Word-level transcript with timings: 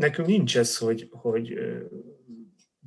nekünk 0.00 0.28
nincs 0.28 0.58
ez, 0.58 0.76
hogy, 0.76 1.08
hogy 1.10 1.58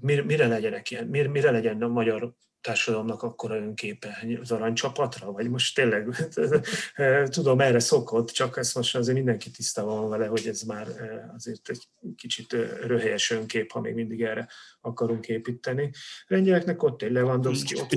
mire 0.02 0.48
legyenek 0.48 0.92
ilyen, 0.92 1.08
mire, 1.08 1.30
mire 1.30 1.52
legyen 1.52 1.82
a 1.82 1.88
magyar 1.88 2.34
társadalomnak 2.62 3.24
akkora 3.24 3.56
önképe 3.56 4.26
az 4.42 4.52
aranycsapatra, 4.52 5.32
vagy 5.32 5.50
most 5.50 5.76
tényleg 5.76 6.08
tudom, 7.30 7.60
erre 7.60 7.80
szokott, 7.80 8.30
csak 8.30 8.58
ezt 8.58 8.76
most 8.76 8.96
azért 8.96 9.18
mindenki 9.18 9.52
tisztában 9.52 10.00
van 10.00 10.10
vele, 10.10 10.26
hogy 10.26 10.48
ez 10.48 10.62
már 10.62 10.88
azért 11.36 11.70
egy 11.70 11.88
kicsit 12.16 12.52
röhelyes 12.82 13.32
önkép, 13.32 13.72
ha 13.72 13.80
még 13.80 13.94
mindig 13.94 14.22
erre 14.22 14.48
akarunk 14.82 15.28
építeni. 15.28 15.92
Lengyeleknek 16.28 16.84
ott 16.84 17.02
egy 17.02 17.12
Lewandowski, 17.12 17.80
ott 17.80 17.92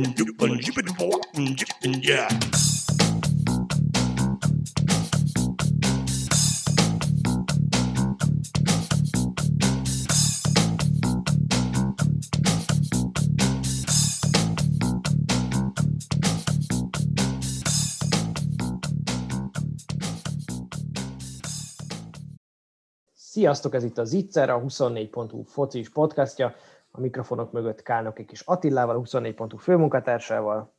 Sziasztok, 23.37 23.75
ez 23.75 23.85
itt 23.85 23.99
a 23.99 24.05
Zicser, 24.05 24.51
a 24.51 24.61
24.hu 24.61 25.43
focis 25.43 25.89
podcastja. 25.89 26.55
A 26.91 27.01
mikrofonok 27.01 27.53
mögött 27.53 27.83
Kálnok 27.83 28.19
és 28.19 28.41
Attillával, 28.41 28.97
a 28.97 29.01
24.hu 29.01 29.57
főmunkatársával. 29.57 30.75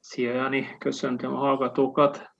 Szia 0.00 0.32
Jani, 0.32 0.76
köszöntöm 0.78 1.34
a 1.34 1.38
hallgatókat. 1.38 2.30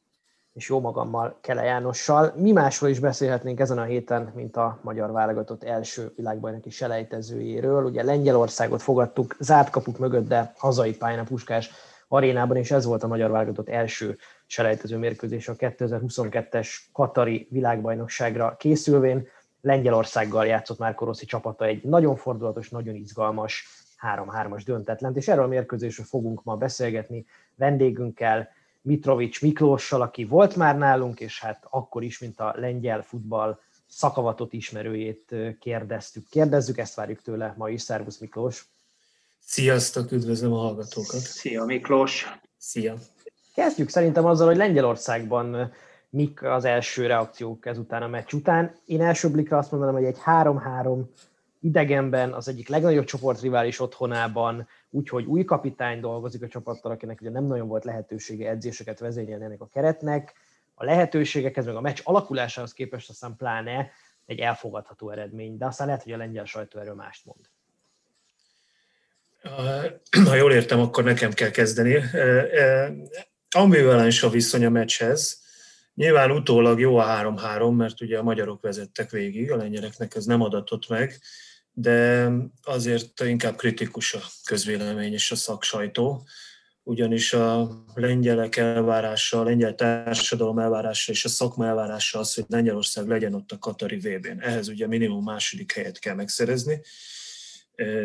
És 0.52 0.69
jó 0.69 0.80
magammal, 0.80 1.38
Kele 1.41 1.62
Jánossal. 1.62 2.33
Mi 2.37 2.52
másról 2.52 2.91
is 2.91 2.98
beszélhetnénk 2.98 3.60
ezen 3.60 3.79
a 3.79 3.83
héten, 3.83 4.33
mint 4.34 4.56
a 4.56 4.79
magyar 4.83 5.12
válogatott 5.12 5.65
első 5.65 6.12
világbajnoki 6.16 6.71
selejtezőjéről. 6.71 7.84
Ugye 7.84 8.02
Lengyelországot 8.02 8.82
fogadtuk 8.82 9.37
zárt 9.38 9.71
kapuk 9.71 9.99
mögött, 9.99 10.29
de 10.29 10.52
hazai 10.57 10.96
pályán 10.96 11.18
a 11.18 11.24
Puskás 11.24 11.71
arénában, 12.09 12.57
és 12.57 12.71
ez 12.71 12.84
volt 12.84 13.02
a 13.02 13.07
magyar 13.09 13.30
válogatott 13.30 13.68
első 13.68 14.18
selejtező 14.46 14.96
mérkőzés 14.96 15.49
a 15.49 15.55
2022-es 15.55 16.68
Katari 16.93 17.49
világbajnokságra 17.51 18.57
készülvén. 18.59 19.29
Lengyelországgal 19.60 20.46
játszott 20.46 20.78
már 20.78 20.94
Rossi 20.98 21.26
csapata 21.26 21.64
egy 21.64 21.82
nagyon 21.82 22.16
fordulatos, 22.16 22.68
nagyon 22.68 22.94
izgalmas 22.94 23.66
3-3-as 24.16 24.62
döntetlent, 24.64 25.16
és 25.16 25.28
erről 25.28 25.44
a 25.44 25.48
mérkőzésről 25.48 26.06
fogunk 26.06 26.44
ma 26.44 26.56
beszélgetni 26.56 27.26
vendégünkkel, 27.54 28.48
Mitrovics 28.82 29.42
Miklóssal, 29.42 30.02
aki 30.02 30.24
volt 30.24 30.56
már 30.56 30.78
nálunk, 30.78 31.20
és 31.20 31.40
hát 31.40 31.66
akkor 31.70 32.02
is, 32.02 32.18
mint 32.18 32.40
a 32.40 32.54
lengyel 32.56 33.02
futball 33.02 33.58
szakavatot 33.86 34.52
ismerőjét 34.52 35.34
kérdeztük. 35.60 36.28
Kérdezzük, 36.30 36.78
ezt 36.78 36.94
várjuk 36.94 37.22
tőle 37.22 37.54
ma 37.56 37.68
is. 37.68 37.82
Szervusz 37.82 38.18
Miklós! 38.18 38.68
Sziasztok, 39.38 40.12
üdvözlöm 40.12 40.52
a 40.52 40.58
hallgatókat! 40.58 41.20
Szia 41.20 41.64
Miklós! 41.64 42.38
Szia! 42.58 42.94
Kezdjük 43.54 43.88
szerintem 43.88 44.24
azzal, 44.24 44.46
hogy 44.46 44.56
Lengyelországban 44.56 45.72
mik 46.10 46.42
az 46.42 46.64
első 46.64 47.06
reakciók 47.06 47.66
ezután 47.66 48.02
a 48.02 48.08
meccs 48.08 48.32
után. 48.32 48.74
Én 48.86 49.02
első 49.02 49.30
blikra 49.30 49.58
azt 49.58 49.70
mondanám, 49.70 49.94
hogy 49.94 50.04
egy 50.04 50.18
3-3 50.26 51.02
idegenben, 51.60 52.32
az 52.32 52.48
egyik 52.48 52.68
legnagyobb 52.68 53.04
csoportrivális 53.04 53.80
otthonában, 53.80 54.68
úgyhogy 54.90 55.24
új 55.24 55.44
kapitány 55.44 56.00
dolgozik 56.00 56.42
a 56.42 56.48
csapattal, 56.48 56.92
akinek 56.92 57.20
ugye 57.20 57.30
nem 57.30 57.44
nagyon 57.44 57.68
volt 57.68 57.84
lehetősége 57.84 58.48
edzéseket 58.48 58.98
vezényelni 58.98 59.44
ennek 59.44 59.60
a 59.60 59.68
keretnek. 59.72 60.32
A 60.74 60.84
lehetőségekhez, 60.84 61.66
meg 61.66 61.76
a 61.76 61.80
meccs 61.80 62.00
alakulásához 62.02 62.72
képest 62.72 63.10
aztán 63.10 63.36
pláne 63.36 63.90
egy 64.26 64.38
elfogadható 64.38 65.10
eredmény, 65.10 65.56
de 65.56 65.66
aztán 65.66 65.86
lehet, 65.86 66.03
hogy 66.03 66.12
a 66.12 66.16
lengyel 66.16 66.44
sajtó 66.44 66.78
erről 66.78 66.94
mást 66.94 67.26
mond. 67.26 67.41
Ha 70.26 70.34
jól 70.34 70.53
értem, 70.53 70.81
akkor 70.81 71.04
nekem 71.04 71.32
kell 71.32 71.50
kezdeni. 71.50 72.03
Ambivalens 73.50 74.22
a 74.22 74.28
viszony 74.28 74.65
a 74.65 74.70
meccshez. 74.70 75.40
Nyilván 76.00 76.31
utólag 76.31 76.81
jó 76.81 76.97
a 76.97 77.05
3-3, 77.05 77.77
mert 77.77 78.00
ugye 78.00 78.19
a 78.19 78.22
magyarok 78.22 78.62
vezettek 78.62 79.11
végig, 79.11 79.50
a 79.50 79.56
lengyeleknek 79.56 80.15
ez 80.15 80.25
nem 80.25 80.41
adatott 80.41 80.88
meg, 80.88 81.21
de 81.72 82.28
azért 82.62 83.21
inkább 83.21 83.56
kritikus 83.56 84.15
a 84.15 84.21
közvélemény 84.44 85.12
és 85.12 85.31
a 85.31 85.34
szaksajtó, 85.34 86.27
ugyanis 86.83 87.33
a 87.33 87.71
lengyelek 87.94 88.56
elvárása, 88.56 89.41
a 89.41 89.44
lengyel 89.44 89.75
társadalom 89.75 90.59
elvárása 90.59 91.12
és 91.12 91.25
a 91.25 91.28
szakma 91.28 91.66
elvárása 91.66 92.19
az, 92.19 92.34
hogy 92.34 92.44
Lengyelország 92.49 93.09
legyen 93.09 93.34
ott 93.34 93.53
a 93.53 93.59
Katari 93.59 93.97
VB-n. 93.97 94.41
Ehhez 94.41 94.69
ugye 94.69 94.87
minimum 94.87 95.25
második 95.25 95.72
helyet 95.72 95.99
kell 95.99 96.15
megszerezni, 96.15 96.81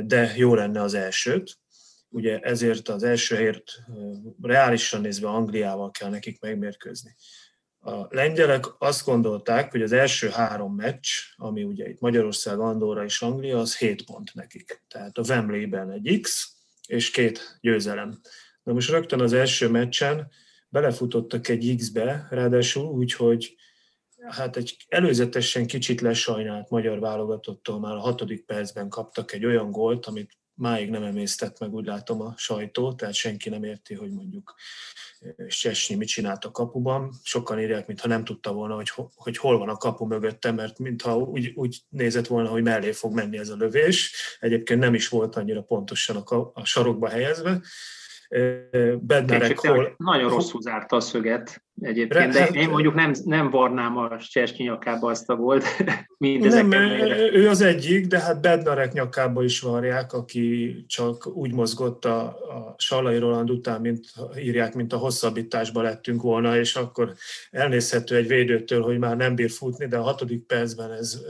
de 0.04 0.34
jó 0.36 0.56
lenne 0.56 0.82
az 0.82 0.94
elsőt. 0.94 1.58
Ugye 2.10 2.40
ezért 2.40 2.90
az 2.90 3.04
első 3.04 3.36
helyért 3.36 3.72
reálisan 4.42 5.02
nézve 5.02 5.28
Angliával 5.28 5.92
kell 5.92 6.10
nekik 6.10 6.40
megmérkőzni. 6.40 7.16
A 7.86 8.08
lengyelek 8.10 8.66
azt 8.78 9.06
gondolták, 9.06 9.72
hogy 9.72 9.82
az 9.82 9.92
első 9.92 10.30
három 10.30 10.76
meccs, 10.76 11.08
ami 11.36 11.64
ugye 11.64 11.90
itt 11.90 12.00
Magyarország, 12.00 12.60
Andorra 12.60 13.04
és 13.04 13.22
Anglia, 13.22 13.60
az 13.60 13.78
7 13.78 14.06
pont 14.06 14.34
nekik. 14.34 14.84
Tehát 14.88 15.18
a 15.18 15.24
Wembley-ben 15.28 15.92
egy 15.92 16.20
X 16.22 16.56
és 16.88 17.12
két 17.12 17.58
győzelem. 17.62 18.20
Na 18.64 18.74
most 18.74 18.90
rögtön 18.90 19.22
az 19.22 19.34
első 19.34 19.70
meccsen 19.70 20.32
belefutottak 20.70 21.48
egy 21.48 21.76
X-be, 21.78 22.28
ráadásul 22.30 22.86
úgy, 22.86 23.14
hogy 23.14 23.56
hát 24.28 24.58
egy 24.58 24.86
előzetesen 24.88 25.68
kicsit 25.68 26.02
lesajnált 26.02 26.70
magyar 26.70 27.00
válogatottól 27.00 27.80
már 27.80 27.96
a 27.96 28.00
hatodik 28.00 28.46
percben 28.46 28.90
kaptak 28.90 29.32
egy 29.32 29.46
olyan 29.46 29.72
gólt, 29.72 30.06
amit 30.06 30.38
máig 30.56 30.90
nem 30.90 31.04
emésztett 31.04 31.60
meg, 31.60 31.74
úgy 31.74 31.86
látom 31.86 32.22
a 32.22 32.34
sajtó, 32.38 32.94
tehát 32.94 33.14
senki 33.14 33.50
nem 33.50 33.64
érti, 33.64 33.94
hogy 33.94 34.12
mondjuk 34.12 34.56
Sesnyi 35.48 35.96
mit 35.96 36.08
csinált 36.08 36.46
a 36.46 36.52
kapuban. 36.52 37.14
Sokan 37.24 37.60
írják, 37.60 37.88
mintha 37.88 38.08
nem 38.08 38.24
tudta 38.24 38.54
volna, 38.54 38.76
hogy, 38.76 38.92
hogy 39.16 39.38
hol 39.38 39.58
van 39.58 39.70
a 39.70 39.78
kapu 39.78 40.06
mögötte, 40.06 40.52
mert 40.52 40.80
mintha 40.80 41.18
úgy, 41.18 41.52
úgy 41.56 41.82
nézett 41.90 42.28
volna, 42.28 42.50
hogy 42.50 42.64
mellé 42.64 42.92
fog 42.92 43.14
menni 43.14 43.38
ez 43.38 43.50
a 43.50 43.56
lövés. 43.56 44.14
Egyébként 44.40 44.80
nem 44.80 44.94
is 44.94 45.10
volt 45.10 45.36
annyira 45.36 45.62
pontosan 45.62 46.16
a, 46.16 46.52
a 46.54 46.66
sarokba 46.66 47.10
helyezve. 47.10 47.62
Bednarek 49.00 49.60
hol... 49.60 49.94
Nagyon 49.98 50.30
rosszul 50.30 50.62
zárta 50.62 50.96
a 50.96 51.00
szöget 51.00 51.65
egyébként, 51.82 52.34
de 52.34 52.46
én 52.46 52.70
mondjuk 52.70 52.94
nem, 52.94 53.12
nem 53.24 53.50
varnám 53.50 53.98
a 53.98 54.18
Csersnyi 54.18 54.64
nyakába 54.64 55.10
azt 55.10 55.30
a 55.30 55.36
volt. 55.36 55.64
nem, 56.18 56.72
ő 57.34 57.50
az 57.50 57.62
egyik, 57.62 58.08
de 58.08 58.20
hát 58.20 58.42
Bednarek 58.42 58.94
nyakába 58.94 59.44
is 59.44 59.60
varják, 59.60 60.14
aki 60.14 60.76
csak 60.88 61.28
úgy 61.28 61.54
mozgott 61.54 62.06
a, 62.06 62.22
a 62.26 62.76
Salai 62.78 63.18
Roland 63.18 63.50
után, 63.50 63.82
mint 63.82 64.06
írják, 64.38 64.74
mint 64.74 64.94
a 64.94 64.98
hosszabbításba 64.98 65.82
lettünk 65.82 66.22
volna, 66.22 66.58
és 66.58 66.76
akkor 66.76 67.14
elnézhető 67.52 68.16
egy 68.16 68.28
védőtől, 68.28 68.82
hogy 68.82 68.98
már 68.98 69.18
nem 69.18 69.36
bír 69.36 69.50
futni, 69.50 69.88
de 69.88 69.98
a 69.98 70.04
hatodik 70.04 70.46
percben 70.46 70.92
ez 70.92 71.22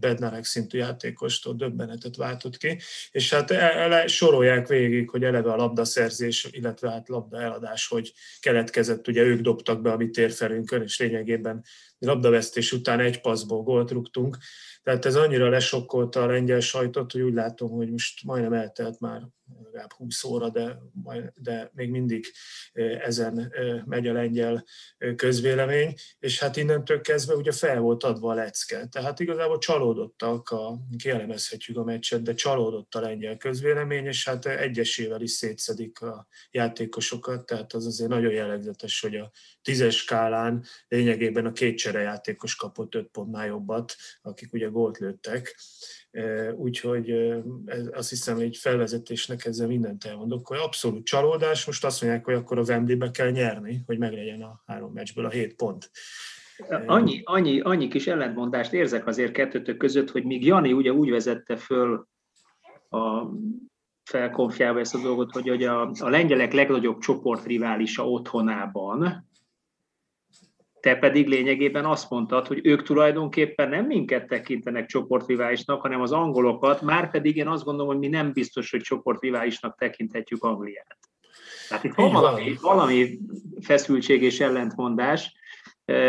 Bednarek 0.00 0.44
szintű 0.44 0.78
játékostól 0.78 1.54
döbbenetet 1.54 2.16
váltott 2.16 2.56
ki, 2.56 2.78
és 3.10 3.32
hát 3.32 3.50
ele, 3.50 4.06
sorolják 4.06 4.66
végig, 4.66 5.10
hogy 5.10 5.24
eleve 5.24 5.52
a 5.52 5.56
labdaszerzés, 5.56 6.48
illetve 6.50 6.90
hát 6.90 7.08
labda 7.08 7.40
eladás, 7.40 7.88
hogy 7.88 8.12
keletkezett, 8.40 9.08
ugye 9.08 9.22
ők 9.22 9.40
dobtak 9.40 9.80
be 9.80 9.87
be 9.88 9.94
a 9.94 9.96
mi 9.96 10.10
térfelünkön, 10.10 10.82
és 10.82 10.98
lényegében 10.98 11.64
labdavesztés 11.98 12.72
után 12.72 13.00
egy 13.00 13.20
passzból 13.20 13.62
gólt 13.62 13.90
rúgtunk. 13.90 14.36
Tehát 14.82 15.04
ez 15.04 15.16
annyira 15.16 15.48
lesokkolta 15.48 16.22
a 16.22 16.26
lengyel 16.26 16.60
sajtot, 16.60 17.12
hogy 17.12 17.20
úgy 17.20 17.34
látom, 17.34 17.70
hogy 17.70 17.90
most 17.90 18.24
majdnem 18.24 18.52
eltelt 18.52 19.00
már 19.00 19.22
legalább 19.64 19.92
20 19.92 20.24
óra, 20.24 20.50
de, 20.50 20.78
de 21.34 21.70
még 21.74 21.90
mindig 21.90 22.26
ezen 23.00 23.52
megy 23.86 24.06
a 24.06 24.12
lengyel 24.12 24.64
közvélemény, 25.16 25.94
és 26.18 26.40
hát 26.40 26.56
innentől 26.56 27.00
kezdve 27.00 27.34
ugye 27.34 27.52
fel 27.52 27.80
volt 27.80 28.04
adva 28.04 28.30
a 28.30 28.34
lecke. 28.34 28.86
Tehát 28.86 29.20
igazából 29.20 29.58
csalódottak, 29.58 30.48
a, 30.48 30.78
kielemezhetjük 30.96 31.76
a 31.76 31.84
meccset, 31.84 32.22
de 32.22 32.34
csalódott 32.34 32.94
a 32.94 33.00
lengyel 33.00 33.36
közvélemény, 33.36 34.04
és 34.04 34.24
hát 34.24 34.46
egyesével 34.46 35.20
is 35.20 35.30
szétszedik 35.30 36.00
a 36.00 36.26
játékosokat, 36.50 37.46
tehát 37.46 37.72
az 37.72 37.86
azért 37.86 38.10
nagyon 38.10 38.32
jellegzetes, 38.32 39.00
hogy 39.00 39.16
a 39.16 39.30
tízes 39.62 39.96
skálán 39.96 40.64
lényegében 40.88 41.46
a 41.46 41.52
két 41.52 41.82
játékos 41.82 42.56
kapott 42.56 42.94
öt 42.94 43.08
pontnál 43.08 43.46
jobbat, 43.46 43.94
akik 44.22 44.52
ugye 44.52 44.66
gólt 44.66 44.98
lőttek 44.98 45.56
úgyhogy 46.56 47.10
azt 47.92 48.08
hiszem, 48.08 48.38
egy 48.38 48.56
felvezetésnek 48.56 49.44
ezzel 49.44 49.66
mindent 49.66 50.04
elmondok, 50.04 50.46
hogy 50.46 50.58
abszolút 50.58 51.04
csalódás, 51.04 51.66
most 51.66 51.84
azt 51.84 52.02
mondják, 52.02 52.24
hogy 52.24 52.34
akkor 52.34 52.58
a 52.58 52.62
Wembley-be 52.62 53.10
kell 53.10 53.30
nyerni, 53.30 53.82
hogy 53.86 53.98
meglegyen 53.98 54.42
a 54.42 54.62
három 54.66 54.92
meccsből 54.92 55.24
a 55.24 55.30
hét 55.30 55.54
pont. 55.54 55.90
Annyi, 56.86 57.20
annyi, 57.24 57.60
annyi 57.60 57.88
kis 57.88 58.06
ellentmondást 58.06 58.72
érzek 58.72 59.06
azért 59.06 59.32
kettőtök 59.32 59.76
között, 59.76 60.10
hogy 60.10 60.24
míg 60.24 60.44
Jani 60.44 60.72
ugye 60.72 60.92
úgy 60.92 61.10
vezette 61.10 61.56
föl 61.56 62.06
a 62.90 63.26
felkonfjába 64.04 64.78
ezt 64.78 64.94
a 64.94 65.00
dolgot, 65.02 65.32
hogy, 65.32 65.48
hogy 65.48 65.62
a, 65.62 65.90
a 65.98 66.08
lengyelek 66.08 66.52
legnagyobb 66.52 66.98
csoportriválisa 66.98 68.08
otthonában, 68.08 69.27
te 70.80 70.96
pedig 70.96 71.28
lényegében 71.28 71.84
azt 71.84 72.10
mondtad, 72.10 72.46
hogy 72.46 72.60
ők 72.62 72.82
tulajdonképpen 72.82 73.68
nem 73.68 73.86
minket 73.86 74.26
tekintenek 74.26 74.86
csoportriválisnak, 74.86 75.80
hanem 75.80 76.00
az 76.00 76.12
angolokat, 76.12 76.82
már 76.82 77.10
pedig 77.10 77.36
én 77.36 77.48
azt 77.48 77.64
gondolom, 77.64 77.90
hogy 77.90 77.98
mi 77.98 78.08
nem 78.08 78.32
biztos, 78.32 78.70
hogy 78.70 78.80
csoportriválisnak 78.80 79.78
tekinthetjük 79.78 80.44
Angliát. 80.44 80.98
Tehát 81.68 81.84
itt 81.84 81.94
van 81.94 82.12
valami, 82.12 82.54
valami 82.60 83.18
feszültség 83.60 84.22
és 84.22 84.40
ellentmondás, 84.40 85.36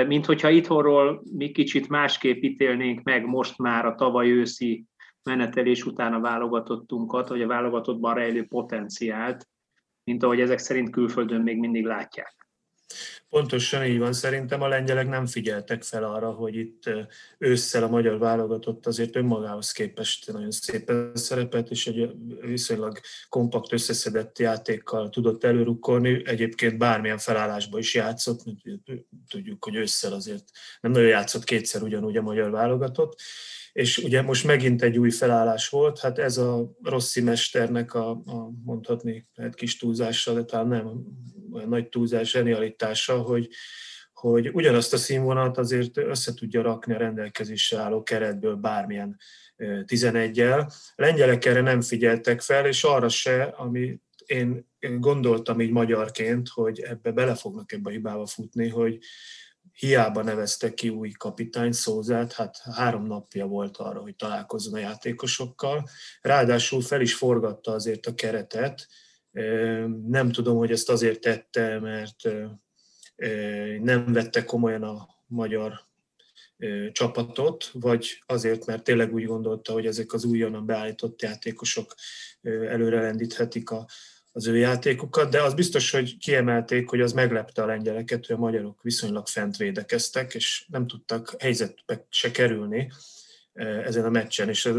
mint 0.08 0.26
hogyha 0.26 0.50
itthonról 0.50 1.24
mi 1.38 1.52
kicsit 1.52 1.90
másképp 1.90 2.44
ítélnénk 2.44 3.04
meg 3.04 3.26
most 3.26 3.58
már 3.58 3.86
a 3.86 3.96
tavaly 3.96 4.32
őszi 4.32 4.86
menetelés 5.24 5.86
után 5.86 6.14
a 6.14 6.20
válogatottunkat, 6.20 7.30
vagy 7.30 7.42
a 7.42 7.48
válogatottban 7.48 8.14
rejlő 8.14 8.46
potenciált, 8.46 9.48
mint 10.04 10.24
ahogy 10.24 10.40
ezek 10.40 10.58
szerint 10.58 10.90
külföldön 10.90 11.42
még 11.42 11.58
mindig 11.58 11.86
látják. 11.86 12.49
Pontosan 13.30 13.86
így 13.86 13.98
van. 13.98 14.14
Szerintem 14.14 14.62
a 14.62 14.68
lengyelek 14.68 15.08
nem 15.08 15.26
figyeltek 15.26 15.84
fel 15.84 16.04
arra, 16.04 16.32
hogy 16.32 16.56
itt 16.56 16.90
ősszel 17.38 17.84
a 17.84 17.90
magyar 17.90 18.18
válogatott 18.18 18.86
azért 18.86 19.16
önmagához 19.16 19.72
képest 19.72 20.32
nagyon 20.32 20.52
szépen 20.52 21.12
szerepet, 21.14 21.70
és 21.70 21.88
egy 21.88 22.12
viszonylag 22.42 23.00
kompakt, 23.30 23.74
összeszedett 23.74 24.40
játékkal 24.40 25.10
tudott 25.10 25.44
előrukkolni. 25.44 26.22
Egyébként 26.26 26.78
bármilyen 26.78 27.18
felállásba 27.18 27.80
is 27.80 27.94
játszott, 27.94 28.44
tudjuk, 29.28 29.64
hogy 29.64 29.76
ősszel 29.76 30.14
azért 30.14 30.44
nem 30.82 30.92
nagyon 30.92 31.10
játszott 31.10 31.44
kétszer 31.44 31.82
ugyanúgy 31.82 32.18
a 32.18 32.22
magyar 32.22 32.52
válogatott 32.52 33.22
és 33.80 33.98
ugye 33.98 34.22
most 34.22 34.44
megint 34.44 34.82
egy 34.82 34.98
új 34.98 35.10
felállás 35.10 35.70
volt, 35.70 36.00
hát 36.00 36.18
ez 36.18 36.38
a 36.38 36.72
Rossi 36.84 37.22
mesternek 37.22 37.94
a, 37.94 38.10
a 38.10 38.52
mondhatni 38.64 39.28
lehet 39.34 39.56
kis 39.56 39.78
túlzással, 39.78 40.36
de 40.36 40.44
talán 40.44 40.68
nem 40.68 41.04
olyan 41.52 41.70
nagy 41.70 41.90
túlzás, 41.90 42.30
zsenialitása, 42.30 43.18
hogy, 43.18 43.50
hogy 44.14 44.50
ugyanazt 44.54 44.94
a 44.94 44.98
színvonalat 44.98 45.58
azért 45.58 45.98
össze 45.98 46.34
tudja 46.34 46.62
rakni 46.62 46.94
a 46.94 46.98
rendelkezésre 46.98 47.78
álló 47.78 48.04
keretből 48.04 48.56
bármilyen 48.56 49.18
11-el. 49.58 50.74
Lengyelek 50.96 51.46
erre 51.46 51.62
nem 51.62 51.82
figyeltek 51.82 52.42
fel, 52.42 52.66
és 52.66 52.84
arra 52.84 53.10
se, 53.10 53.44
ami 53.44 54.00
én 54.26 54.68
gondoltam 54.80 55.62
így 55.62 55.72
magyarként, 55.72 56.48
hogy 56.48 56.80
ebbe 56.80 57.12
bele 57.12 57.36
fognak 57.36 57.72
ebbe 57.72 57.90
a 57.90 57.94
hibába 57.94 58.26
futni, 58.26 58.70
hogy 58.70 59.00
hiába 59.80 60.24
nevezte 60.24 60.74
ki 60.74 60.90
új 60.90 61.12
kapitány 61.12 61.72
Szózát, 61.72 62.34
hát 62.34 62.58
három 62.58 63.06
napja 63.06 63.46
volt 63.46 63.78
arra, 63.78 64.00
hogy 64.00 64.16
találkozzon 64.16 64.74
a 64.74 64.78
játékosokkal. 64.78 65.90
Ráadásul 66.22 66.82
fel 66.82 67.02
is 67.02 67.14
forgatta 67.14 67.72
azért 67.72 68.06
a 68.06 68.16
keretet. 68.16 68.88
Nem 70.08 70.32
tudom, 70.32 70.58
hogy 70.58 70.72
ezt 70.72 70.90
azért 70.90 71.20
tette, 71.20 71.80
mert 71.80 72.30
nem 73.82 74.14
vette 74.14 74.44
komolyan 74.44 74.84
a 74.84 75.08
magyar 75.28 75.88
csapatot, 76.92 77.70
vagy 77.74 78.24
azért, 78.26 78.66
mert 78.66 78.84
tényleg 78.84 79.14
úgy 79.14 79.26
gondolta, 79.26 79.74
hogy 79.74 79.86
ezek 79.86 80.14
az 80.14 80.24
újonnan 80.24 80.66
beállított 80.66 81.22
játékosok 81.22 81.96
előre 82.44 83.02
lendíthetik 83.02 83.70
a, 83.70 83.88
az 84.32 84.48
ő 84.48 84.58
játékukat, 84.58 85.30
de 85.30 85.42
az 85.42 85.54
biztos, 85.54 85.92
hogy 85.92 86.18
kiemelték, 86.18 86.90
hogy 86.90 87.02
az 87.02 87.14
meglepte 87.14 87.62
a 87.62 87.66
lengyeleket, 87.66 88.26
hogy 88.26 88.36
a 88.36 88.40
magyarok 88.40 88.82
viszonylag 88.82 89.28
fent 89.28 89.58
védekeztek, 89.58 90.34
és 90.34 90.66
nem 90.68 90.88
tudtak 90.88 91.36
helyzetbe 91.40 92.06
se 92.10 92.32
kerülni 92.32 92.92
e, 93.54 93.66
ezen 93.66 94.06
a 94.06 94.10
meccsen. 94.10 94.50
És 94.50 94.66
e, 94.66 94.72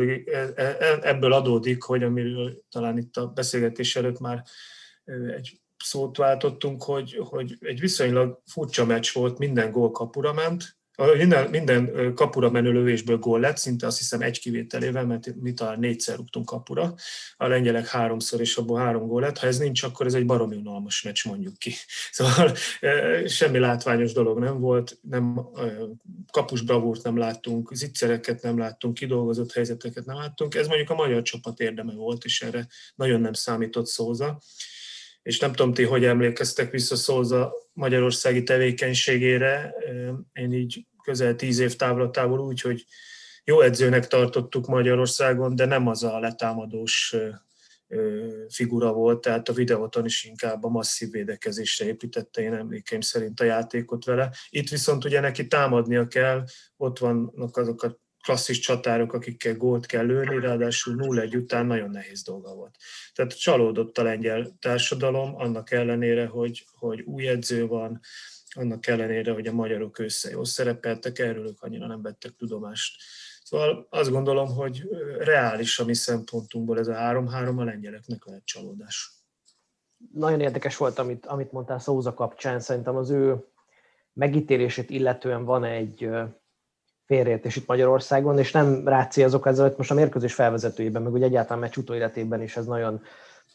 e, 0.55 0.99
ebből 1.03 1.33
adódik, 1.33 1.83
hogy 1.83 2.03
amiről 2.03 2.63
talán 2.71 2.99
itt 2.99 3.17
a 3.17 3.27
beszélgetés 3.27 3.97
előtt 3.97 4.21
már 4.21 4.45
egy 5.37 5.61
szót 5.77 6.17
váltottunk, 6.17 6.83
hogy, 6.83 7.17
hogy 7.17 7.57
egy 7.61 7.81
viszonylag 7.81 8.41
furcsa 8.47 8.85
meccs 8.85 9.13
volt, 9.13 9.39
minden 9.39 9.71
gól 9.71 9.91
kapura 9.91 10.33
ment, 10.33 10.79
minden, 11.17 11.51
minden 11.51 12.13
kapura 12.15 12.51
menő 12.51 12.73
lövésből 12.73 13.19
gól 13.19 13.41
lett, 13.41 13.57
szinte 13.57 13.87
azt 13.87 13.99
hiszem 13.99 14.21
egy 14.21 14.41
kivételével, 14.41 15.07
mert 15.07 15.35
mi 15.41 15.53
talán 15.53 15.79
négyszer 15.79 16.17
rúgtunk 16.17 16.47
kapura, 16.47 16.95
a 17.37 17.47
lengyelek 17.47 17.87
háromszor, 17.87 18.41
és 18.41 18.57
abból 18.57 18.79
három 18.79 19.07
gól 19.07 19.21
lett. 19.21 19.39
Ha 19.39 19.47
ez 19.47 19.59
nincs, 19.59 19.83
akkor 19.83 20.07
ez 20.07 20.15
egy 20.15 20.27
baromi 20.27 20.57
unalmas 20.57 21.03
meccs, 21.03 21.27
mondjuk 21.27 21.59
ki. 21.59 21.73
Szóval 22.13 22.53
semmi 23.27 23.59
látványos 23.59 24.13
dolog 24.13 24.39
nem 24.39 24.61
volt, 24.61 24.99
nem 25.03 25.41
kapus 26.33 26.61
bravúrt 26.61 27.03
nem 27.03 27.17
láttunk, 27.17 27.75
zicsereket 27.75 28.43
nem 28.43 28.59
láttunk, 28.59 28.95
kidolgozott 28.95 29.53
helyzeteket 29.53 30.05
nem 30.05 30.17
láttunk. 30.17 30.55
Ez 30.55 30.67
mondjuk 30.67 30.91
a 30.91 30.95
magyar 30.95 31.23
csapat 31.23 31.61
érdeme 31.61 31.93
volt, 31.93 32.25
és 32.25 32.43
erre 32.43 32.67
nagyon 32.95 33.21
nem 33.21 33.33
számított 33.33 33.87
Szóza 33.87 34.39
és 35.23 35.39
nem 35.39 35.53
tudom 35.53 35.75
ti, 35.75 35.85
hogy 35.85 36.05
emlékeztek 36.05 36.71
vissza 36.71 36.97
Szóza 36.97 37.53
magyarországi 37.73 38.43
tevékenységére. 38.43 39.75
Én 40.33 40.53
így 40.53 40.87
közel 41.03 41.37
tíz 41.37 41.59
év 41.59 41.77
távlatából 41.77 42.39
úgy, 42.39 42.61
hogy 42.61 42.85
jó 43.45 43.61
edzőnek 43.61 44.07
tartottuk 44.07 44.67
Magyarországon, 44.67 45.57
de 45.57 45.65
nem 45.65 45.87
az 45.87 46.03
a 46.03 46.19
letámadós 46.19 47.17
figura 48.49 48.93
volt, 48.93 49.21
tehát 49.21 49.49
a 49.49 49.53
videóton 49.53 50.05
is 50.05 50.25
inkább 50.25 50.65
a 50.65 50.69
masszív 50.69 51.11
védekezésre 51.11 51.87
építette 51.87 52.43
én 52.43 52.55
emlékeim 52.55 53.01
szerint 53.01 53.41
a 53.41 53.45
játékot 53.45 54.05
vele. 54.05 54.31
Itt 54.49 54.69
viszont 54.69 55.05
ugye 55.05 55.21
neki 55.21 55.47
támadnia 55.47 56.07
kell, 56.07 56.45
ott 56.77 56.99
vannak 56.99 57.57
azok 57.57 57.83
a 57.83 57.99
klasszis 58.23 58.59
csatárok, 58.59 59.13
akikkel 59.13 59.57
gólt 59.57 59.87
kell 59.87 60.07
lőni, 60.07 60.41
ráadásul 60.41 60.95
0-1 60.99 61.37
után 61.37 61.67
nagyon 61.67 61.91
nehéz 61.91 62.23
dolga 62.23 62.55
volt. 62.55 62.77
Tehát 63.15 63.41
csalódott 63.41 63.99
a 63.99 64.03
lengyel 64.03 64.57
társadalom, 64.59 65.35
annak 65.37 65.71
ellenére, 65.71 66.27
hogy, 66.27 66.65
hogy 66.79 67.01
új 67.01 67.29
edző 67.29 67.67
van, 67.67 68.01
annak 68.55 68.87
ellenére, 68.87 69.33
hogy 69.33 69.47
a 69.47 69.53
magyarok 69.53 69.99
össze 69.99 70.31
jól 70.31 70.45
szerepeltek, 70.45 71.19
erről 71.19 71.47
ők 71.47 71.63
annyira 71.63 71.87
nem 71.87 72.03
vettek 72.03 72.37
tudomást. 72.37 73.03
Szóval 73.43 73.87
azt 73.91 74.11
gondolom, 74.11 74.49
hogy 74.49 74.89
reális 75.19 75.79
a 75.79 75.85
mi 75.85 75.95
szempontunkból 75.95 76.79
ez 76.79 76.89
a 76.89 76.95
3-3, 76.95 77.57
a 77.57 77.65
lengyeleknek 77.65 78.25
lehet 78.25 78.45
csalódás. 78.45 79.13
Nagyon 80.13 80.41
érdekes 80.41 80.77
volt, 80.77 80.99
amit, 80.99 81.27
amit 81.27 81.53
mondtál 81.53 81.79
Szóza 81.79 82.15
kapcsán. 82.15 82.61
Szerintem 82.61 82.97
az 82.97 83.11
ő 83.11 83.45
megítélését 84.13 84.91
illetően 84.91 85.45
van 85.45 85.65
egy 85.65 86.09
félreértés 87.05 87.57
itt 87.57 87.67
Magyarországon, 87.67 88.39
és 88.39 88.53
nem 88.53 88.89
ráci 88.89 89.23
azok 89.23 89.47
ezzel, 89.47 89.75
most 89.77 89.91
a 89.91 89.95
mérkőzés 89.95 90.35
felvezetőjében, 90.35 91.03
meg 91.03 91.13
úgy 91.13 91.23
egyáltalán 91.23 91.59
meccs 91.59 91.77
utóéletében 91.77 92.43
is 92.43 92.57
ez 92.57 92.67
nagyon 92.67 93.03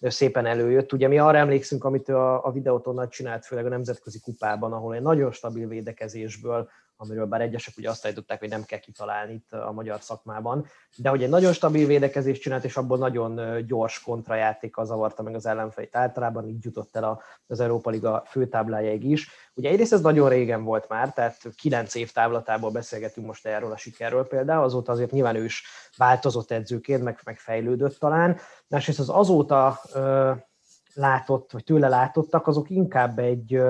szépen 0.01 0.45
előjött. 0.45 0.93
Ugye 0.93 1.07
mi 1.07 1.19
arra 1.19 1.37
emlékszünk, 1.37 1.83
amit 1.83 2.09
a, 2.09 2.45
a 2.45 2.51
videóton 2.51 2.93
nagy 2.93 3.09
csinált, 3.09 3.45
főleg 3.45 3.65
a 3.65 3.69
nemzetközi 3.69 4.19
kupában, 4.19 4.73
ahol 4.73 4.95
egy 4.95 5.01
nagyon 5.01 5.31
stabil 5.31 5.67
védekezésből 5.67 6.69
amiről 6.97 7.25
bár 7.25 7.41
egyesek 7.41 7.73
ugye 7.77 7.89
azt 7.89 8.05
állították, 8.05 8.39
hogy 8.39 8.49
nem 8.49 8.63
kell 8.63 8.79
kitalálni 8.79 9.33
itt 9.33 9.51
a 9.51 9.71
magyar 9.71 10.01
szakmában, 10.01 10.65
de 10.95 11.09
hogy 11.09 11.23
egy 11.23 11.29
nagyon 11.29 11.53
stabil 11.53 11.87
védekezést 11.87 12.41
csinált, 12.41 12.63
és 12.63 12.77
abból 12.77 12.97
nagyon 12.97 13.65
gyors 13.65 14.01
kontrajátéka 14.01 14.83
zavarta 14.83 15.23
meg 15.23 15.35
az 15.35 15.45
ellenfelét 15.45 15.95
általában, 15.95 16.47
így 16.47 16.63
jutott 16.65 16.95
el 16.95 17.21
az 17.47 17.59
Európa 17.59 17.89
Liga 17.89 18.23
főtáblájáig 18.27 19.03
is. 19.03 19.29
Ugye 19.53 19.69
egyrészt 19.69 19.93
ez 19.93 20.01
nagyon 20.01 20.29
régen 20.29 20.63
volt 20.63 20.87
már, 20.89 21.13
tehát 21.13 21.37
kilenc 21.55 21.95
év 21.95 22.11
távlatából 22.11 22.71
beszélgetünk 22.71 23.27
most 23.27 23.45
erről 23.45 23.71
a 23.71 23.77
sikerről 23.77 24.27
például, 24.27 24.63
azóta 24.63 24.91
azért 24.91 25.11
nyilván 25.11 25.35
ő 25.35 25.43
is 25.43 25.63
változott 25.97 26.51
edzőként, 26.51 27.03
meg, 27.03 27.19
meg 27.23 27.37
fejlődött 27.37 27.99
talán. 27.99 28.37
Másrészt 28.67 28.99
az 28.99 29.09
azóta 29.09 29.79
ö, 29.93 30.31
látott, 30.93 31.51
vagy 31.51 31.63
tőle 31.63 31.87
látottak, 31.87 32.47
azok 32.47 32.69
inkább 32.69 33.19
egy 33.19 33.61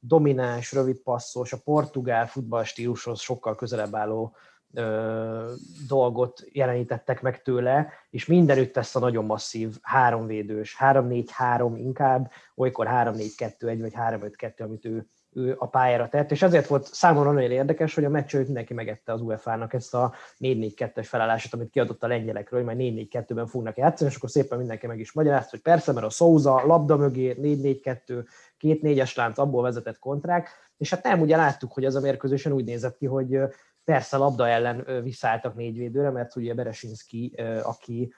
domináns, 0.00 0.72
rövid 0.72 0.98
passzos, 0.98 1.52
a 1.52 1.60
portugál 1.64 2.26
futballstílushoz 2.26 3.20
sokkal 3.20 3.54
közelebb 3.54 3.94
álló 3.94 4.36
ö, 4.74 5.52
dolgot 5.88 6.44
jelenítettek 6.52 7.22
meg 7.22 7.42
tőle, 7.42 7.92
és 8.10 8.26
mindenütt 8.26 8.76
ezt 8.76 8.96
a 8.96 9.00
nagyon 9.00 9.24
masszív 9.24 9.76
háromvédős, 9.82 10.76
3-4-3 10.80 11.72
inkább, 11.76 12.30
olykor 12.54 12.86
3-4-2-1 12.90 13.76
vagy 13.80 13.92
3-5-2, 13.96 14.62
amit 14.64 14.84
ő, 14.84 15.06
ő 15.32 15.56
a 15.58 15.66
pályára 15.66 16.08
tett, 16.08 16.30
és 16.30 16.42
ezért 16.42 16.66
volt 16.66 16.94
számomra 16.94 17.32
nagyon 17.32 17.50
érdekes, 17.50 17.94
hogy 17.94 18.04
a 18.04 18.08
meccs 18.08 18.36
mindenki 18.36 18.74
megette 18.74 19.12
az 19.12 19.20
UEFA-nak 19.20 19.72
ezt 19.72 19.94
a 19.94 20.14
4-4-2-es 20.40 21.06
felállását, 21.08 21.54
amit 21.54 21.70
kiadott 21.70 22.02
a 22.02 22.06
lengyelekről, 22.06 22.64
hogy 22.64 22.76
majd 22.76 23.08
4-4-2-ben 23.10 23.46
fognak 23.46 23.76
játszani, 23.76 24.10
és 24.10 24.16
akkor 24.16 24.30
szépen 24.30 24.58
mindenki 24.58 24.86
meg 24.86 24.98
is 24.98 25.12
magyarázta, 25.12 25.50
hogy 25.50 25.60
persze, 25.60 25.92
mert 25.92 26.06
a 26.06 26.10
Souza 26.10 26.66
labda 26.66 26.96
mögé 26.96 27.36
4-4-2, 27.40 28.24
két 28.60 28.82
négyes 28.82 29.14
lánc 29.14 29.38
abból 29.38 29.62
vezetett 29.62 29.98
kontrák, 29.98 30.48
és 30.76 30.90
hát 30.90 31.02
nem 31.02 31.20
ugye 31.20 31.36
láttuk, 31.36 31.72
hogy 31.72 31.84
az 31.84 31.94
a 31.94 32.00
mérkőzésen 32.00 32.52
úgy 32.52 32.64
nézett 32.64 32.96
ki, 32.96 33.06
hogy 33.06 33.38
persze 33.84 34.16
labda 34.16 34.48
ellen 34.48 35.02
visszaálltak 35.02 35.54
négyvédőre, 35.54 36.10
mert 36.10 36.36
ugye 36.36 36.54
Beresinski, 36.54 37.34
aki 37.62 38.12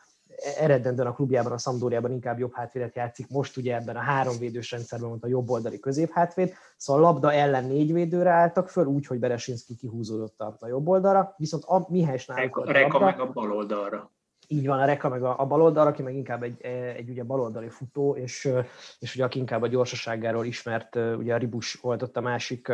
eredendően 0.59 1.07
a 1.07 1.13
klubjában, 1.13 1.53
a 1.53 1.59
Szamdóriában 1.59 2.13
inkább 2.13 2.39
jobb 2.39 2.55
hátvédet 2.55 2.95
játszik, 2.95 3.29
most 3.29 3.57
ugye 3.57 3.75
ebben 3.75 3.97
a 3.97 4.01
háromvédős 4.01 4.71
rendszerben 4.71 5.09
mondta 5.09 5.27
a 5.27 5.31
jobb 5.31 5.51
oldali 5.51 5.81
középhátvéd, 5.81 6.53
szóval 6.77 7.03
labda 7.03 7.33
ellen 7.33 7.65
négyvédőre 7.65 8.31
álltak 8.31 8.69
föl, 8.69 8.87
úgy, 8.87 9.07
hogy 9.07 9.19
Beresinski 9.19 9.75
kihúzódott 9.75 10.41
a 10.41 10.67
jobb 10.67 10.89
oldalra, 10.89 11.35
viszont 11.37 11.65
a 11.65 11.87
Mihály 11.89 12.21
náluk 12.27 12.57
a 12.57 12.73
Reka 12.73 12.99
meg 12.99 13.21
a 13.21 13.33
bal 13.33 13.53
oldalra 13.53 14.11
így 14.53 14.67
van 14.67 14.81
a 14.81 14.85
Reka 14.85 15.09
meg 15.09 15.23
a, 15.23 15.41
a 15.41 15.47
baloldal, 15.47 15.87
aki 15.87 16.03
meg 16.03 16.15
inkább 16.15 16.43
egy, 16.43 16.61
egy 16.97 17.09
ugye 17.09 17.23
baloldali 17.23 17.69
futó, 17.69 18.17
és, 18.17 18.49
és 18.99 19.15
ugye 19.15 19.25
aki 19.25 19.39
inkább 19.39 19.63
a 19.63 19.67
gyorsaságáról 19.67 20.45
ismert, 20.45 20.97
ugye 20.97 21.35
a 21.35 21.37
Ribus 21.37 21.75
volt 21.75 22.03
ott 22.03 22.17
a 22.17 22.21
másik 22.21 22.73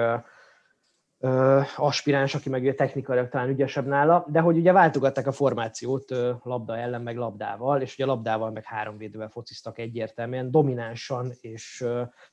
aspiráns, 1.76 2.34
aki 2.34 2.48
meg 2.48 2.74
technikailag 2.74 3.28
talán 3.28 3.48
ügyesebb 3.48 3.86
nála, 3.86 4.24
de 4.28 4.40
hogy 4.40 4.56
ugye 4.56 4.72
váltogatták 4.72 5.26
a 5.26 5.32
formációt 5.32 6.14
labda 6.42 6.76
ellen, 6.76 7.02
meg 7.02 7.16
labdával, 7.16 7.80
és 7.80 7.94
ugye 7.94 8.04
labdával, 8.04 8.50
meg 8.50 8.64
három 8.64 8.96
védővel 8.96 9.28
fociztak 9.28 9.78
egyértelműen, 9.78 10.50
dominánsan, 10.50 11.32
és, 11.40 11.84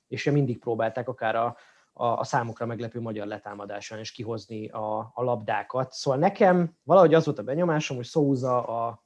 és 0.07 0.23
mindig 0.23 0.59
próbálták 0.59 1.07
akár 1.07 1.35
a, 1.35 1.57
a, 1.93 2.05
a 2.05 2.23
számukra 2.23 2.65
meglepő 2.65 3.01
magyar 3.01 3.27
letámadásán 3.27 3.99
is 3.99 4.11
kihozni 4.11 4.67
a, 4.67 5.11
a 5.13 5.23
labdákat. 5.23 5.91
Szóval 5.93 6.19
nekem 6.19 6.77
valahogy 6.83 7.13
az 7.13 7.25
volt 7.25 7.39
a 7.39 7.43
benyomásom, 7.43 7.97
hogy 7.97 8.05
Szóza 8.05 8.63
a 8.63 9.04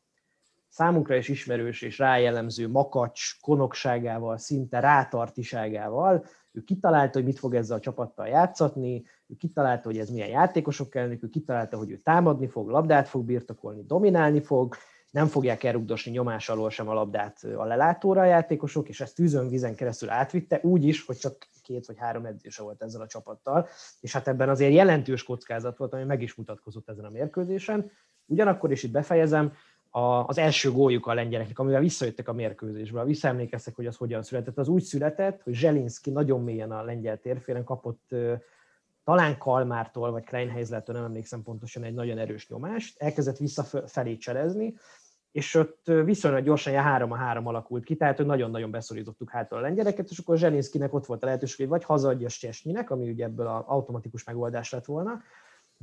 számunkra 0.70 1.16
is 1.16 1.28
ismerős 1.28 1.82
és 1.82 1.98
rájellemző 1.98 2.70
makacs 2.70 3.40
konokságával, 3.42 4.38
szinte 4.38 4.80
rátartiságával, 4.80 6.26
ő 6.52 6.64
kitalálta, 6.64 7.18
hogy 7.18 7.28
mit 7.28 7.40
fog 7.40 7.56
ezzel 7.56 7.78
a 7.78 7.80
csapattal 7.80 8.28
játszatni, 8.28 9.06
ő 9.28 9.36
kitalálta, 9.36 9.88
hogy 9.88 9.98
ez 9.98 10.10
milyen 10.10 10.30
játékosok 10.30 10.90
kellene, 10.90 11.18
ő 11.22 11.30
kitalálta, 11.30 11.78
hogy 11.78 11.92
ő 11.92 11.98
támadni 11.98 12.48
fog, 12.48 12.70
labdát 12.70 13.08
fog 13.08 13.26
birtokolni, 13.26 13.84
dominálni 13.86 14.42
fog, 14.42 14.76
nem 15.12 15.28
fogják 15.28 15.64
elrugdosni 15.64 16.12
nyomás 16.12 16.50
alól 16.50 16.70
sem 16.70 16.88
a 16.88 16.94
labdát 16.94 17.44
a 17.44 17.66
lelátóra 17.66 18.22
a 18.22 18.26
játékosok, 18.26 18.90
és 18.90 19.02
ezt 19.02 19.16
tűzön 19.16 19.50
vízen 19.50 19.76
keresztül 19.76 20.10
átvitte, 20.10 20.60
úgy 20.64 20.86
is, 20.86 21.06
hogy 21.06 21.18
csak 21.18 21.48
két 21.64 21.86
vagy 21.86 21.98
három 21.98 22.26
edzése 22.26 22.64
volt 22.64 22.82
ezzel 22.82 23.02
a 23.02 23.08
csapattal, 23.08 23.68
és 24.00 24.14
hát 24.14 24.28
ebben 24.28 24.50
azért 24.50 24.74
jelentős 24.74 25.24
kockázat 25.24 25.78
volt, 25.78 25.94
ami 25.94 26.04
meg 26.04 26.22
is 26.22 26.36
mutatkozott 26.36 26.90
ezen 26.90 27.06
a 27.06 27.10
mérkőzésen. 27.10 27.92
Ugyanakkor, 28.26 28.72
és 28.72 28.84
itt 28.84 28.92
befejezem, 28.92 29.54
a, 29.90 30.26
az 30.26 30.38
első 30.38 30.72
góljuk 30.72 31.06
a 31.06 31.14
lengyeleknek, 31.14 31.60
amivel 31.60 31.82
visszajöttek 31.82 32.28
a 32.28 32.34
mérkőzésbe. 32.34 33.04
Visszaemlékeztek, 33.04 33.76
hogy 33.76 33.86
az 33.86 33.98
hogyan 33.98 34.24
született. 34.24 34.58
Az 34.58 34.68
úgy 34.68 34.84
született, 34.84 35.42
hogy 35.42 35.54
Zselinski 35.54 36.12
nagyon 36.12 36.44
mélyen 36.44 36.72
a 36.72 36.84
lengyel 36.84 37.20
térfélen 37.20 37.64
kapott 37.64 38.16
talán 39.04 39.38
Kalmártól, 39.38 40.12
vagy 40.12 40.24
Kleinheislertől, 40.24 40.96
nem 40.96 41.06
emlékszem 41.06 41.44
pontosan, 41.44 41.84
egy 41.84 41.94
nagyon 41.94 42.18
erős 42.18 42.50
nyomást, 42.50 43.02
elkezdett 43.02 43.38
visszafelé 43.38 44.18
cselezni, 44.18 44.76
és 45.32 45.56
ott 45.56 45.92
viszonylag 46.04 46.44
gyorsan 46.44 46.76
a 46.76 46.82
3 46.82 47.12
a 47.12 47.16
3 47.16 47.48
alakult 47.48 47.84
ki, 47.84 47.96
tehát 47.96 48.18
nagyon-nagyon 48.18 48.72
beszorítottuk 48.72 49.30
hátra 49.30 49.58
a 49.58 49.62
lengyeleket, 49.62 50.10
és 50.10 50.18
akkor 50.18 50.38
Zselinszkinek 50.38 50.94
ott 50.94 51.06
volt 51.06 51.24
a 51.24 51.26
lehetőség, 51.26 51.58
hogy 51.58 51.68
vagy 51.68 51.84
hazaadja 51.84 52.30
Stesnyinek, 52.30 52.90
ami 52.92 53.10
ugye 53.10 53.24
ebből 53.24 53.48
az 53.48 53.64
automatikus 53.66 54.24
megoldás 54.24 54.72
lett 54.72 54.86
volna, 54.86 55.22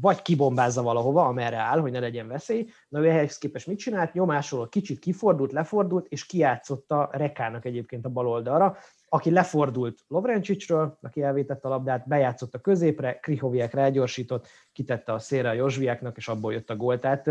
vagy 0.00 0.22
kibombázza 0.22 0.82
valahova, 0.82 1.24
amerre 1.26 1.56
áll, 1.56 1.80
hogy 1.80 1.92
ne 1.92 1.98
legyen 1.98 2.28
veszély. 2.28 2.68
Na 2.88 2.98
ő 2.98 3.08
ehhez 3.08 3.38
képest 3.38 3.66
mit 3.66 3.78
csinált? 3.78 4.12
Nyomásról 4.12 4.68
kicsit 4.68 4.98
kifordult, 4.98 5.52
lefordult, 5.52 6.06
és 6.08 6.26
kiátszotta 6.26 7.08
Rekának 7.12 7.64
egyébként 7.64 8.04
a 8.04 8.08
bal 8.08 8.28
oldalra, 8.28 8.76
aki 9.08 9.30
lefordult 9.30 10.04
Lovrencsicsről, 10.08 10.98
aki 11.02 11.22
elvétette 11.22 11.68
a 11.68 11.70
labdát, 11.70 12.08
bejátszott 12.08 12.54
a 12.54 12.58
középre, 12.58 13.18
Krihoviek 13.18 13.74
rágyorsított, 13.74 14.46
kitette 14.72 15.12
a 15.12 15.18
szélre 15.18 15.48
a 15.48 15.52
Jozsviáknak, 15.52 16.16
és 16.16 16.28
abból 16.28 16.52
jött 16.52 16.70
a 16.70 16.76
gól. 16.76 16.98
Tehát 16.98 17.30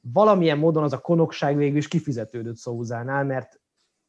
valamilyen 0.00 0.58
módon 0.58 0.82
az 0.82 0.92
a 0.92 0.98
konokság 0.98 1.56
végül 1.56 1.76
is 1.76 1.88
kifizetődött 1.88 2.56
Szózánál, 2.56 3.24
mert 3.24 3.60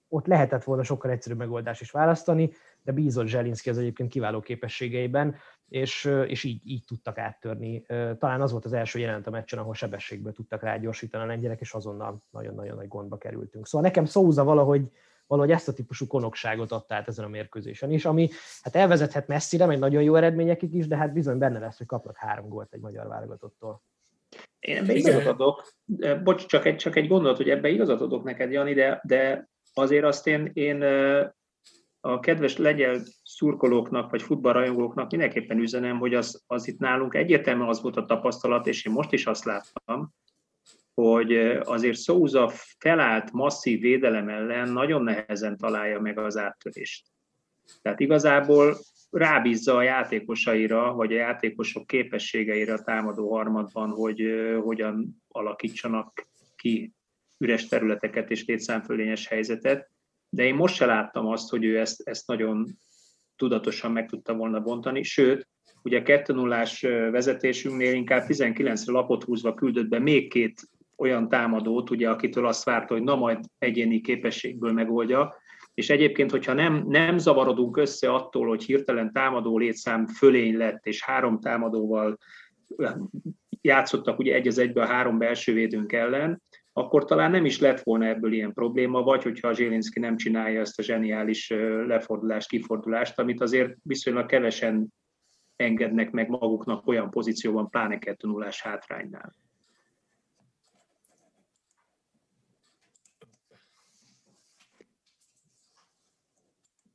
ott 0.08 0.28
lehetett 0.28 0.64
volna 0.64 0.84
sokkal 0.84 1.12
egyszerűbb 1.12 1.38
megoldást 1.38 1.82
is 1.82 1.92
választani, 1.92 2.52
de 2.84 2.92
bízott 2.92 3.28
Zselinszki 3.28 3.70
az 3.70 3.78
egyébként 3.78 4.10
kiváló 4.10 4.40
képességeiben, 4.40 5.36
és, 5.70 6.12
és 6.28 6.44
így, 6.44 6.62
így 6.64 6.84
tudtak 6.88 7.18
áttörni. 7.18 7.86
Talán 8.18 8.42
az 8.42 8.52
volt 8.52 8.66
az 8.66 8.74
első 8.74 9.00
jelent 9.00 9.28
a 9.28 9.30
meccsen, 9.30 9.60
ahol 9.60 9.74
sebességből 9.74 10.34
tudtak 10.34 10.64
rágyorsítani 10.64 11.24
a 11.24 11.28
lengyelek, 11.28 11.60
és 11.60 11.74
azonnal 11.74 12.24
nagyon-nagyon 12.32 12.76
nagy 12.76 12.88
gondba 12.88 13.18
kerültünk. 13.18 13.68
Szóval 13.68 13.88
nekem 13.88 14.06
Szóza 14.06 14.44
valahogy, 14.44 14.92
valahogy 15.28 15.52
ezt 15.52 15.68
a 15.68 15.74
típusú 15.74 16.08
konokságot 16.08 16.72
adta 16.72 16.96
át 16.96 17.08
ezen 17.08 17.26
a 17.26 17.30
mérkőzésen 17.30 17.92
is, 17.92 18.06
ami 18.06 18.30
hát 18.62 18.76
elvezethet 18.76 19.28
messzire, 19.28 19.66
meg 19.66 19.80
nagyon 19.80 20.04
jó 20.04 20.16
eredményekig 20.16 20.74
is, 20.74 20.88
de 20.88 20.98
hát 20.98 21.14
bizony 21.14 21.38
benne 21.38 21.60
lesz, 21.60 21.78
hogy 21.78 21.88
kapnak 21.88 22.18
három 22.18 22.48
gólt 22.48 22.74
egy 22.74 22.82
magyar 22.82 23.08
válogatottól. 23.08 23.82
Én 24.60 24.78
ebbe 24.78 24.94
igazat 24.94 25.26
adok, 25.26 25.74
bocs, 26.24 26.46
csak 26.46 26.66
egy, 26.66 26.76
csak 26.76 26.96
egy 26.96 27.08
gondolat, 27.08 27.38
hogy 27.38 27.50
ebbe 27.50 27.70
igazat 27.70 28.02
adok 28.02 28.24
neked, 28.24 28.52
Jani, 28.52 28.74
de, 28.74 29.02
de 29.04 29.50
azért 29.74 30.04
azt 30.04 30.28
én, 30.28 30.52
én 30.54 30.84
a 32.02 32.20
kedves 32.20 32.58
lengyel 32.58 33.02
szurkolóknak, 33.24 34.12
vagy 34.12 34.22
futballrajongóknak 34.22 35.12
mindenképpen 35.12 35.60
üzenem, 35.60 35.98
hogy 36.00 36.14
az, 36.14 36.44
az 36.48 36.68
itt 36.68 36.80
nálunk 36.80 37.14
egyértelműen 37.14 37.70
az 37.70 37.82
volt 37.82 37.98
a 37.98 38.06
tapasztalat, 38.06 38.68
és 38.68 38.86
én 38.86 38.94
most 38.94 39.12
is 39.14 39.26
azt 39.26 39.44
láttam, 39.44 40.14
hogy 40.94 41.38
azért 41.64 41.98
Szóza 41.98 42.52
felállt 42.78 43.32
masszív 43.32 43.82
védelem 43.82 44.30
ellen 44.30 44.72
nagyon 44.72 45.04
nehezen 45.04 45.58
találja 45.58 46.00
meg 46.00 46.18
az 46.18 46.38
áttörést. 46.38 47.06
Tehát 47.82 48.00
igazából 48.00 48.78
rábízza 49.10 49.76
a 49.76 49.82
játékosaira, 49.82 50.94
vagy 50.94 51.14
a 51.14 51.18
játékosok 51.18 51.88
képességeire 51.88 52.74
a 52.74 52.84
támadó 52.84 53.32
harmadban, 53.32 53.90
hogy 53.90 54.22
hogyan 54.64 55.22
alakítsanak 55.28 56.28
ki 56.56 56.94
üres 57.38 57.68
területeket 57.68 58.32
és 58.32 58.46
létszámfölényes 58.46 59.28
helyzetet 59.28 59.90
de 60.30 60.44
én 60.44 60.56
most 60.56 60.76
se 60.76 60.86
láttam 60.86 61.28
azt, 61.28 61.50
hogy 61.50 61.66
ő 61.66 61.80
ezt, 61.80 62.02
ezt 62.08 62.28
nagyon 62.28 62.66
tudatosan 63.36 63.92
meg 63.92 64.08
tudta 64.08 64.34
volna 64.34 64.60
bontani, 64.60 65.04
sőt, 65.04 65.48
ugye 65.84 66.02
2 66.02 66.34
0 66.34 66.66
vezetésünknél 67.12 67.94
inkább 67.94 68.26
19 68.26 68.86
lapot 68.86 69.24
húzva 69.24 69.54
küldött 69.54 69.88
be 69.88 70.00
még 70.00 70.30
két 70.30 70.62
olyan 70.98 71.30
támadót, 71.30 71.90
ugye, 71.90 72.10
akitől 72.10 72.48
azt 72.48 72.64
várta, 72.64 72.94
hogy 72.94 73.04
na 73.04 73.16
majd 73.16 73.40
egyéni 73.58 74.02
képességből 74.02 74.72
megoldja, 74.72 75.36
és 75.74 75.90
egyébként, 75.90 76.32
hogyha 76.32 76.54
nem, 76.54 76.86
nem 76.88 77.18
zavarodunk 77.18 77.78
össze 77.78 78.14
attól, 78.14 78.48
hogy 78.48 78.64
hirtelen 78.64 79.14
támadó 79.14 79.58
létszám 79.58 80.08
fölény 80.08 80.58
lett, 80.58 80.86
és 80.86 81.04
három 81.04 81.40
támadóval 81.40 82.18
játszottak 83.62 84.20
ugye 84.20 84.34
egy 84.34 84.48
az 84.48 84.58
egybe 84.58 84.82
a 84.82 84.86
három 84.86 85.18
belső 85.18 85.54
védőnk 85.54 85.94
ellen, 85.94 86.42
akkor 86.80 87.06
talán 87.06 87.32
nem 87.32 87.46
is 87.46 87.60
lett 87.60 87.82
volna 87.82 88.06
ebből 88.06 88.34
ilyen 88.34 88.54
probléma, 88.54 89.02
vagy 89.02 89.24
hogyha 89.24 89.48
a 89.48 89.54
Zsélinszki 89.54 90.00
nem 90.00 90.18
csinálja 90.18 90.60
ezt 90.60 90.80
a 90.80 90.84
zseniális 90.84 91.50
lefordulást, 91.88 92.50
kifordulást, 92.50 93.20
amit 93.20 93.42
azért 93.42 93.78
viszonylag 93.84 94.26
kevesen 94.26 94.94
engednek 95.56 96.12
meg 96.12 96.30
maguknak 96.30 96.88
olyan 96.88 97.10
pozícióban, 97.10 97.70
pláne 97.70 97.98
2 97.98 98.28
0 98.28 98.50
hátránynál. 98.64 99.34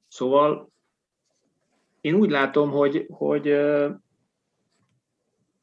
Szóval 0.08 0.72
én 2.00 2.14
úgy 2.14 2.30
látom, 2.30 2.70
hogy, 2.70 3.06
hogy 3.10 3.56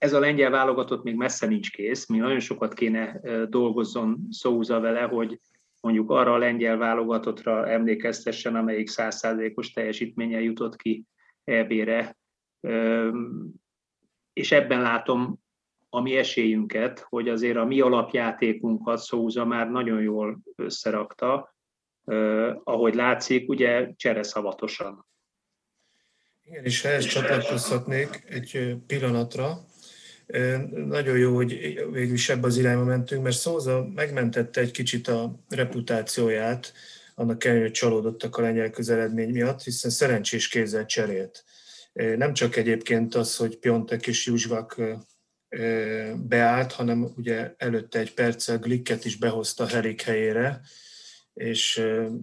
ez 0.01 0.13
a 0.13 0.19
lengyel 0.19 0.49
válogatott 0.49 1.03
még 1.03 1.15
messze 1.15 1.47
nincs 1.47 1.71
kész, 1.71 2.07
mi 2.07 2.17
nagyon 2.17 2.39
sokat 2.39 2.73
kéne 2.73 3.21
dolgozzon 3.49 4.27
Szóza 4.29 4.79
vele, 4.79 5.01
hogy 5.01 5.39
mondjuk 5.81 6.09
arra 6.09 6.33
a 6.33 6.37
lengyel 6.37 6.77
válogatottra 6.77 7.69
emlékeztessen, 7.69 8.55
amelyik 8.55 8.87
százszázalékos 8.87 9.71
teljesítménye 9.71 10.41
jutott 10.41 10.75
ki 10.75 11.05
EB-re. 11.43 12.17
És 14.33 14.51
ebben 14.51 14.81
látom 14.81 15.39
a 15.89 16.01
mi 16.01 16.15
esélyünket, 16.15 16.99
hogy 16.99 17.29
azért 17.29 17.57
a 17.57 17.65
mi 17.65 17.79
alapjátékunkat 17.79 18.99
Szóza 18.99 19.45
már 19.45 19.69
nagyon 19.69 20.01
jól 20.01 20.39
összerakta, 20.55 21.55
ahogy 22.63 22.95
látszik, 22.95 23.49
ugye 23.49 23.93
csereszavatosan. 23.95 25.05
Igen, 26.43 26.63
és 26.63 26.83
ezt 26.83 27.09
csatlakozhatnék 27.09 28.23
egy 28.27 28.75
pillanatra, 28.87 29.69
nagyon 30.71 31.17
jó, 31.17 31.35
hogy 31.35 31.49
végül 31.91 32.13
is 32.13 32.29
ebbe 32.29 32.47
az 32.47 32.57
irányba 32.57 32.83
mentünk, 32.83 33.23
mert 33.23 33.37
Szóza 33.37 33.87
megmentette 33.95 34.61
egy 34.61 34.71
kicsit 34.71 35.07
a 35.07 35.39
reputációját, 35.49 36.73
annak 37.15 37.43
ellenére, 37.43 37.65
hogy 37.65 37.73
csalódottak 37.73 38.37
a 38.37 38.41
lengyel 38.41 38.69
közeledmény 38.69 39.29
miatt, 39.29 39.63
hiszen 39.63 39.91
szerencsés 39.91 40.47
kézzel 40.47 40.85
cserélt. 40.85 41.43
Nem 41.93 42.33
csak 42.33 42.55
egyébként 42.55 43.15
az, 43.15 43.35
hogy 43.35 43.57
Piontek 43.57 44.07
és 44.07 44.25
Juzsvak 44.25 44.81
beállt, 46.15 46.71
hanem 46.71 47.13
ugye 47.17 47.53
előtte 47.57 47.99
egy 47.99 48.13
perccel 48.13 48.57
Glicket 48.57 49.05
is 49.05 49.17
behozta 49.17 49.67
Herik 49.67 50.01
helyére, 50.01 50.61
és 51.41 51.73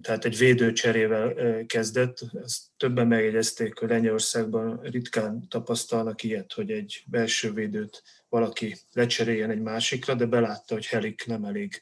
tehát 0.01 0.25
egy 0.25 0.37
védőcserével 0.37 1.33
kezdett. 1.65 2.19
Ezt 2.43 2.61
többen 2.77 3.07
megjegyezték, 3.07 3.77
hogy 3.77 3.89
Lengyelországban 3.89 4.79
ritkán 4.81 5.47
tapasztalnak 5.47 6.23
ilyet, 6.23 6.53
hogy 6.53 6.71
egy 6.71 7.03
belső 7.07 7.51
védőt 7.51 8.03
valaki 8.29 8.77
lecseréljen 8.91 9.49
egy 9.49 9.61
másikra, 9.61 10.13
de 10.13 10.25
belátta, 10.25 10.73
hogy 10.73 10.85
Helik 10.85 11.25
nem 11.27 11.43
elég 11.43 11.81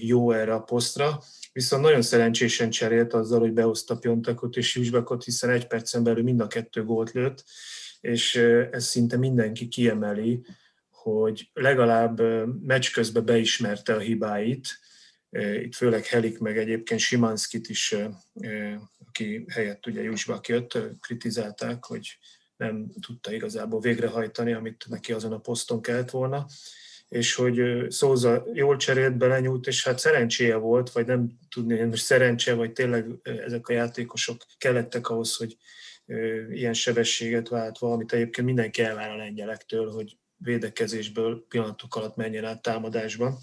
jó 0.00 0.32
erre 0.32 0.54
a 0.54 0.62
posztra. 0.62 1.22
Viszont 1.52 1.82
nagyon 1.82 2.02
szerencsésen 2.02 2.70
cserélt 2.70 3.12
azzal, 3.12 3.40
hogy 3.40 3.52
behozta 3.52 3.96
Piontakot 3.96 4.56
és 4.56 4.76
Jusbakot, 4.76 5.24
hiszen 5.24 5.50
egy 5.50 5.66
percen 5.66 6.02
belül 6.02 6.22
mind 6.22 6.40
a 6.40 6.46
kettő 6.46 6.84
gólt 6.84 7.12
lőtt, 7.12 7.44
és 8.00 8.34
ez 8.70 8.84
szinte 8.84 9.16
mindenki 9.16 9.68
kiemeli, 9.68 10.40
hogy 10.90 11.50
legalább 11.52 12.20
meccs 12.62 12.92
közben 12.92 13.24
beismerte 13.24 13.94
a 13.94 13.98
hibáit, 13.98 14.78
itt 15.62 15.74
főleg 15.74 16.06
Helik, 16.06 16.38
meg 16.38 16.58
egyébként 16.58 17.00
Simanskit 17.00 17.68
is, 17.68 17.94
aki 19.06 19.44
helyett 19.48 19.86
ugye 19.86 20.02
Jusbak 20.02 20.48
jött, 20.48 20.78
kritizálták, 21.00 21.84
hogy 21.84 22.18
nem 22.56 22.90
tudta 23.00 23.32
igazából 23.32 23.80
végrehajtani, 23.80 24.52
amit 24.52 24.84
neki 24.88 25.12
azon 25.12 25.32
a 25.32 25.38
poszton 25.38 25.82
kellett 25.82 26.10
volna. 26.10 26.46
És 27.08 27.34
hogy 27.34 27.86
Szóza 27.90 28.46
jól 28.52 28.76
cserélt, 28.76 29.16
belenyúlt, 29.16 29.66
és 29.66 29.84
hát 29.84 29.98
szerencséje 29.98 30.56
volt, 30.56 30.90
vagy 30.90 31.06
nem 31.06 31.38
tudni, 31.48 31.78
hogy 31.78 31.88
most 31.88 32.04
szerencse, 32.04 32.54
vagy 32.54 32.72
tényleg 32.72 33.06
ezek 33.22 33.68
a 33.68 33.72
játékosok 33.72 34.44
kellettek 34.58 35.08
ahhoz, 35.08 35.36
hogy 35.36 35.56
ilyen 36.50 36.72
sebességet 36.72 37.48
váltva, 37.48 37.92
amit 37.92 38.12
egyébként 38.12 38.46
mindenki 38.46 38.82
elvár 38.82 39.10
a 39.10 39.16
lengyelektől, 39.16 39.90
hogy 39.90 40.16
védekezésből 40.36 41.46
pillanatok 41.48 41.96
alatt 41.96 42.16
menjen 42.16 42.44
át 42.44 42.62
támadásba, 42.62 43.38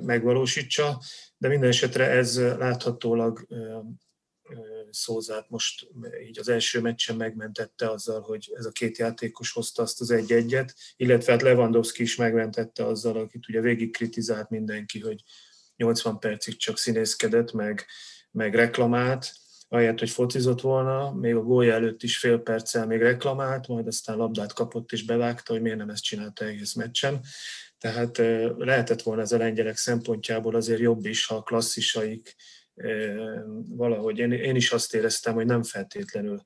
megvalósítsa, 0.00 1.02
de 1.36 1.48
minden 1.48 1.68
esetre 1.68 2.10
ez 2.10 2.38
láthatólag 2.38 3.46
Szózát 4.90 5.50
most 5.50 5.88
így 6.26 6.38
az 6.38 6.48
első 6.48 6.80
meccsen 6.80 7.16
megmentette 7.16 7.90
azzal, 7.90 8.20
hogy 8.20 8.52
ez 8.54 8.64
a 8.64 8.70
két 8.70 8.98
játékos 8.98 9.52
hozta 9.52 9.82
azt 9.82 10.00
az 10.00 10.10
egy-egyet, 10.10 10.74
illetve 10.96 11.32
hát 11.32 11.42
Lewandowski 11.42 12.02
is 12.02 12.16
megmentette 12.16 12.86
azzal, 12.86 13.16
akit 13.16 13.48
ugye 13.48 13.60
végig 13.60 13.92
kritizált 13.92 14.50
mindenki, 14.50 15.00
hogy 15.00 15.22
80 15.76 16.18
percig 16.18 16.56
csak 16.56 16.78
színészkedett, 16.78 17.52
meg, 17.52 17.86
meg 18.30 18.54
reklamált, 18.54 19.32
ahelyett, 19.68 19.98
hogy 19.98 20.10
focizott 20.10 20.60
volna, 20.60 21.12
még 21.12 21.34
a 21.34 21.42
gólja 21.42 21.72
előtt 21.72 22.02
is 22.02 22.18
fél 22.18 22.38
perccel 22.38 22.86
még 22.86 23.00
reklamált, 23.00 23.68
majd 23.68 23.86
aztán 23.86 24.16
labdát 24.16 24.52
kapott 24.52 24.92
és 24.92 25.04
bevágta, 25.04 25.52
hogy 25.52 25.62
miért 25.62 25.78
nem 25.78 25.90
ezt 25.90 26.02
csinálta 26.02 26.44
egész 26.44 26.74
meccsen. 26.74 27.20
Tehát 27.86 28.18
lehetett 28.56 29.02
volna 29.02 29.22
ez 29.22 29.32
a 29.32 29.38
lengyelek 29.38 29.76
szempontjából 29.76 30.54
azért 30.54 30.80
jobb 30.80 31.06
is, 31.06 31.26
ha 31.26 31.34
a 31.34 31.42
klasszisaik 31.42 32.36
valahogy 33.68 34.18
én, 34.18 34.32
én 34.32 34.56
is 34.56 34.72
azt 34.72 34.94
éreztem, 34.94 35.34
hogy 35.34 35.46
nem 35.46 35.62
feltétlenül 35.62 36.42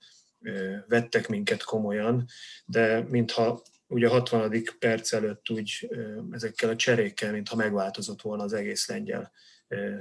vettek 0.86 1.28
minket 1.28 1.62
komolyan, 1.62 2.26
de 2.64 3.04
mintha 3.08 3.62
ugye 3.86 4.06
a 4.06 4.10
60. 4.10 4.62
perc 4.78 5.12
előtt 5.12 5.50
úgy 5.50 5.90
ezekkel 6.30 6.68
a 6.68 6.76
cserékkel, 6.76 7.32
mintha 7.32 7.56
megváltozott 7.56 8.22
volna 8.22 8.42
az 8.42 8.52
egész 8.52 8.88
lengyel 8.88 9.32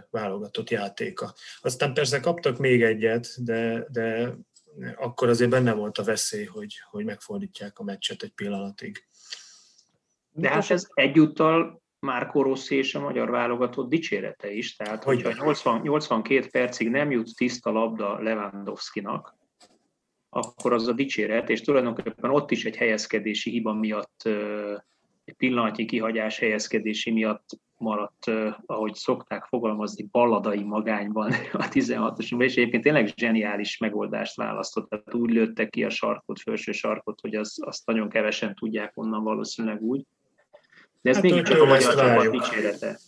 válogatott 0.10 0.69
játéka. 0.69 1.34
Aztán 1.62 1.93
persze 1.93 2.19
kaptak 2.19 2.58
még 2.58 2.84
egyet, 2.84 3.43
de, 3.43 3.86
de 3.91 4.36
akkor 4.96 5.29
azért 5.29 5.50
benne 5.50 5.74
volt 5.74 5.98
a 5.98 6.03
veszély, 6.03 6.46
hogy, 6.46 6.74
hogy 6.89 7.05
megfordítják 7.05 7.79
a 7.79 7.84
meccset 7.84 8.24
egy 8.24 8.34
pillanatig. 8.34 9.08
De 10.31 10.50
hát 10.50 10.69
ez 10.69 10.88
egyúttal 10.93 11.81
Márko 12.00 12.41
Rossi 12.41 12.75
és 12.75 12.95
a 12.95 13.00
magyar 13.00 13.29
válogatott 13.29 13.89
dicsérete 13.89 14.51
is. 14.51 14.75
Tehát, 14.75 15.03
hogy 15.03 15.21
hogyha 15.21 15.43
80, 15.45 15.81
82 15.81 16.48
percig 16.51 16.89
nem 16.89 17.12
jut 17.12 17.36
tiszta 17.36 17.71
labda 17.71 18.19
Lewandowski-nak, 18.21 19.38
akkor 20.29 20.74
az 20.74 20.88
a 20.88 20.93
dicséret, 20.93 21.50
és 21.50 21.62
tulajdonképpen 21.62 22.29
ott 22.29 22.51
is 22.51 22.65
egy 22.65 22.75
helyezkedési 22.75 23.50
hiba 23.50 23.74
miatt, 23.74 24.24
egy 25.25 25.33
pillanatnyi 25.38 25.86
kihagyás 25.86 26.39
helyezkedési 26.39 27.12
miatt 27.12 27.45
maradt, 27.77 28.31
ahogy 28.65 28.93
szokták 28.93 29.45
fogalmazni, 29.45 30.07
balladai 30.12 30.63
magányban 30.63 31.31
a 31.53 31.67
16-os, 31.69 32.43
és 32.43 32.55
egyébként 32.55 32.83
tényleg 32.83 33.13
zseniális 33.15 33.77
megoldást 33.77 34.36
választott, 34.36 34.89
tehát 34.89 35.13
úgy 35.13 35.31
lőttek 35.31 35.69
ki 35.69 35.83
a 35.83 35.89
sarkot, 35.89 36.39
felső 36.39 36.71
sarkot, 36.71 37.19
hogy 37.21 37.36
az, 37.36 37.57
azt 37.65 37.86
nagyon 37.86 38.09
kevesen 38.09 38.55
tudják 38.55 38.91
onnan 38.95 39.24
valószínűleg 39.24 39.81
úgy. 39.81 40.05
De 41.01 41.10
ez 41.10 41.15
hát 41.15 41.24
mégiscsak 41.24 41.62
a 41.62 41.65
magyar 41.65 41.96
csapat 41.96 42.32
dicsérete. 42.32 43.00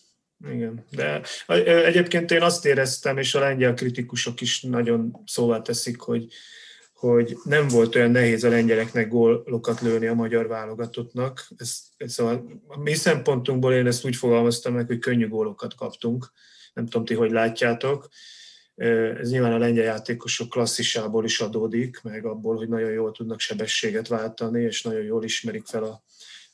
Igen, 0.50 0.86
de 0.89 1.21
egyébként 1.63 2.31
én 2.31 2.41
azt 2.41 2.65
éreztem, 2.65 3.17
és 3.17 3.36
a 3.36 3.39
lengyel 3.39 3.74
kritikusok 3.74 4.41
is 4.41 4.62
nagyon 4.62 5.21
szóvá 5.25 5.62
teszik, 5.62 6.00
hogy, 6.00 6.27
hogy 6.93 7.38
nem 7.43 7.67
volt 7.67 7.95
olyan 7.95 8.12
nehéz 8.12 8.43
a 8.43 8.50
lengyeleknek 8.50 9.07
gólokat 9.07 9.81
lőni 9.81 10.07
a 10.07 10.13
magyar 10.13 10.48
válogatottnak. 10.48 11.48
Ez, 11.57 11.79
ez 11.98 12.19
a, 12.19 12.31
a 12.67 12.79
mi 12.79 12.93
szempontunkból 12.93 13.74
én 13.74 13.88
ezt 13.88 14.05
úgy 14.05 14.15
fogalmaztam 14.15 14.74
meg, 14.74 14.88
hogy 14.88 15.00
könnyű 15.00 15.27
gólokat 15.27 15.75
kaptunk. 15.75 16.31
Nem 16.74 16.86
tudom 16.86 17.05
ti, 17.05 17.13
hogy 17.13 17.31
látjátok. 17.31 18.07
Ez 18.75 19.29
nyilván 19.29 19.53
a 19.53 19.57
lengyel 19.57 19.83
játékosok 19.83 20.50
klasszisából 20.50 21.25
is 21.25 21.39
adódik, 21.39 22.01
meg 22.03 22.25
abból, 22.25 22.55
hogy 22.55 22.70
nagyon 22.70 22.92
jól 22.92 23.11
tudnak 23.11 23.39
sebességet 23.39 24.07
váltani, 24.07 24.61
és 24.61 24.81
nagyon 24.81 25.03
jól 25.03 25.24
ismerik 25.24 25.65
fel 25.65 25.83
a, 25.83 26.03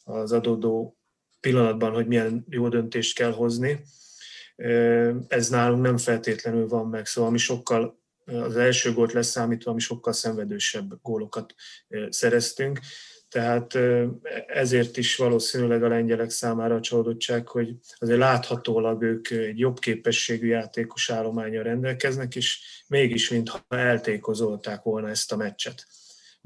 az 0.04 0.32
adódó 0.32 0.98
pillanatban, 1.40 1.94
hogy 1.94 2.08
milyen 2.08 2.46
jó 2.50 2.70
döntést 2.70 3.16
kell 3.16 3.32
hozni. 3.32 3.80
Ez 5.28 5.50
nálunk 5.50 5.82
nem 5.82 5.98
feltétlenül 5.98 6.68
van 6.68 6.88
meg, 6.88 7.06
szóval 7.06 7.32
mi 7.32 7.38
sokkal 7.38 8.00
az 8.26 8.56
első 8.56 8.94
gólt 8.94 9.12
leszámítva, 9.12 9.74
mi 9.74 9.80
sokkal 9.80 10.14
szenvedősebb 10.14 11.02
gólokat 11.02 11.54
szereztünk. 12.10 12.80
Tehát 13.30 13.78
ezért 14.48 14.98
is 14.98 15.16
valószínűleg 15.16 15.84
a 15.84 15.88
lengyelek 15.88 16.30
számára 16.30 16.76
a 16.76 16.80
csalódottság, 16.80 17.48
hogy 17.48 17.76
azért 17.98 18.20
láthatólag 18.20 19.04
ők 19.04 19.30
egy 19.30 19.60
jobb 19.60 19.80
képességű 19.80 20.48
játékos 20.48 21.10
állományra 21.10 21.62
rendelkeznek, 21.62 22.36
és 22.36 22.60
mégis 22.88 23.30
mintha 23.30 23.66
eltékozolták 23.68 24.84
volna 24.84 25.10
ezt 25.10 25.32
a 25.32 25.36
meccset. 25.36 25.88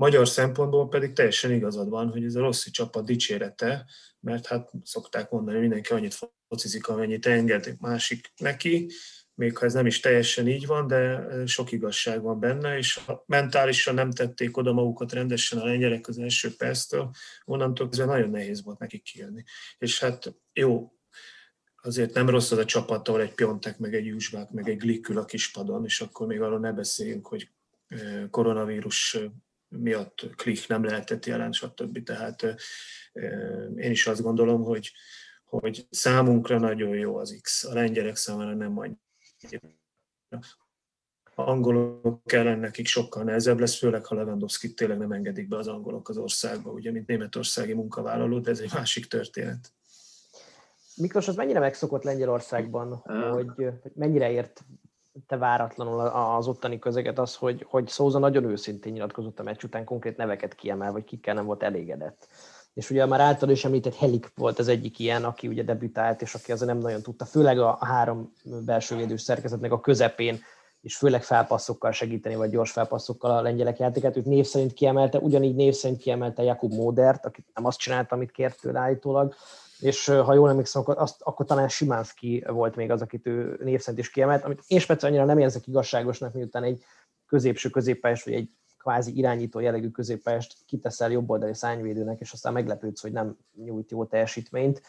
Magyar 0.02 0.28
szempontból 0.28 0.88
pedig 0.88 1.14
teljesen 1.14 1.52
igazad 1.52 1.90
van, 1.90 2.10
hogy 2.10 2.24
ez 2.24 2.36
a 2.36 2.40
rossz 2.40 2.70
csapat 2.70 3.06
dicsérete, 3.06 3.86
mert 4.20 4.46
hát 4.46 4.72
szokták 4.84 5.30
mondani, 5.30 5.52
hogy 5.52 5.62
mindenki 5.62 5.94
annyit 5.94 6.18
focizik, 6.48 6.88
amennyit 6.88 7.26
enged 7.26 7.76
másik 7.80 8.32
neki, 8.38 8.92
még 9.34 9.58
ha 9.58 9.66
ez 9.66 9.74
nem 9.74 9.86
is 9.86 10.00
teljesen 10.00 10.48
így 10.48 10.66
van, 10.66 10.88
de 10.88 11.28
sok 11.46 11.72
igazság 11.72 12.22
van 12.22 12.40
benne, 12.40 12.78
és 12.78 12.96
ha 12.96 13.24
mentálisan 13.28 13.94
nem 13.94 14.12
tették 14.12 14.58
oda 14.58 14.74
magukat 14.74 15.12
rendesen 15.12 15.60
a 15.60 15.66
lengyelek 15.66 16.08
az 16.08 16.18
első 16.18 16.56
perctől, 16.56 17.12
onnantól 17.46 17.90
kezdve 17.90 18.06
nagyon 18.06 18.30
nehéz 18.30 18.64
volt 18.64 18.80
nekik 18.80 19.04
kijönni. 19.04 19.44
És 19.78 20.00
hát 20.00 20.36
jó, 20.54 20.94
azért 21.76 22.14
nem 22.14 22.30
rossz 22.30 22.52
az 22.52 22.58
a 22.58 22.66
csapat, 22.66 23.08
ahol 23.08 23.22
egy 23.22 23.34
Piontek, 23.34 23.78
meg 23.78 23.96
egy 23.96 24.06
Jusbák, 24.06 24.52
meg 24.52 24.70
egy 24.70 24.78
Glikül 24.78 25.18
a 25.18 25.26
kispadon, 25.26 25.86
és 25.86 26.02
akkor 26.02 26.28
még 26.28 26.42
arról 26.42 26.60
ne 26.60 26.72
beszéljünk, 26.72 27.28
hogy 27.28 27.50
koronavírus 28.30 29.18
miatt 29.72 30.30
klik 30.36 30.68
nem 30.68 30.84
lehetett 30.84 31.26
jelen, 31.26 31.52
stb. 31.52 32.04
Tehát 32.04 32.56
én 33.76 33.92
is 33.92 34.08
azt 34.08 34.22
gondolom, 34.22 34.64
hogy, 34.64 34.92
hogy 35.46 35.88
számunkra 35.90 36.60
nagyon 36.60 36.96
jó 36.96 37.16
az 37.16 37.40
X, 37.42 37.64
a 37.64 37.74
lengyelek 37.74 38.16
számára 38.16 38.54
nem 38.54 38.78
annyira. 38.78 39.00
Angolok 41.36 42.32
ellen 42.32 42.60
nekik 42.60 42.88
sokkal 42.88 43.24
nehezebb 43.24 43.60
lesz, 43.60 43.78
főleg 43.78 44.06
ha 44.06 44.16
Lewandowski 44.16 44.74
tényleg 44.74 44.98
nem 44.98 45.12
engedik 45.12 45.48
be 45.48 45.58
az 45.58 45.68
angolok 45.68 46.10
az 46.10 46.18
országba, 46.18 46.72
ugye, 46.72 46.92
mint 46.92 47.08
németországi 47.08 47.74
munkavállaló, 47.74 48.40
de 48.40 48.50
ez 48.50 48.60
egy 48.60 48.74
másik 48.74 49.06
történet. 49.06 49.74
Miklós, 50.96 51.28
az 51.28 51.36
mennyire 51.36 51.60
megszokott 51.60 52.04
Lengyelországban, 52.04 52.96
hogy, 53.32 53.52
hogy 53.56 53.92
mennyire 53.96 54.32
ért 54.32 54.64
te 55.28 55.38
váratlanul 55.38 56.00
az 56.08 56.48
ottani 56.48 56.80
közeget 56.80 57.20
az, 57.20 57.36
hogy, 57.36 57.66
hogy 57.70 57.88
Szóza 57.88 58.20
nagyon 58.20 58.44
őszintén 58.44 58.94
nyilatkozott 58.94 59.40
a 59.40 59.44
meccs 59.44 59.64
után, 59.64 59.84
konkrét 59.84 60.18
neveket 60.18 60.56
kiemel, 60.56 60.92
vagy 60.92 61.04
kikkel 61.04 61.34
nem 61.34 61.46
volt 61.46 61.64
elégedett. 61.64 62.28
És 62.74 62.90
ugye 62.90 63.06
már 63.06 63.20
által 63.20 63.50
is 63.50 63.66
említett 63.66 63.96
Helik 63.96 64.32
volt 64.36 64.60
az 64.60 64.68
egyik 64.68 65.00
ilyen, 65.00 65.24
aki 65.24 65.48
ugye 65.48 65.64
debütált, 65.64 66.22
és 66.22 66.34
aki 66.34 66.52
azért 66.52 66.70
nem 66.70 66.80
nagyon 66.80 67.02
tudta, 67.02 67.26
főleg 67.26 67.60
a 67.60 67.78
három 67.86 68.34
belső 68.66 68.96
védős 68.96 69.22
szerkezetnek 69.22 69.72
a 69.72 69.80
közepén, 69.80 70.40
és 70.82 70.98
főleg 70.98 71.24
felpasszokkal 71.24 71.92
segíteni, 71.92 72.36
vagy 72.36 72.50
gyors 72.50 72.72
felpasszokkal 72.72 73.32
a 73.32 73.42
lengyelek 73.42 73.80
játékát. 73.80 74.18
Őt 74.18 74.26
név 74.26 74.46
szerint 74.46 74.74
kiemelte, 74.74 75.18
ugyanígy 75.18 75.56
név 75.56 75.74
szerint 75.74 76.00
kiemelte 76.00 76.44
Jakub 76.44 76.74
Módert, 76.74 77.26
aki 77.26 77.46
nem 77.54 77.66
azt 77.66 77.80
csinálta, 77.80 78.16
amit 78.16 78.32
kért 78.32 78.62
tőle 78.62 78.80
állítólag, 78.80 79.36
és 79.82 80.06
ha 80.06 80.34
jól 80.34 80.50
emlékszem, 80.50 80.82
akkor, 80.82 80.98
azt, 80.98 81.22
akkor 81.22 81.46
talán 81.46 81.70
Simánszki 81.70 82.44
volt 82.48 82.76
még 82.76 82.92
az, 82.92 83.02
akit 83.02 83.28
ő 83.28 83.60
név 83.64 83.84
is 83.96 84.10
kiemelt, 84.10 84.44
amit 84.44 84.64
én 84.68 84.80
speciál 84.80 85.12
annyira 85.12 85.26
nem 85.26 85.40
érzek 85.40 85.68
igazságosnak, 85.68 86.34
miután 86.34 86.64
egy 86.64 86.84
középső 87.28 87.70
középpályás, 87.70 88.24
vagy 88.24 88.34
egy 88.34 88.50
kvázi 88.78 89.18
irányító 89.18 89.60
jellegű 89.60 89.90
középpályást 89.90 90.56
kiteszel 90.66 91.12
jobboldali 91.12 91.54
szányvédőnek, 91.54 92.20
és 92.20 92.32
aztán 92.32 92.54
meglepődsz, 92.54 93.02
hogy 93.02 93.12
nem 93.12 93.38
nyújt 93.66 93.92
jó 93.92 94.06
teljesítményt, 94.06 94.82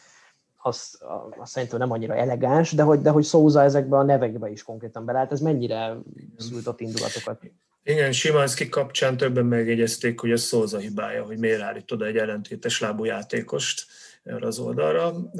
az, 0.65 0.99
az 1.37 1.49
szerintem 1.49 1.79
nem 1.79 1.91
annyira 1.91 2.15
elegáns, 2.15 2.71
de 2.71 2.83
hogy, 2.83 3.01
de 3.01 3.09
hogy 3.09 3.23
Szóza 3.23 3.61
ezekbe 3.61 3.97
a 3.97 4.03
nevekbe 4.03 4.49
is 4.49 4.63
konkrétan 4.63 5.05
belállt, 5.05 5.31
ez 5.31 5.39
mennyire 5.39 5.97
szült 6.37 6.79
indulatokat? 6.79 7.41
Igen, 7.83 8.11
Simanski 8.11 8.69
kapcsán 8.69 9.17
többen 9.17 9.45
megjegyezték, 9.45 10.19
hogy 10.19 10.31
ez 10.31 10.41
Szóza 10.41 10.77
hibája, 10.77 11.23
hogy 11.25 11.37
miért 11.37 11.61
állít 11.61 11.91
oda 11.91 12.05
egy 12.05 12.17
ellentétes 12.17 12.79
lábú 12.79 13.03
játékost 13.03 13.85
erre 14.23 14.47
az 14.47 14.59
oldalra. 14.59 15.31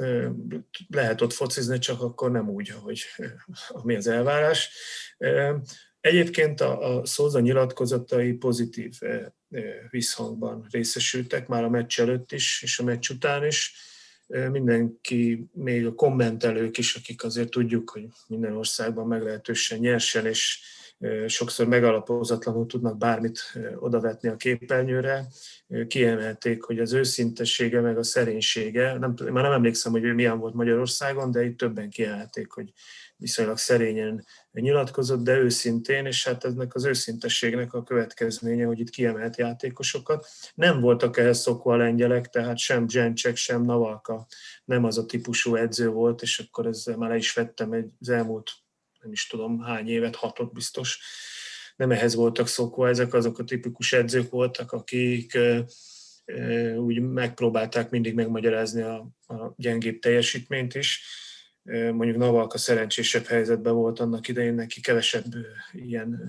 Lehet 0.88 1.20
ott 1.20 1.32
focizni, 1.32 1.78
csak 1.78 2.00
akkor 2.02 2.30
nem 2.30 2.48
úgy, 2.48 2.68
hogy 2.68 3.02
ami 3.68 3.94
az 3.94 4.06
elvárás. 4.06 4.70
Egyébként 6.00 6.60
a, 6.60 6.96
a 6.96 7.06
Szóza 7.06 7.40
nyilatkozatai 7.40 8.32
pozitív 8.32 8.98
visszhangban 9.90 10.66
részesültek, 10.70 11.48
már 11.48 11.64
a 11.64 11.68
meccs 11.68 12.00
előtt 12.00 12.32
is, 12.32 12.62
és 12.62 12.78
a 12.78 12.84
meccs 12.84 13.10
után 13.10 13.46
is. 13.46 13.74
Mindenki, 14.26 15.46
még 15.52 15.86
a 15.86 15.94
kommentelők 15.94 16.78
is, 16.78 16.94
akik 16.94 17.24
azért 17.24 17.50
tudjuk, 17.50 17.90
hogy 17.90 18.06
minden 18.26 18.56
országban 18.56 19.06
meglehetősen 19.06 19.78
nyersen 19.78 20.26
és 20.26 20.60
sokszor 21.26 21.66
megalapozatlanul 21.66 22.66
tudnak 22.66 22.98
bármit 22.98 23.40
odavetni 23.76 24.28
a 24.28 24.36
képernyőre. 24.36 25.26
Kiemelték, 25.86 26.62
hogy 26.62 26.78
az 26.78 26.92
őszintessége 26.92 27.80
meg 27.80 27.98
a 27.98 28.02
szerénysége, 28.02 28.98
nem, 28.98 29.14
már 29.32 29.42
nem 29.42 29.52
emlékszem, 29.52 29.92
hogy 29.92 30.04
ő 30.04 30.14
milyen 30.14 30.38
volt 30.38 30.54
Magyarországon, 30.54 31.30
de 31.30 31.44
itt 31.44 31.58
többen 31.58 31.90
kiemelték, 31.90 32.52
hogy 32.52 32.72
viszonylag 33.16 33.58
szerényen 33.58 34.24
nyilatkozott, 34.52 35.22
de 35.22 35.38
őszintén, 35.38 36.06
és 36.06 36.24
hát 36.24 36.44
ennek 36.44 36.74
az 36.74 36.84
őszintességnek 36.84 37.74
a 37.74 37.82
következménye, 37.82 38.64
hogy 38.64 38.80
itt 38.80 38.90
kiemelt 38.90 39.36
játékosokat. 39.36 40.26
Nem 40.54 40.80
voltak 40.80 41.16
ehhez 41.16 41.40
szokva 41.40 41.72
a 41.72 41.76
lengyelek, 41.76 42.28
tehát 42.28 42.58
sem 42.58 42.88
Zsencsek, 42.88 43.36
sem 43.36 43.62
Navalka 43.62 44.26
nem 44.64 44.84
az 44.84 44.98
a 44.98 45.06
típusú 45.06 45.54
edző 45.54 45.88
volt, 45.88 46.22
és 46.22 46.38
akkor 46.38 46.66
ezzel 46.66 46.96
már 46.96 47.10
le 47.10 47.16
is 47.16 47.32
vettem 47.32 47.72
egy, 47.72 47.86
az 48.00 48.08
elmúlt 48.08 48.50
nem 49.04 49.12
is 49.12 49.26
tudom 49.26 49.60
hány 49.60 49.88
évet, 49.88 50.16
hatot 50.16 50.52
biztos, 50.52 51.00
nem 51.76 51.90
ehhez 51.90 52.14
voltak 52.14 52.48
szokva, 52.48 52.88
ezek 52.88 53.14
azok 53.14 53.38
a 53.38 53.44
tipikus 53.44 53.92
edzők 53.92 54.30
voltak, 54.30 54.72
akik 54.72 55.38
úgy 56.76 57.00
megpróbálták 57.00 57.90
mindig 57.90 58.14
megmagyarázni 58.14 58.82
a, 58.82 59.08
a 59.26 59.52
gyengébb 59.56 59.98
teljesítményt 59.98 60.74
is. 60.74 61.02
Mondjuk 61.62 62.16
Navalka 62.16 62.58
szerencsésebb 62.58 63.24
helyzetben 63.24 63.74
volt 63.74 64.00
annak 64.00 64.28
idején, 64.28 64.54
neki 64.54 64.80
kevesebb 64.80 65.24
ilyen 65.72 66.20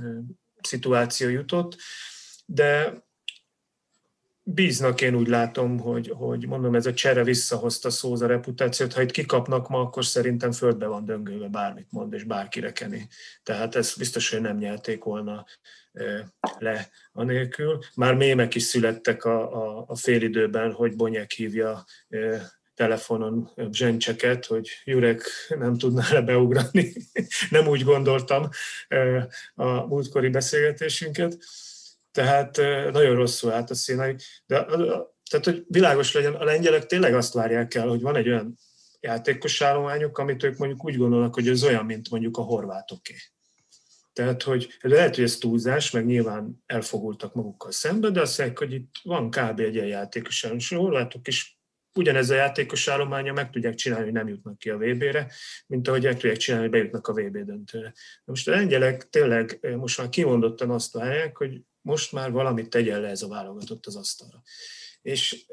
szituáció 0.61 1.29
jutott, 1.29 1.77
de 2.45 3.03
bíznak 4.47 5.01
én 5.01 5.15
úgy 5.15 5.27
látom, 5.27 5.79
hogy, 5.79 6.11
hogy 6.15 6.47
mondom, 6.47 6.75
ez 6.75 6.85
a 6.85 6.93
csere 6.93 7.23
visszahozta 7.23 7.89
Szóza 7.89 8.27
reputációt. 8.27 8.93
Ha 8.93 9.01
itt 9.01 9.11
kikapnak 9.11 9.69
ma, 9.69 9.79
akkor 9.79 10.05
szerintem 10.05 10.51
földbe 10.51 10.85
van 10.87 11.05
döngölve 11.05 11.47
bármit 11.47 11.87
mond, 11.89 12.13
és 12.13 12.23
bárki 12.23 12.71
kenni. 12.71 13.07
Tehát 13.43 13.75
ez 13.75 13.95
biztos, 13.97 14.29
hogy 14.29 14.41
nem 14.41 14.57
nyerték 14.57 15.03
volna 15.03 15.45
le 16.57 16.89
anélkül. 17.13 17.79
Már 17.95 18.15
mémek 18.15 18.55
is 18.55 18.63
születtek 18.63 19.23
a, 19.25 19.63
a, 19.63 19.85
a 19.87 19.95
félidőben, 19.95 20.71
hogy 20.71 20.95
Bonyek 20.95 21.31
hívja 21.31 21.85
telefonon 22.75 23.51
zsencseket, 23.71 24.45
hogy 24.45 24.69
Jurek 24.83 25.21
nem 25.59 25.77
tudná 25.77 26.05
le 26.11 26.21
nem 27.49 27.67
úgy 27.67 27.83
gondoltam 27.83 28.49
a 29.55 29.85
múltkori 29.85 30.29
beszélgetésünket 30.29 31.37
tehát 32.15 32.57
nagyon 32.91 33.15
rosszul 33.15 33.51
állt 33.51 33.69
a 33.69 33.75
színai. 33.75 34.15
De 34.45 34.65
tehát, 35.29 35.45
hogy 35.45 35.63
világos 35.67 36.13
legyen, 36.13 36.33
a 36.33 36.43
lengyelek 36.43 36.85
tényleg 36.85 37.13
azt 37.13 37.33
várják 37.33 37.73
el, 37.73 37.87
hogy 37.87 38.01
van 38.01 38.15
egy 38.15 38.27
olyan 38.27 38.57
játékos 38.99 39.61
állományuk, 39.61 40.17
amit 40.17 40.43
ők 40.43 40.57
mondjuk 40.57 40.85
úgy 40.85 40.97
gondolnak, 40.97 41.33
hogy 41.33 41.47
ez 41.47 41.63
olyan, 41.63 41.85
mint 41.85 42.09
mondjuk 42.09 42.37
a 42.37 42.41
horvátoké. 42.41 43.15
Tehát, 44.13 44.43
hogy 44.43 44.77
lehet, 44.81 45.15
hogy 45.15 45.23
ez 45.23 45.37
túlzás, 45.37 45.91
meg 45.91 46.05
nyilván 46.05 46.63
elfogultak 46.65 47.33
magukkal 47.33 47.71
szembe, 47.71 48.09
de 48.09 48.21
azt 48.21 48.37
mondják, 48.37 48.59
hogy 48.59 48.73
itt 48.73 48.95
van 49.03 49.29
kb. 49.29 49.59
egy 49.59 49.73
ilyen 49.75 49.87
játékos 49.87 50.43
állományuk, 50.43 50.69
és 50.69 50.71
a 50.71 50.79
horvátok 50.79 51.27
is 51.27 51.59
ugyanez 51.93 52.29
a 52.29 52.35
játékos 52.35 52.87
állománya 52.87 53.33
meg 53.33 53.49
tudják 53.49 53.75
csinálni, 53.75 54.03
hogy 54.03 54.13
nem 54.13 54.27
jutnak 54.27 54.57
ki 54.57 54.69
a 54.69 54.77
VB-re, 54.77 55.31
mint 55.67 55.87
ahogy 55.87 56.03
meg 56.03 56.13
tudják 56.13 56.37
csinálni, 56.37 56.67
hogy 56.67 56.77
bejutnak 56.77 57.07
a 57.07 57.13
VB 57.13 57.37
döntőre. 57.37 57.93
Most 58.25 58.47
a 58.47 58.51
lengyelek 58.51 59.09
tényleg 59.09 59.59
most 59.77 59.97
már 59.97 60.09
kimondottan 60.09 60.69
azt 60.69 60.93
várják, 60.93 61.37
hogy 61.37 61.61
most 61.85 62.11
már 62.11 62.31
valamit 62.31 62.69
tegyen 62.69 63.01
le 63.01 63.07
ez 63.07 63.21
a 63.21 63.27
válogatott 63.27 63.85
az 63.85 63.95
asztalra. 63.95 64.41
És 65.01 65.45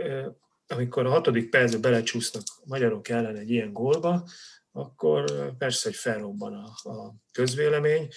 amikor 0.67 1.07
a 1.07 1.11
hatodik 1.11 1.51
percben 1.51 1.81
belecsúsznak 1.81 2.43
a 2.47 2.63
magyarok 2.65 3.09
ellen 3.09 3.37
egy 3.37 3.51
ilyen 3.51 3.73
gólba, 3.73 4.29
akkor 4.73 5.53
persze, 5.57 5.89
hogy 5.89 5.99
felrobban 5.99 6.55
a, 6.55 6.91
a 6.91 7.15
közvélemény, 7.33 8.09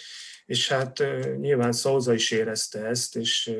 és 0.45 0.69
hát 0.69 1.03
nyilván 1.37 1.71
Szauza 1.71 2.13
is 2.13 2.31
érezte 2.31 2.85
ezt, 2.85 3.15
és 3.15 3.51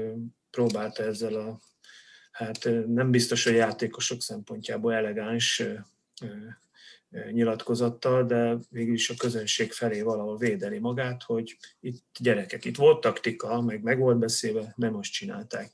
próbálta 0.50 1.04
ezzel 1.04 1.34
a, 1.34 1.60
hát 2.32 2.70
nem 2.88 3.12
biztos, 3.12 3.44
hogy 3.44 3.54
játékosok 3.54 4.22
szempontjából 4.22 4.94
elegáns 4.94 5.64
nyilatkozattal, 7.32 8.26
de 8.26 8.58
végül 8.70 8.94
is 8.94 9.10
a 9.10 9.14
közönség 9.18 9.72
felé 9.72 10.02
valahol 10.02 10.38
védeli 10.38 10.80
magát, 10.80 11.24
hogy 11.24 11.58
itt 11.80 12.04
gyerekek, 12.20 12.66
itt 12.66 12.78
volt 12.78 13.02
taktika, 13.02 13.62
meg 13.62 13.84
meg 13.84 14.00
volt 14.00 14.18
beszélve, 14.18 14.74
nem 14.76 14.94
most 14.94 15.14
csinálták. 15.14 15.72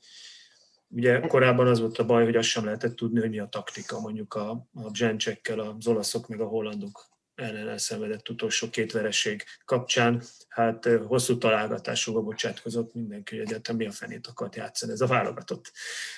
Ugye 0.88 1.20
korábban 1.20 1.66
az 1.66 1.80
volt 1.80 1.98
a 1.98 2.04
baj, 2.04 2.24
hogy 2.24 2.36
azt 2.36 2.48
sem 2.48 2.64
lehetett 2.64 2.96
tudni, 2.96 3.20
hogy 3.20 3.30
mi 3.30 3.38
a 3.38 3.48
taktika, 3.48 4.00
mondjuk 4.00 4.34
a, 4.34 4.50
a 4.74 4.94
zsencsekkel, 4.94 5.58
az 5.58 5.86
olaszok 5.86 6.28
meg 6.28 6.40
a 6.40 6.46
hollandok 6.46 7.11
ellen 7.42 7.68
elszenvedett 7.68 8.28
utolsó 8.28 8.70
két 8.70 8.92
vereség 8.92 9.44
kapcsán, 9.64 10.22
hát 10.48 10.88
hosszú 11.06 11.38
találgatásokba 11.38 12.20
bocsátkozott 12.20 12.94
mindenki, 12.94 13.36
hogy 13.36 13.46
egyetem 13.46 13.76
mi 13.76 13.86
a 13.86 13.90
fenét 13.90 14.26
akart 14.26 14.56
játszani 14.56 14.92
ez 14.92 15.00
a 15.00 15.06
válogatott. 15.06 15.72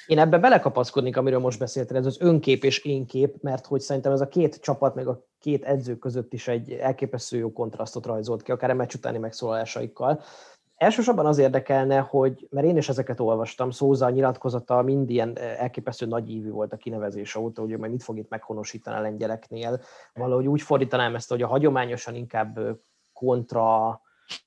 Én 0.06 0.18
ebbe 0.18 0.38
belekapaszkodnék, 0.38 1.16
amiről 1.16 1.38
most 1.38 1.58
beszéltél, 1.58 1.96
ez 1.96 2.06
az 2.06 2.20
önkép 2.20 2.64
és 2.64 2.78
énkép, 2.78 3.34
mert 3.40 3.66
hogy 3.66 3.80
szerintem 3.80 4.12
ez 4.12 4.20
a 4.20 4.28
két 4.28 4.60
csapat, 4.60 4.94
meg 4.94 5.08
a 5.08 5.26
két 5.38 5.64
edző 5.64 5.96
között 5.96 6.32
is 6.32 6.48
egy 6.48 6.70
elképesztő 6.72 7.36
jó 7.36 7.52
kontrasztot 7.52 8.06
rajzolt 8.06 8.42
ki, 8.42 8.50
akár 8.50 8.70
a 8.70 8.74
meccs 8.74 8.94
utáni 8.94 9.18
megszólalásaikkal. 9.18 10.22
Elsősorban 10.76 11.26
az 11.26 11.38
érdekelne, 11.38 11.98
hogy, 11.98 12.46
mert 12.50 12.66
én 12.66 12.76
is 12.76 12.88
ezeket 12.88 13.20
olvastam, 13.20 13.70
Szóza 13.70 14.10
nyilatkozata 14.10 14.82
mind 14.82 15.10
ilyen 15.10 15.36
eh, 15.36 15.60
elképesztő 15.60 16.06
nagy 16.06 16.30
ívű 16.30 16.50
volt 16.50 16.72
a 16.72 16.76
kinevezése 16.76 17.38
óta, 17.38 17.60
hogy 17.60 17.78
majd 17.78 17.90
mit 17.90 18.02
fog 18.02 18.18
itt 18.18 18.28
meghonosítani 18.28 18.96
a 18.96 19.00
lengyeleknél. 19.00 19.80
Valahogy 20.14 20.46
úgy 20.46 20.62
fordítanám 20.62 21.14
ezt, 21.14 21.28
hogy 21.28 21.42
a 21.42 21.46
hagyományosan 21.46 22.14
inkább 22.14 22.58
eh, 22.58 22.74
kontra 23.12 24.00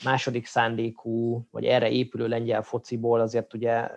második 0.04 0.46
szándékú, 0.46 1.48
vagy 1.52 1.66
erre 1.66 1.90
épülő 1.90 2.28
lengyel 2.28 2.62
fociból 2.62 3.20
azért 3.20 3.54
ugye 3.54 3.90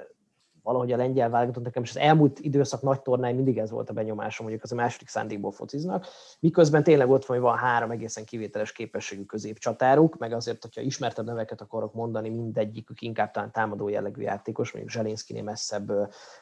valahogy 0.62 0.92
a 0.92 0.96
lengyel 0.96 1.30
válogatott 1.30 1.64
nekem, 1.64 1.82
és 1.82 1.90
az 1.90 1.98
elmúlt 1.98 2.38
időszak 2.38 2.82
nagy 2.82 3.00
tornái 3.00 3.32
mindig 3.32 3.58
ez 3.58 3.70
volt 3.70 3.90
a 3.90 3.92
benyomásom, 3.92 4.46
mondjuk 4.46 4.64
az 4.64 4.72
a 4.72 4.80
második 4.80 5.08
szándékból 5.08 5.52
fociznak, 5.52 6.06
miközben 6.40 6.82
tényleg 6.82 7.10
ott 7.10 7.24
van, 7.24 7.36
hogy 7.36 7.46
van 7.46 7.56
három 7.56 7.90
egészen 7.90 8.24
kivételes 8.24 8.72
képességű 8.72 9.24
középcsatáruk, 9.24 10.18
meg 10.18 10.32
azért, 10.32 10.62
hogyha 10.62 10.80
ismertebb 10.80 11.26
neveket 11.26 11.60
akarok 11.60 11.94
mondani, 11.94 12.28
mindegyikük 12.28 13.00
inkább 13.00 13.30
talán 13.30 13.52
támadó 13.52 13.88
jellegű 13.88 14.22
játékos, 14.22 14.72
mondjuk 14.72 14.94
Zselinszkinél 14.94 15.42
messzebb, 15.42 15.92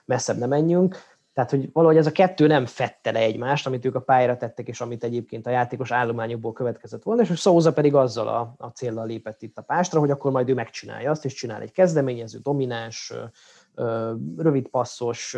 messzebb 0.04 0.38
nem 0.38 0.48
menjünk, 0.48 0.96
tehát, 1.38 1.52
hogy 1.52 1.72
valahogy 1.72 1.96
ez 1.96 2.06
a 2.06 2.12
kettő 2.12 2.46
nem 2.46 2.66
fette 2.66 3.10
le 3.10 3.18
egymást, 3.18 3.66
amit 3.66 3.84
ők 3.84 3.94
a 3.94 4.00
pályára 4.00 4.36
tettek, 4.36 4.68
és 4.68 4.80
amit 4.80 5.04
egyébként 5.04 5.46
a 5.46 5.50
játékos 5.50 5.90
állományokból 5.90 6.52
következett 6.52 7.02
volna, 7.02 7.22
és 7.22 7.38
Szóza 7.38 7.72
pedig 7.72 7.94
azzal 7.94 8.28
a, 8.28 8.54
a 8.58 8.66
céllal 8.66 9.06
lépett 9.06 9.42
itt 9.42 9.58
a 9.58 9.62
pástra, 9.62 10.00
hogy 10.00 10.10
akkor 10.10 10.30
majd 10.30 10.48
ő 10.48 10.54
megcsinálja 10.54 11.10
azt, 11.10 11.24
és 11.24 11.34
csinál 11.34 11.60
egy 11.60 11.72
kezdeményező, 11.72 12.38
domináns, 12.38 13.12
rövid 14.36 14.68
passzos, 14.68 15.36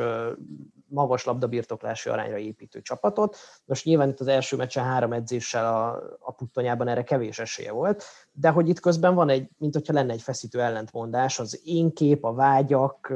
magas 0.86 1.24
labdabirtoklási 1.24 2.08
arányra 2.08 2.38
építő 2.38 2.80
csapatot. 2.82 3.36
Most 3.64 3.84
nyilván 3.84 4.08
itt 4.08 4.20
az 4.20 4.26
első 4.26 4.56
meccsen 4.56 4.84
három 4.84 5.12
edzéssel 5.12 5.74
a, 5.74 6.02
a 6.18 6.32
puttonyában 6.32 6.88
erre 6.88 7.02
kevés 7.04 7.38
esélye 7.38 7.72
volt, 7.72 8.04
de 8.32 8.48
hogy 8.50 8.68
itt 8.68 8.80
közben 8.80 9.14
van 9.14 9.28
egy, 9.28 9.48
mint 9.58 9.74
hogyha 9.74 9.92
lenne 9.92 10.12
egy 10.12 10.22
feszítő 10.22 10.60
ellentmondás, 10.60 11.38
az 11.38 11.60
én 11.64 11.92
kép, 11.92 12.24
a 12.24 12.32
vágyak, 12.32 13.06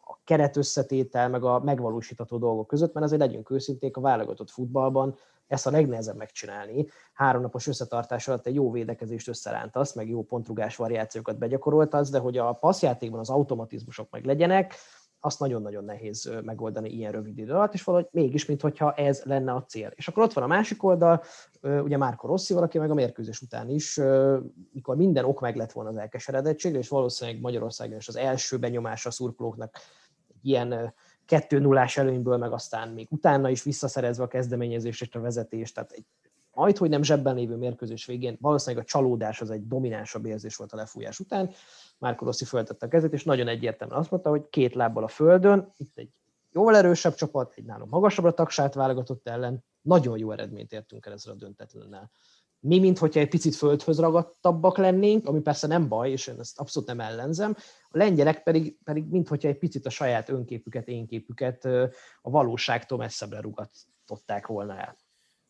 a 0.00 0.20
keretösszetétel, 0.24 1.28
meg 1.28 1.44
a 1.44 1.60
megvalósítható 1.60 2.38
dolgok 2.38 2.66
között, 2.66 2.92
mert 2.92 3.06
azért 3.06 3.20
legyünk 3.20 3.50
őszinték, 3.50 3.96
a 3.96 4.00
válogatott 4.00 4.50
futballban 4.50 5.16
ezt 5.52 5.66
a 5.66 5.70
legnehezebb 5.70 6.16
megcsinálni. 6.16 6.86
Három 7.12 7.42
napos 7.42 7.66
összetartás 7.66 8.28
alatt 8.28 8.46
egy 8.46 8.54
jó 8.54 8.70
védekezést 8.70 9.28
összerántasz, 9.28 9.94
meg 9.94 10.08
jó 10.08 10.22
pontrugás 10.22 10.76
variációkat 10.76 11.38
begyakoroltasz, 11.38 12.10
de 12.10 12.18
hogy 12.18 12.38
a 12.38 12.52
passzjátékban 12.52 13.20
az 13.20 13.30
automatizmusok 13.30 14.10
meg 14.10 14.24
legyenek, 14.24 14.74
azt 15.24 15.40
nagyon-nagyon 15.40 15.84
nehéz 15.84 16.32
megoldani 16.44 16.90
ilyen 16.90 17.12
rövid 17.12 17.38
idő 17.38 17.52
alatt, 17.52 17.74
és 17.74 17.84
valahogy 17.84 18.08
mégis, 18.10 18.46
mintha 18.46 18.92
ez 18.92 19.22
lenne 19.22 19.52
a 19.52 19.64
cél. 19.64 19.92
És 19.94 20.08
akkor 20.08 20.22
ott 20.22 20.32
van 20.32 20.44
a 20.44 20.46
másik 20.46 20.82
oldal, 20.82 21.22
ugye 21.60 21.96
Márko 21.96 22.26
Rossi, 22.26 22.54
valaki 22.54 22.78
meg 22.78 22.90
a 22.90 22.94
mérkőzés 22.94 23.40
után 23.40 23.68
is, 23.68 24.00
mikor 24.72 24.96
minden 24.96 25.24
ok 25.24 25.40
meg 25.40 25.56
lett 25.56 25.72
volna 25.72 25.90
az 25.90 25.96
elkeseredettségre, 25.96 26.78
és 26.78 26.88
valószínűleg 26.88 27.40
Magyarországon 27.40 27.96
is 27.96 28.08
az 28.08 28.16
első 28.16 28.58
benyomása 28.58 29.08
a 29.08 29.12
szurkolóknak 29.12 29.78
ilyen 30.42 30.94
2 31.26 31.58
0 31.58 31.86
előnyből, 31.94 32.36
meg 32.36 32.52
aztán 32.52 32.88
még 32.88 33.06
utána 33.10 33.50
is 33.50 33.62
visszaszerezve 33.62 34.24
a 34.24 34.28
kezdeményezést 34.28 35.02
és 35.02 35.14
a 35.14 35.20
vezetést, 35.20 35.74
tehát 35.74 35.92
egy 35.92 36.04
majd, 36.54 36.76
hogy 36.76 36.90
nem 36.90 37.02
zsebben 37.02 37.34
lévő 37.34 37.56
mérkőzés 37.56 38.06
végén, 38.06 38.36
valószínűleg 38.40 38.84
a 38.84 38.88
csalódás 38.88 39.40
az 39.40 39.50
egy 39.50 39.66
dominánsabb 39.66 40.26
érzés 40.26 40.56
volt 40.56 40.72
a 40.72 40.76
lefújás 40.76 41.20
után. 41.20 41.50
Márko 41.98 42.24
Rossi 42.24 42.44
föltette 42.44 42.86
a 42.86 42.88
kezét, 42.88 43.12
és 43.12 43.24
nagyon 43.24 43.48
egyértelműen 43.48 44.00
azt 44.00 44.10
mondta, 44.10 44.30
hogy 44.30 44.48
két 44.50 44.74
lábbal 44.74 45.04
a 45.04 45.08
földön, 45.08 45.72
itt 45.76 45.98
egy 45.98 46.10
jóval 46.50 46.76
erősebb 46.76 47.14
csapat, 47.14 47.52
egy 47.56 47.64
nálam 47.64 47.88
magasabbra 47.88 48.32
tagsát 48.32 48.74
válogatott 48.74 49.28
ellen, 49.28 49.64
nagyon 49.80 50.18
jó 50.18 50.30
eredményt 50.30 50.72
értünk 50.72 51.06
el 51.06 51.12
ezzel 51.12 51.32
a 51.32 51.36
döntetlennel 51.36 52.10
mi, 52.64 52.78
mint 52.78 52.98
hogyha 52.98 53.20
egy 53.20 53.28
picit 53.28 53.54
földhöz 53.54 53.98
ragadtabbak 53.98 54.78
lennénk, 54.78 55.28
ami 55.28 55.40
persze 55.40 55.66
nem 55.66 55.88
baj, 55.88 56.10
és 56.10 56.26
én 56.26 56.38
ezt 56.38 56.58
abszolút 56.58 56.88
nem 56.88 57.00
ellenzem, 57.00 57.56
a 57.90 57.98
lengyelek 57.98 58.42
pedig, 58.42 58.76
pedig 58.84 59.04
mint 59.10 59.28
hogyha 59.28 59.48
egy 59.48 59.58
picit 59.58 59.86
a 59.86 59.90
saját 59.90 60.28
önképüket, 60.28 60.88
énképüket 60.88 61.64
a 62.22 62.30
valóságtól 62.30 62.98
messzebbre 62.98 63.40
rugatották 63.40 64.46
volna 64.46 64.78
el. 64.78 64.96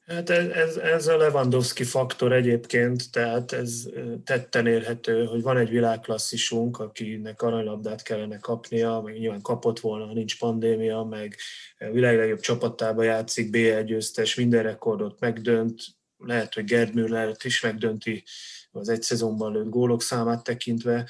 Hát 0.06 0.30
ez, 0.30 0.46
ez, 0.46 0.76
ez 0.76 1.06
a 1.06 1.16
Lewandowski 1.16 1.84
faktor 1.84 2.32
egyébként, 2.32 3.12
tehát 3.12 3.52
ez 3.52 3.84
tetten 4.24 4.66
érhető, 4.66 5.24
hogy 5.24 5.42
van 5.42 5.56
egy 5.56 5.68
világklasszisunk, 5.68 6.78
akinek 6.78 7.42
aranylabdát 7.42 8.02
kellene 8.02 8.38
kapnia, 8.38 9.00
meg 9.00 9.18
nyilván 9.18 9.40
kapott 9.40 9.80
volna, 9.80 10.06
ha 10.06 10.12
nincs 10.12 10.38
pandémia, 10.38 11.02
meg 11.02 11.36
világ 11.78 12.16
legjobb 12.16 12.40
csapatába 12.40 13.02
játszik, 13.02 13.50
BL 13.50 13.80
győztes, 13.80 14.34
minden 14.34 14.62
rekordot 14.62 15.20
megdönt, 15.20 15.82
lehet, 16.24 16.54
hogy 16.54 16.64
Gerd 16.64 16.94
Müller 16.94 17.36
is 17.44 17.60
megdönti 17.60 18.24
az 18.70 18.88
egy 18.88 19.02
szezonban 19.02 19.52
lőtt 19.52 19.68
gólok 19.68 20.02
számát 20.02 20.44
tekintve, 20.44 21.08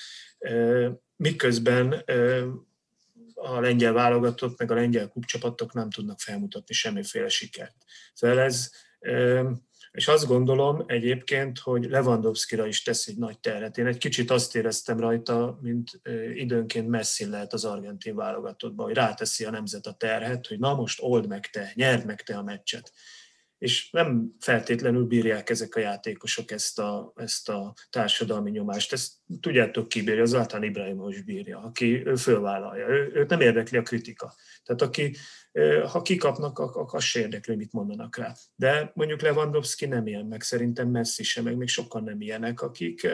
miközben 1.16 2.04
a 3.34 3.60
lengyel 3.60 3.92
válogatott, 3.92 4.58
meg 4.58 4.70
a 4.70 4.74
lengyel 4.74 5.08
klubcsapatok 5.08 5.72
nem 5.72 5.90
tudnak 5.90 6.20
felmutatni 6.20 6.74
semmiféle 6.74 7.28
sikert. 7.28 7.76
Szóval 8.14 8.40
ez, 8.40 8.70
és 9.92 10.08
azt 10.08 10.26
gondolom 10.26 10.84
egyébként, 10.86 11.58
hogy 11.58 11.84
Lewandowski-ra 11.84 12.66
is 12.66 12.82
tesz 12.82 13.06
egy 13.06 13.16
nagy 13.16 13.38
terhet. 13.38 13.78
Én 13.78 13.86
egy 13.86 13.98
kicsit 13.98 14.30
azt 14.30 14.56
éreztem 14.56 15.00
rajta, 15.00 15.58
mint 15.62 16.00
időnként 16.34 16.88
Messi 16.88 17.26
lehet 17.26 17.52
az 17.52 17.64
argentin 17.64 18.14
válogatottban, 18.14 18.86
hogy 18.86 18.94
ráteszi 18.94 19.44
a 19.44 19.50
nemzet 19.50 19.86
a 19.86 19.92
terhet, 19.92 20.46
hogy 20.46 20.58
na 20.58 20.74
most 20.74 20.98
old 21.02 21.26
meg 21.26 21.50
te, 21.50 21.72
nyerd 21.74 22.06
meg 22.06 22.22
te 22.22 22.36
a 22.36 22.42
meccset 22.42 22.92
és 23.62 23.90
nem 23.90 24.34
feltétlenül 24.40 25.04
bírják 25.04 25.50
ezek 25.50 25.74
a 25.74 25.80
játékosok 25.80 26.50
ezt 26.50 26.78
a, 26.78 27.12
ezt 27.16 27.48
a 27.48 27.74
társadalmi 27.90 28.50
nyomást. 28.50 28.92
Ezt 28.92 29.12
tudjátok 29.40 29.88
ki 29.88 30.02
bírja, 30.02 30.22
az 30.22 30.28
Zlatan 30.28 30.62
Ibrahimovic 30.62 31.24
bírja, 31.24 31.58
aki 31.58 32.06
ő 32.06 32.14
fölvállalja. 32.14 32.88
Ő, 32.88 33.10
őt 33.14 33.28
nem 33.28 33.40
érdekli 33.40 33.78
a 33.78 33.82
kritika. 33.82 34.34
Tehát 34.64 34.82
aki, 34.82 35.16
ha 35.90 36.02
kikapnak, 36.02 36.58
az 36.92 37.04
se 37.04 37.20
érdekli, 37.20 37.56
mit 37.56 37.72
mondanak 37.72 38.16
rá. 38.16 38.32
De 38.54 38.92
mondjuk 38.94 39.20
Lewandowski 39.20 39.86
nem 39.86 40.06
ilyen, 40.06 40.26
meg 40.26 40.42
szerintem 40.42 40.88
Messi 40.88 41.22
sem, 41.22 41.44
meg 41.44 41.56
még 41.56 41.68
sokan 41.68 42.02
nem 42.04 42.20
ilyenek, 42.20 42.62
akik 42.62 43.08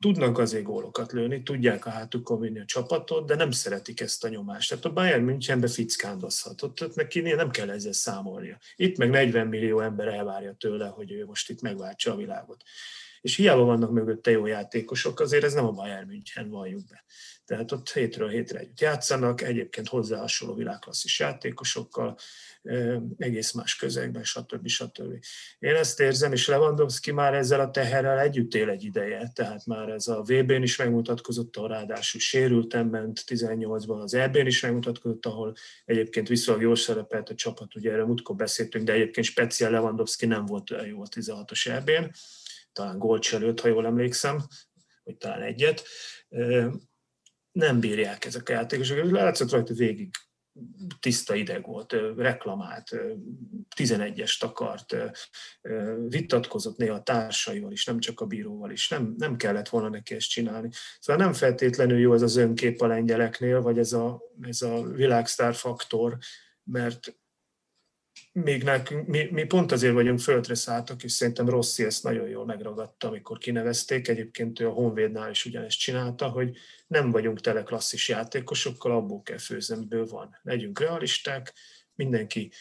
tudnak 0.00 0.38
azért 0.38 0.64
gólokat 0.64 1.12
lőni, 1.12 1.42
tudják 1.42 1.86
a 1.86 1.90
hátukon 1.90 2.40
vinni 2.40 2.60
a 2.60 2.64
csapatot, 2.64 3.26
de 3.26 3.34
nem 3.34 3.50
szeretik 3.50 4.00
ezt 4.00 4.24
a 4.24 4.28
nyomást. 4.28 4.68
Tehát 4.68 4.84
a 4.84 4.92
Bayern 4.92 5.22
Münchenbe 5.22 5.68
fickándozhat, 5.68 6.62
ott 6.62 6.94
neki 6.94 7.20
nem 7.20 7.50
kell 7.50 7.70
ezzel 7.70 7.92
számolnia. 7.92 8.58
Itt 8.76 8.96
meg 8.96 9.10
40 9.10 9.46
millió 9.46 9.80
ember 9.80 10.08
elvárja 10.08 10.52
tőle, 10.52 10.86
hogy 10.86 11.12
ő 11.12 11.24
most 11.24 11.50
itt 11.50 11.60
megváltsa 11.60 12.12
a 12.12 12.16
világot. 12.16 12.62
És 13.20 13.36
hiába 13.36 13.64
vannak 13.64 13.90
mögötte 13.90 14.30
jó 14.30 14.46
játékosok, 14.46 15.20
azért 15.20 15.44
ez 15.44 15.52
nem 15.52 15.66
a 15.66 15.72
Bayern 15.72 16.06
München, 16.06 16.50
valljuk 16.50 16.86
be. 16.86 17.04
Tehát 17.44 17.72
ott 17.72 17.90
hétről 17.90 18.28
hétre 18.28 18.58
együtt 18.58 18.80
játszanak, 18.80 19.40
egyébként 19.40 19.88
hozzá 19.88 20.18
hasonló 20.18 20.54
világklasszis 20.54 21.18
játékosokkal, 21.18 22.18
egész 23.16 23.52
más 23.52 23.76
közegben, 23.76 24.24
stb. 24.24 24.66
stb. 24.66 25.24
Én 25.58 25.74
ezt 25.74 26.00
érzem, 26.00 26.32
és 26.32 26.46
Lewandowski 26.46 27.12
már 27.12 27.34
ezzel 27.34 27.60
a 27.60 27.70
teherrel 27.70 28.18
együtt 28.18 28.54
él 28.54 28.68
egy 28.68 28.84
ideje, 28.84 29.30
tehát 29.34 29.66
már 29.66 29.88
ez 29.88 30.08
a 30.08 30.22
VB-n 30.22 30.62
is 30.62 30.76
megmutatkozott, 30.76 31.56
ahol 31.56 31.68
ráadásul 31.68 32.20
sérültem 32.20 32.88
ment 32.88 33.24
18-ban, 33.26 34.00
az 34.00 34.14
EB-n 34.14 34.46
is 34.46 34.60
megmutatkozott, 34.60 35.26
ahol 35.26 35.54
egyébként 35.84 36.28
viszonylag 36.28 36.62
jól 36.62 36.76
szerepelt 36.76 37.28
a 37.28 37.34
csapat, 37.34 37.74
ugye 37.74 37.92
erre 37.92 38.04
múltkor 38.04 38.36
beszéltünk, 38.36 38.84
de 38.84 38.92
egyébként 38.92 39.26
speciál 39.26 39.70
Lewandowski 39.70 40.26
nem 40.26 40.44
volt 40.44 40.70
olyan 40.70 40.86
jó 40.86 41.02
a 41.02 41.08
16-os 41.16 41.66
EB-n, 41.66 42.10
talán 42.72 42.98
gólt 42.98 43.32
előtt, 43.32 43.60
ha 43.60 43.68
jól 43.68 43.86
emlékszem, 43.86 44.40
vagy 45.04 45.16
talán 45.16 45.42
egyet 45.42 45.84
nem 47.52 47.80
bírják 47.80 48.24
ezek 48.24 48.48
a 48.48 48.52
játékosok. 48.52 49.10
Látszott 49.10 49.50
rajta 49.50 49.74
végig 49.74 50.10
tiszta 51.00 51.34
ideg 51.34 51.66
volt, 51.66 51.96
reklamált, 52.16 52.90
11-est 53.76 54.42
akart, 54.42 54.96
vitatkozott 56.08 56.76
néha 56.76 56.94
a 56.94 57.02
társaival 57.02 57.72
is, 57.72 57.84
nem 57.84 57.98
csak 57.98 58.20
a 58.20 58.26
bíróval 58.26 58.70
is, 58.70 58.88
nem, 58.88 59.14
nem 59.18 59.36
kellett 59.36 59.68
volna 59.68 59.88
neki 59.88 60.14
ezt 60.14 60.28
csinálni. 60.28 60.68
Szóval 61.00 61.24
nem 61.24 61.32
feltétlenül 61.32 61.98
jó 61.98 62.14
ez 62.14 62.22
az 62.22 62.36
önkép 62.36 62.80
a 62.80 62.86
lengyeleknél, 62.86 63.62
vagy 63.62 63.78
ez 63.78 63.92
a, 63.92 64.22
ez 64.40 64.62
a 64.62 64.82
világsztár 64.82 65.54
faktor, 65.54 66.16
mert 66.62 67.19
még 68.32 68.62
nekünk, 68.62 69.06
mi, 69.06 69.28
mi 69.30 69.44
pont 69.44 69.72
azért 69.72 69.92
vagyunk 69.92 70.18
földre 70.18 70.54
szálltak, 70.54 71.02
és 71.02 71.12
szerintem 71.12 71.48
Rossi 71.48 71.84
ezt 71.84 72.02
nagyon 72.02 72.28
jól 72.28 72.44
megragadta, 72.44 73.08
amikor 73.08 73.38
kinevezték. 73.38 74.08
Egyébként 74.08 74.60
ő 74.60 74.66
a 74.66 74.72
Honvédnál 74.72 75.30
is 75.30 75.44
ugyanezt 75.44 75.78
csinálta, 75.78 76.28
hogy 76.28 76.56
nem 76.86 77.10
vagyunk 77.10 77.40
tele 77.40 77.62
klasszis 77.62 78.08
játékosokkal, 78.08 78.92
abból 78.92 79.22
kell 79.22 79.38
főzni, 79.38 79.86
van. 80.08 80.38
Legyünk 80.42 80.80
realisták, 80.80 81.52
mindenki 81.94 82.52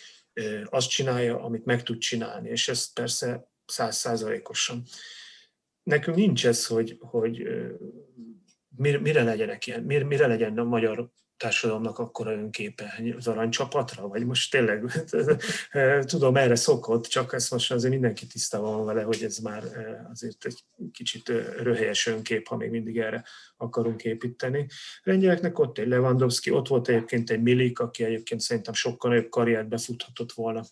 azt 0.65 0.89
csinálja, 0.89 1.43
amit 1.43 1.65
meg 1.65 1.83
tud 1.83 1.97
csinálni, 1.97 2.49
és 2.49 2.67
ez 2.67 2.93
persze 2.93 3.51
százszázalékosan. 3.65 4.83
Nekünk 5.83 6.17
nincs 6.17 6.47
ez, 6.47 6.65
hogy, 6.65 6.97
hogy 6.99 7.47
mire 8.75 9.23
legyenek 9.23 9.67
ilyen, 9.67 9.83
mire 9.83 10.27
legyen 10.27 10.57
a 10.57 10.63
magyar 10.63 11.11
társadalomnak 11.39 11.99
akkora 11.99 12.31
önképe 12.31 13.01
az 13.17 13.27
aranycsapatra, 13.27 14.07
vagy 14.07 14.25
most 14.25 14.51
tényleg 14.51 14.83
tudom, 16.11 16.35
erre 16.35 16.55
szokott, 16.55 17.05
csak 17.05 17.33
ezt 17.33 17.51
most 17.51 17.71
azért 17.71 17.93
mindenki 17.93 18.27
tisztában 18.27 18.75
van 18.75 18.85
vele, 18.85 19.01
hogy 19.01 19.23
ez 19.23 19.37
már 19.37 19.63
azért 20.11 20.45
egy 20.45 20.63
kicsit 20.91 21.27
röhelyes 21.57 22.07
önkép, 22.07 22.47
ha 22.47 22.55
még 22.55 22.69
mindig 22.69 22.99
erre 22.99 23.23
akarunk 23.57 24.03
építeni. 24.03 24.67
Lengyeleknek 25.03 25.59
ott 25.59 25.77
egy 25.77 25.87
Lewandowski, 25.87 26.51
ott 26.51 26.67
volt 26.67 26.87
egyébként 26.87 27.29
egy 27.29 27.41
Milik, 27.41 27.79
aki 27.79 28.03
egyébként 28.03 28.41
szerintem 28.41 28.73
sokkal 28.73 29.11
nagyobb 29.11 29.29
karriert 29.29 29.67
befuthatott 29.67 30.31
volna 30.31 30.63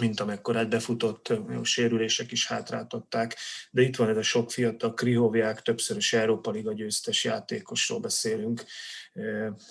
mint 0.00 0.20
amekkorát 0.20 0.68
befutott, 0.68 1.32
sérülések 1.62 2.32
is 2.32 2.46
hátráltatták, 2.46 3.36
de 3.70 3.82
itt 3.82 3.96
van 3.96 4.08
ez 4.08 4.16
a 4.16 4.22
sok 4.22 4.50
fiatal 4.50 4.94
Krihovják, 4.94 5.62
többszörös 5.62 6.12
Európa 6.12 6.50
Liga 6.50 6.72
győztes 6.72 7.24
játékosról 7.24 8.00
beszélünk, 8.00 8.64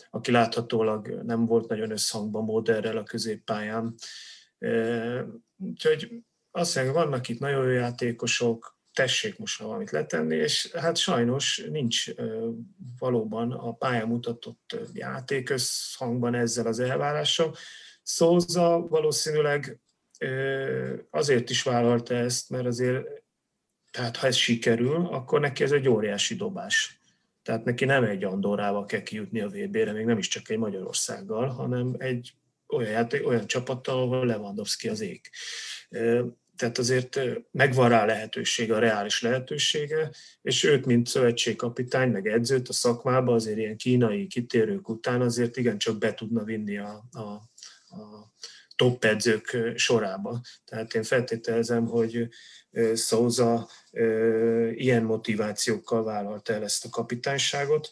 aki 0.10 0.32
láthatólag 0.32 1.08
nem 1.08 1.46
volt 1.46 1.68
nagyon 1.68 1.92
összhangban 1.92 2.44
Moderrel 2.44 2.98
a 2.98 3.04
középpályán. 3.04 3.96
Úgyhogy 5.58 6.24
azt 6.52 6.76
mondja, 6.76 6.94
vannak 6.94 7.30
itt 7.30 7.40
nagyon 7.40 7.64
jó 7.64 7.70
játékosok, 7.70 8.78
tessék 8.94 9.38
most 9.38 9.62
valamit 9.62 9.92
letenni, 9.92 10.36
és 10.36 10.72
hát 10.72 10.98
sajnos 10.98 11.66
nincs 11.70 12.06
valóban 13.00 13.52
a 13.52 13.74
pályán 13.74 14.08
mutatott 14.08 14.76
játék 14.94 15.50
összhangban 15.50 16.36
ezzel 16.36 16.68
az 16.68 16.80
elvárással. 16.80 17.56
Szóza 18.04 18.80
valószínűleg 18.80 19.80
azért 21.10 21.50
is 21.50 21.64
vállalta 21.64 22.16
ezt, 22.16 22.50
mert 22.50 22.66
azért, 22.66 23.06
tehát 23.92 24.18
ha 24.18 24.28
ez 24.28 24.36
sikerül, 24.36 25.06
akkor 25.06 25.40
neki 25.40 25.64
ez 25.64 25.72
egy 25.72 25.88
óriási 25.88 26.36
dobás. 26.36 27.00
Tehát 27.44 27.64
neki 27.64 27.86
nem 27.86 28.04
egy 28.04 28.24
Andorrával 28.24 28.86
kell 28.86 29.02
kijutni 29.02 29.40
a 29.40 29.48
VB-re, 29.48 29.92
még 29.92 30.06
nem 30.06 30.18
is 30.18 30.28
csak 30.28 30.50
egy 30.50 30.58
Magyarországgal, 30.58 31.48
hanem 31.48 31.96
egy 31.98 32.34
olyan, 32.68 32.92
játék, 32.92 33.28
olyan 33.28 33.48
csapattal, 33.48 34.02
ahol 34.02 34.26
Lewandowski 34.26 34.90
az 34.90 35.02
ég. 35.02 35.30
Tehát 36.56 36.78
azért 36.78 37.20
megvan 37.52 37.90
rá 37.90 38.06
lehetősége, 38.06 38.76
a 38.76 38.80
reális 38.80 39.22
lehetősége, 39.22 40.12
és 40.42 40.64
őt, 40.64 40.86
mint 40.86 41.08
szövetségkapitány, 41.08 42.12
meg 42.12 42.28
edzőt 42.28 42.70
a 42.70 42.74
szakmába 42.74 43.34
azért 43.34 43.58
ilyen 43.58 43.78
kínai 43.78 44.28
kitérők 44.28 44.90
után 44.90 45.22
azért 45.22 45.58
igencsak 45.58 45.98
be 45.98 46.14
tudna 46.14 46.44
vinni 46.44 46.78
a, 46.78 47.04
a, 47.12 47.20
a 47.96 48.32
top 48.80 49.06
edzők 49.06 49.58
sorába. 49.76 50.42
Tehát 50.66 50.94
én 50.94 51.04
feltételezem, 51.04 51.86
hogy 51.86 52.28
Szóza 52.94 53.70
ilyen 54.72 55.04
motivációkkal 55.04 56.04
vállalta 56.04 56.54
el 56.54 56.64
ezt 56.64 56.86
a 56.86 56.90
kapitányságot. 56.90 57.90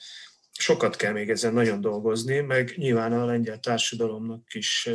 Sokat 0.51 0.95
kell 0.95 1.11
még 1.11 1.29
ezen 1.29 1.53
nagyon 1.53 1.81
dolgozni, 1.81 2.39
meg 2.39 2.73
nyilván 2.75 3.13
a 3.13 3.25
lengyel 3.25 3.59
társadalomnak 3.59 4.53
is 4.53 4.89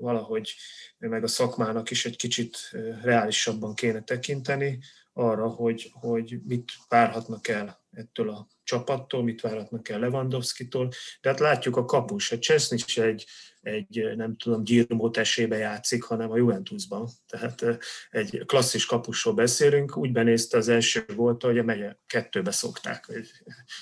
valahogy, 0.00 0.54
meg 0.98 1.24
a 1.24 1.28
szakmának 1.28 1.90
is 1.90 2.04
egy 2.04 2.16
kicsit 2.16 2.56
reálisabban 3.02 3.74
kéne 3.74 4.02
tekinteni 4.02 4.78
arra, 5.12 5.48
hogy, 5.48 5.90
hogy 5.92 6.38
mit 6.44 6.72
várhatnak 6.88 7.48
el 7.48 7.83
ettől 7.94 8.30
a 8.30 8.46
csapattól, 8.62 9.22
mit 9.22 9.40
várhatnak 9.40 9.88
el 9.88 9.98
Lewandowski-tól. 9.98 10.90
Tehát 11.20 11.40
látjuk 11.40 11.76
a 11.76 11.84
kapus, 11.84 12.32
a 12.32 12.38
Cseszny 12.38 12.74
is 12.74 12.98
egy 12.98 13.26
egy, 13.64 14.12
nem 14.16 14.36
tudom, 14.36 14.64
Girmot 14.64 15.16
esébe 15.16 15.56
játszik, 15.56 16.02
hanem 16.02 16.30
a 16.30 16.36
Juventusban. 16.36 17.08
Tehát 17.26 17.64
egy 18.10 18.42
klasszis 18.46 18.86
kapusról 18.86 19.34
beszélünk, 19.34 19.96
úgy 19.96 20.12
benézte 20.12 20.56
az 20.56 20.68
első 20.68 21.04
volt, 21.16 21.42
hogy 21.42 21.58
a 21.58 21.62
megye 21.62 21.96
kettőbe 22.06 22.50
szokták, 22.50 23.06
hogy 23.06 23.30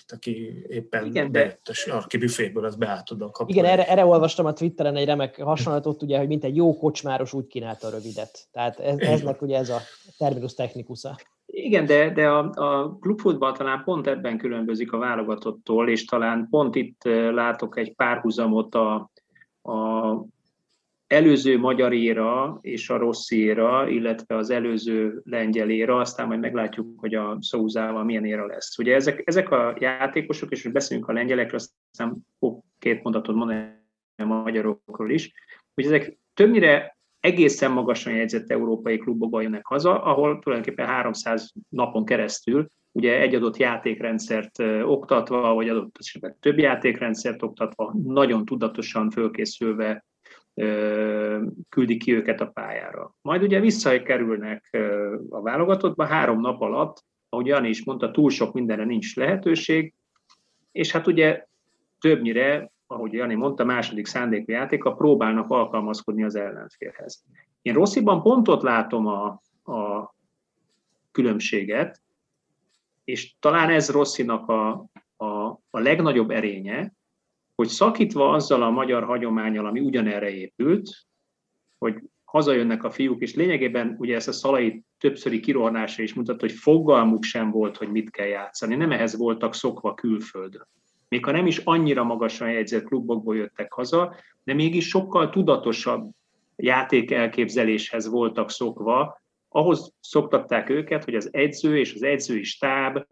aki 0.08 0.64
éppen 0.68 1.06
Igen, 1.06 1.32
de... 1.32 1.58
a 1.64 1.72
sarki 1.72 2.16
büféből, 2.16 2.64
az 2.64 2.76
beállt 2.76 3.10
a 3.10 3.16
kapura. 3.16 3.58
Igen, 3.58 3.64
erre, 3.64 3.88
erre, 3.88 4.04
olvastam 4.04 4.46
a 4.46 4.52
Twitteren 4.52 4.96
egy 4.96 5.06
remek 5.06 5.40
hasonlatot, 5.40 6.02
ugye, 6.02 6.18
hogy 6.18 6.28
mint 6.28 6.44
egy 6.44 6.56
jó 6.56 6.76
kocsmáros 6.76 7.32
úgy 7.32 7.46
kínálta 7.46 7.86
a 7.86 7.90
rövidet. 7.90 8.48
Tehát 8.50 8.80
ez, 8.80 8.98
eznek 8.98 9.42
ugye 9.42 9.58
ez 9.58 9.68
a 9.68 9.80
terminus 10.18 10.54
technikusa. 10.54 11.18
Igen, 11.54 11.86
de, 11.86 12.10
de 12.10 12.28
a, 12.28 12.50
a 12.54 12.96
klubfutball 13.00 13.52
talán 13.52 13.84
pont 13.84 14.06
ebben 14.06 14.38
különbözik 14.38 14.92
a 14.92 14.98
válogatottól, 14.98 15.88
és 15.88 16.04
talán 16.04 16.46
pont 16.50 16.74
itt 16.74 17.02
látok 17.32 17.76
egy 17.76 17.94
párhuzamot 17.94 18.74
a, 18.74 19.10
a 19.62 20.24
előző 21.06 21.58
magyar 21.58 21.92
éra 21.92 22.58
és 22.60 22.90
a 22.90 22.96
rossz 22.96 23.30
éra, 23.30 23.88
illetve 23.88 24.36
az 24.36 24.50
előző 24.50 25.20
lengyel 25.24 25.70
éra, 25.70 25.96
aztán 25.96 26.26
majd 26.26 26.40
meglátjuk, 26.40 27.00
hogy 27.00 27.14
a 27.14 27.36
Szózával 27.40 28.04
milyen 28.04 28.24
éra 28.24 28.46
lesz. 28.46 28.78
Ugye 28.78 28.94
ezek, 28.94 29.22
ezek 29.24 29.50
a 29.50 29.76
játékosok, 29.78 30.50
és 30.50 30.62
most 30.62 30.74
beszélünk 30.74 31.08
a 31.08 31.12
lengyelekről, 31.12 31.60
aztán 31.90 32.16
fog 32.38 32.62
két 32.78 33.02
mondatot 33.02 33.34
mondani 33.34 33.80
a 34.16 34.24
magyarokról 34.24 35.10
is, 35.10 35.32
hogy 35.74 35.84
ezek 35.84 36.18
többnyire 36.34 36.96
egészen 37.22 37.72
magasan 37.72 38.12
jegyzett 38.12 38.50
európai 38.50 38.98
klubokba 38.98 39.40
jönnek 39.40 39.66
haza, 39.66 40.02
ahol 40.02 40.38
tulajdonképpen 40.38 40.86
300 40.86 41.52
napon 41.68 42.04
keresztül 42.04 42.66
ugye 42.92 43.20
egy 43.20 43.34
adott 43.34 43.56
játékrendszert 43.56 44.58
oktatva, 44.84 45.54
vagy 45.54 45.68
adott 45.68 45.96
esetben 45.98 46.36
több 46.40 46.58
játékrendszert 46.58 47.42
oktatva, 47.42 47.94
nagyon 48.04 48.44
tudatosan 48.44 49.10
fölkészülve 49.10 50.04
küldik 51.68 52.02
ki 52.02 52.14
őket 52.14 52.40
a 52.40 52.46
pályára. 52.46 53.14
Majd 53.20 53.42
ugye 53.42 53.60
visszakerülnek 53.60 54.78
a 55.30 55.42
válogatottba 55.42 56.04
három 56.04 56.40
nap 56.40 56.60
alatt, 56.60 57.04
ahogy 57.28 57.46
Jani 57.46 57.68
is 57.68 57.84
mondta, 57.84 58.10
túl 58.10 58.30
sok 58.30 58.52
mindenre 58.52 58.84
nincs 58.84 59.16
lehetőség, 59.16 59.94
és 60.72 60.92
hát 60.92 61.06
ugye 61.06 61.44
többnyire, 62.00 62.70
ahogy 62.92 63.12
Jani 63.12 63.34
mondta, 63.34 63.64
második 63.64 64.06
szándékú 64.06 64.52
játéka 64.52 64.92
próbálnak 64.92 65.50
alkalmazkodni 65.50 66.24
az 66.24 66.34
ellenfélhez. 66.34 67.24
Én 67.62 67.74
Rossziban 67.74 68.22
pontot 68.22 68.62
látom 68.62 69.06
a, 69.06 69.26
a 69.72 70.14
különbséget, 71.10 72.02
és 73.04 73.34
talán 73.40 73.70
ez 73.70 73.90
Rosszinak 73.90 74.48
a, 74.48 74.70
a, 75.16 75.26
a 75.70 75.78
legnagyobb 75.78 76.30
erénye, 76.30 76.92
hogy 77.54 77.68
szakítva 77.68 78.30
azzal 78.30 78.62
a 78.62 78.70
magyar 78.70 79.04
hagyományal, 79.04 79.66
ami 79.66 79.80
ugyanerre 79.80 80.30
épült, 80.30 80.90
hogy 81.78 82.02
hazajönnek 82.24 82.84
a 82.84 82.90
fiúk, 82.90 83.20
és 83.20 83.34
lényegében 83.34 83.96
ugye 83.98 84.14
ezt 84.14 84.28
a 84.28 84.32
szalai 84.32 84.82
többszöri 84.98 85.40
kirohanása 85.40 86.02
is 86.02 86.14
mutatta, 86.14 86.46
hogy 86.46 86.52
fogalmuk 86.52 87.22
sem 87.22 87.50
volt, 87.50 87.76
hogy 87.76 87.90
mit 87.90 88.10
kell 88.10 88.26
játszani. 88.26 88.74
Nem 88.74 88.92
ehhez 88.92 89.16
voltak 89.16 89.54
szokva 89.54 89.94
külföldön. 89.94 90.66
Még 91.12 91.24
ha 91.24 91.30
nem 91.30 91.46
is 91.46 91.58
annyira 91.58 92.04
magasan 92.04 92.50
jegyzett 92.50 92.84
klubokból 92.84 93.36
jöttek 93.36 93.72
haza, 93.72 94.14
de 94.44 94.54
mégis 94.54 94.88
sokkal 94.88 95.30
tudatosabb 95.30 96.10
játék 96.56 97.10
elképzeléshez 97.10 98.08
voltak 98.08 98.50
szokva, 98.50 99.20
ahhoz 99.48 99.94
szoktatták 100.00 100.68
őket, 100.68 101.04
hogy 101.04 101.14
az 101.14 101.28
edző 101.32 101.78
és 101.78 101.94
az 101.94 102.02
edzői 102.02 102.42
stáb 102.42 103.06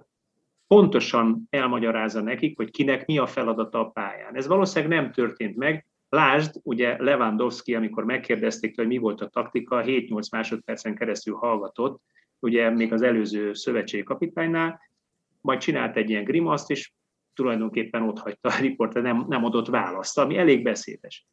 pontosan 0.66 1.46
elmagyarázza 1.50 2.20
nekik, 2.20 2.56
hogy 2.56 2.70
kinek 2.70 3.06
mi 3.06 3.18
a 3.18 3.26
feladata 3.26 3.80
a 3.80 3.88
pályán. 3.88 4.36
Ez 4.36 4.46
valószínűleg 4.46 5.00
nem 5.00 5.12
történt 5.12 5.56
meg. 5.56 5.86
Lásd, 6.08 6.54
ugye 6.62 7.02
Lewandowski, 7.02 7.74
amikor 7.74 8.04
megkérdezték, 8.04 8.76
hogy 8.76 8.86
mi 8.86 8.98
volt 8.98 9.20
a 9.20 9.28
taktika, 9.28 9.82
7-8 9.86 10.30
másodpercen 10.30 10.94
keresztül 10.94 11.34
hallgatott, 11.34 12.00
ugye 12.38 12.70
még 12.70 12.92
az 12.92 13.02
előző 13.02 13.52
szövetségi 13.52 14.02
kapitánynál, 14.02 14.80
majd 15.40 15.58
csinált 15.58 15.96
egy 15.96 16.10
ilyen 16.10 16.24
grimaszt, 16.24 16.70
és 16.70 16.92
tulajdonképpen 17.40 18.02
ott 18.02 18.18
hagyta 18.18 18.48
a 18.48 18.60
riporter, 18.60 19.02
nem, 19.02 19.24
nem 19.28 19.44
adott 19.44 19.66
választ, 19.66 20.18
ami 20.18 20.36
elég 20.36 20.62
beszédes. 20.62 21.26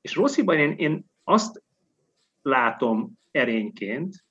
És 0.00 0.14
Rossziban 0.14 0.58
én, 0.58 0.72
én 0.72 1.04
azt 1.24 1.62
látom 2.42 3.12
erényként, 3.30 4.24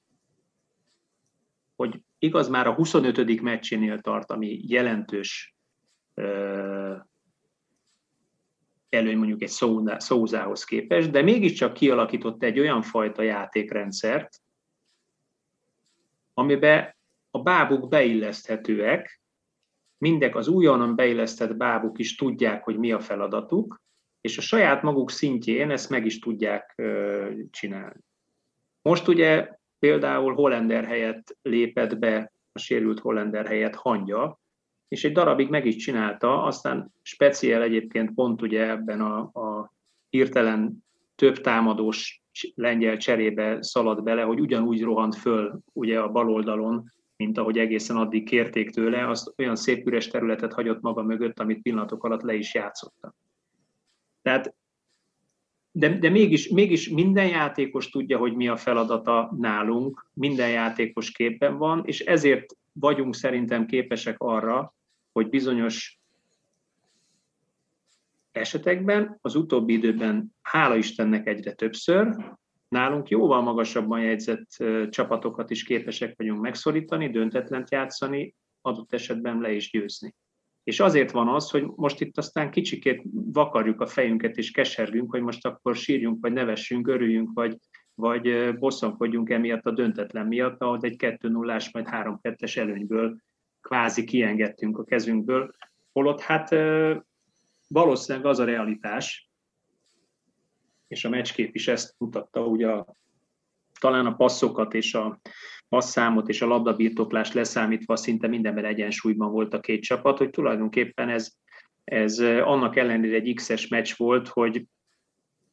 hogy 1.76 2.04
igaz 2.20 2.50
már 2.50 2.68
a 2.68 2.74
25. 2.74 3.42
meccsénél 3.42 4.00
tart, 4.00 4.32
ami 4.32 4.60
jelentős 4.64 5.56
előny 8.90 9.18
mondjuk 9.18 9.42
egy 9.42 9.54
szózához 9.98 10.64
képest, 10.64 11.12
de 11.12 11.22
mégiscsak 11.22 11.74
kialakított 11.74 12.44
egy 12.44 12.60
olyan 12.60 12.82
fajta 12.82 13.22
játékrendszert, 13.22 14.42
amiben 16.34 16.96
a 17.32 17.42
bábuk 17.42 17.90
beilleszthetőek, 17.90 19.21
mindek 20.02 20.36
az 20.36 20.48
újonnan 20.48 20.96
beillesztett 20.96 21.56
bábuk 21.56 22.00
is 22.00 22.16
tudják, 22.16 22.64
hogy 22.64 22.78
mi 22.78 22.92
a 22.92 23.00
feladatuk, 23.00 23.82
és 24.22 24.38
a 24.38 24.42
saját 24.42 24.82
maguk 24.82 25.12
szintjén 25.12 25.72
ezt 25.72 25.90
meg 25.90 26.06
is 26.06 26.20
tudják 26.20 26.82
csinálni. 27.50 28.00
Most 28.82 29.08
ugye 29.08 29.50
például 29.80 30.34
Hollander 30.34 30.86
helyett 30.86 31.38
lépett 31.42 32.00
be, 32.00 32.34
a 32.52 32.60
sérült 32.60 33.00
Hollander 33.00 33.48
helyett 33.48 33.76
hangya, 33.76 34.40
és 34.88 35.04
egy 35.04 35.12
darabig 35.12 35.50
meg 35.50 35.66
is 35.66 35.76
csinálta, 35.76 36.44
aztán 36.44 36.94
speciál 37.02 37.62
egyébként 37.62 38.14
pont 38.14 38.42
ugye 38.42 38.70
ebben 38.70 39.02
a, 39.02 39.20
a 39.20 39.74
hirtelen 40.10 40.84
több 41.16 41.42
támadós 41.42 42.22
lengyel 42.56 42.98
cserébe 42.98 43.64
szaladt 43.64 44.04
bele, 44.04 44.22
hogy 44.22 44.40
ugyanúgy 44.40 44.82
rohant 44.82 45.16
föl 45.16 45.60
ugye 45.74 46.00
a 46.00 46.10
bal 46.10 46.30
oldalon, 46.30 46.92
mint 47.22 47.38
ahogy 47.38 47.58
egészen 47.58 47.98
addig 47.98 48.26
kérték 48.26 48.70
tőle, 48.70 49.08
azt 49.08 49.34
olyan 49.38 49.56
szép 49.56 49.88
üres 49.88 50.08
területet 50.08 50.54
hagyott 50.54 50.82
maga 50.82 51.04
mögött, 51.04 51.40
amit 51.40 51.62
pillanatok 51.62 52.04
alatt 52.04 52.22
le 52.22 52.34
is 52.34 52.54
játszotta. 52.54 53.16
Tehát 54.22 54.56
de, 55.72 55.98
de 55.98 56.10
mégis, 56.10 56.50
mégis 56.50 56.90
minden 56.90 57.28
játékos 57.28 57.90
tudja, 57.90 58.18
hogy 58.18 58.36
mi 58.36 58.48
a 58.48 58.58
feladata 58.58 59.34
nálunk, 59.38 60.08
minden 60.14 60.50
játékos 60.50 61.12
képen 61.12 61.58
van, 61.58 61.84
és 61.86 62.00
ezért 62.00 62.58
vagyunk 62.74 63.16
szerintem 63.16 63.66
képesek 63.66 64.16
arra, 64.20 64.74
hogy 65.12 65.30
bizonyos 65.30 66.00
esetekben, 68.32 69.18
az 69.22 69.36
utóbbi 69.36 69.74
időben, 69.74 70.36
hála 70.42 70.76
Istennek 70.76 71.28
egyre 71.28 71.54
többször, 71.54 72.16
nálunk 72.72 73.10
jóval 73.10 73.42
magasabban 73.42 74.02
jegyzett 74.02 74.50
csapatokat 74.90 75.50
is 75.50 75.64
képesek 75.64 76.14
vagyunk 76.18 76.42
megszorítani, 76.42 77.10
döntetlent 77.10 77.72
játszani, 77.72 78.36
adott 78.62 78.94
esetben 78.94 79.40
le 79.40 79.52
is 79.52 79.72
győzni. 79.72 80.16
És 80.64 80.80
azért 80.80 81.12
van 81.12 81.28
az, 81.28 81.50
hogy 81.50 81.66
most 81.76 82.02
itt 82.02 82.18
aztán 82.18 82.52
kicsikét 82.52 83.02
vakarjuk 83.12 83.82
a 83.82 83.88
fejünket 83.88 84.38
és 84.38 84.52
kesergünk, 84.52 85.12
hogy 85.12 85.22
most 85.22 85.46
akkor 85.46 85.76
sírjunk, 85.76 86.18
vagy 86.22 86.34
nevessünk, 86.34 86.88
örüljünk, 86.88 87.30
vagy, 87.34 87.58
vagy 87.94 88.56
bosszankodjunk 88.58 89.30
emiatt 89.30 89.66
a 89.66 89.72
döntetlen 89.72 90.28
miatt, 90.28 90.62
ahogy 90.62 90.86
egy 90.86 90.96
2 90.96 91.30
0 91.30 91.60
majd 91.72 91.88
3 91.88 92.20
2 92.22 92.46
előnyből 92.62 93.18
kvázi 93.62 94.04
kiengedtünk 94.04 94.78
a 94.78 94.84
kezünkből. 94.84 95.54
Holott 95.92 96.22
hát 96.22 96.56
valószínűleg 97.68 98.28
az 98.28 98.40
a 98.40 98.44
realitás, 98.44 99.31
és 100.92 101.06
a 101.06 101.10
meccskép 101.10 101.56
is 101.56 101.68
ezt 101.68 101.96
mutatta, 101.98 102.46
ugye 102.46 102.68
a, 102.68 102.96
talán 103.80 104.06
a 104.06 104.16
passzokat 104.16 104.74
és 104.74 104.94
a 104.94 105.20
passzámot 105.70 106.30
és 106.30 106.42
a 106.42 106.48
labdabirtoklást 106.48 107.34
leszámítva 107.34 107.96
szinte 107.96 108.28
mindenben 108.28 108.66
egyensúlyban 108.66 109.32
volt 109.32 109.54
a 109.54 109.60
két 109.60 109.82
csapat, 109.82 110.18
hogy 110.18 110.30
tulajdonképpen 110.30 111.10
ez, 111.10 111.32
ez 111.84 112.20
annak 112.20 112.76
ellenére 112.76 113.16
egy 113.16 113.34
X-es 113.34 113.68
meccs 113.68 113.94
volt, 113.98 114.28
hogy 114.28 114.66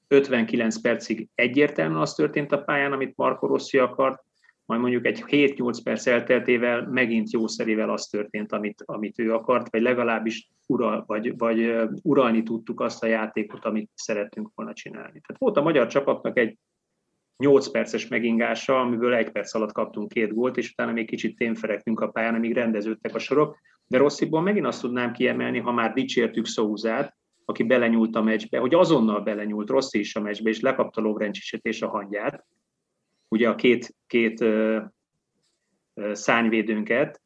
59 0.08 0.80
percig 0.80 1.28
egyértelműen 1.34 2.00
az 2.00 2.14
történt 2.14 2.52
a 2.52 2.62
pályán, 2.62 2.92
amit 2.92 3.16
Marco 3.16 3.46
Rossi 3.46 3.78
akart, 3.78 4.22
majd 4.68 4.80
mondjuk 4.80 5.06
egy 5.06 5.24
7-8 5.26 5.78
perc 5.84 6.06
elteltével 6.06 6.86
megint 6.86 7.30
jószerével 7.30 7.90
az 7.90 8.06
történt, 8.06 8.52
amit, 8.52 8.82
amit 8.84 9.18
ő 9.18 9.34
akart, 9.34 9.70
vagy 9.70 9.82
legalábbis 9.82 10.50
ural, 10.66 11.04
vagy, 11.06 11.36
vagy 11.36 11.74
uralni 12.02 12.42
tudtuk 12.42 12.80
azt 12.80 13.02
a 13.02 13.06
játékot, 13.06 13.64
amit 13.64 13.90
szerettünk 13.94 14.50
volna 14.54 14.72
csinálni. 14.72 15.20
Tehát 15.20 15.38
volt 15.38 15.56
a 15.56 15.62
magyar 15.62 15.86
csapatnak 15.86 16.38
egy 16.38 16.58
8 17.36 17.68
perces 17.68 18.08
megingása, 18.08 18.80
amiből 18.80 19.14
egy 19.14 19.30
perc 19.30 19.54
alatt 19.54 19.72
kaptunk 19.72 20.08
két 20.08 20.34
gólt, 20.34 20.56
és 20.56 20.70
utána 20.70 20.92
még 20.92 21.06
kicsit 21.06 21.36
témferektünk 21.36 22.00
a 22.00 22.08
pályán, 22.08 22.34
amíg 22.34 22.52
rendeződtek 22.52 23.14
a 23.14 23.18
sorok. 23.18 23.58
De 23.86 23.98
Rossziból 23.98 24.40
megint 24.40 24.66
azt 24.66 24.80
tudnám 24.80 25.12
kiemelni, 25.12 25.58
ha 25.58 25.72
már 25.72 25.92
dicsértük 25.92 26.46
Szózát, 26.46 27.16
aki 27.44 27.62
belenyúlt 27.62 28.16
a 28.16 28.22
meccsbe, 28.22 28.58
hogy 28.58 28.74
azonnal 28.74 29.20
belenyúlt 29.20 29.68
Rossi 29.68 29.98
is 29.98 30.16
a 30.16 30.20
meccsbe, 30.20 30.48
és 30.48 30.60
lekapta 30.60 31.00
Lovrencsiset 31.00 31.64
és 31.64 31.82
a 31.82 31.88
hangyát, 31.88 32.44
ugye 33.28 33.48
a 33.48 33.54
két, 33.54 33.96
két 34.06 34.44
szányvédőnket, 36.12 37.20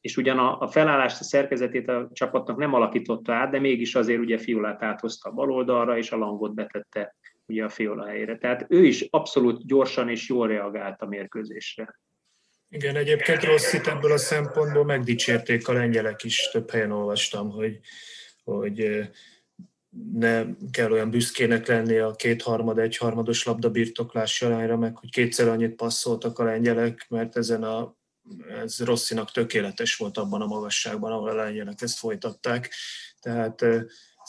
és 0.00 0.16
ugyan 0.16 0.38
a, 0.38 0.60
a 0.60 0.68
felállást, 0.68 1.20
a 1.20 1.24
szerkezetét 1.24 1.88
a 1.88 2.08
csapatnak 2.12 2.56
nem 2.56 2.74
alakította 2.74 3.32
át, 3.32 3.50
de 3.50 3.58
mégis 3.58 3.94
azért 3.94 4.20
ugye 4.20 4.38
Fiolát 4.38 4.82
áthozta 4.82 5.28
a 5.28 5.32
bal 5.32 5.96
és 5.96 6.10
a 6.12 6.16
Langot 6.16 6.54
betette 6.54 7.14
ugye 7.46 7.64
a 7.64 7.68
Fiola 7.68 8.06
helyére. 8.06 8.38
Tehát 8.38 8.66
ő 8.68 8.84
is 8.84 9.06
abszolút 9.10 9.66
gyorsan 9.66 10.08
és 10.08 10.28
jól 10.28 10.48
reagált 10.48 11.02
a 11.02 11.06
mérkőzésre. 11.06 12.00
Igen, 12.68 12.96
egyébként 12.96 13.44
rossz 13.44 13.72
itt 13.72 13.86
ebből 13.86 14.12
a 14.12 14.16
szempontból 14.16 14.84
megdicsérték 14.84 15.68
a 15.68 15.72
lengyelek 15.72 16.24
is, 16.24 16.48
több 16.52 16.70
helyen 16.70 16.90
olvastam, 16.90 17.50
hogy, 17.50 17.78
hogy 18.44 19.08
ne 20.12 20.44
kell 20.70 20.90
olyan 20.90 21.10
büszkének 21.10 21.66
lenni 21.66 21.98
a 21.98 22.10
kétharmad, 22.10 22.78
egyharmados 22.78 23.44
labdabirtoklás 23.44 24.42
arányra, 24.42 24.76
meg 24.76 24.96
hogy 24.96 25.10
kétszer 25.10 25.48
annyit 25.48 25.74
passzoltak 25.74 26.38
a 26.38 26.44
lengyelek, 26.44 27.06
mert 27.08 27.36
ezen 27.36 27.62
a, 27.62 27.96
ez 28.62 28.84
Rosszinak 28.84 29.30
tökéletes 29.30 29.96
volt 29.96 30.18
abban 30.18 30.40
a 30.40 30.46
magasságban, 30.46 31.12
ahol 31.12 31.28
a 31.28 31.34
lengyelek 31.34 31.82
ezt 31.82 31.98
folytatták. 31.98 32.74
Tehát 33.20 33.64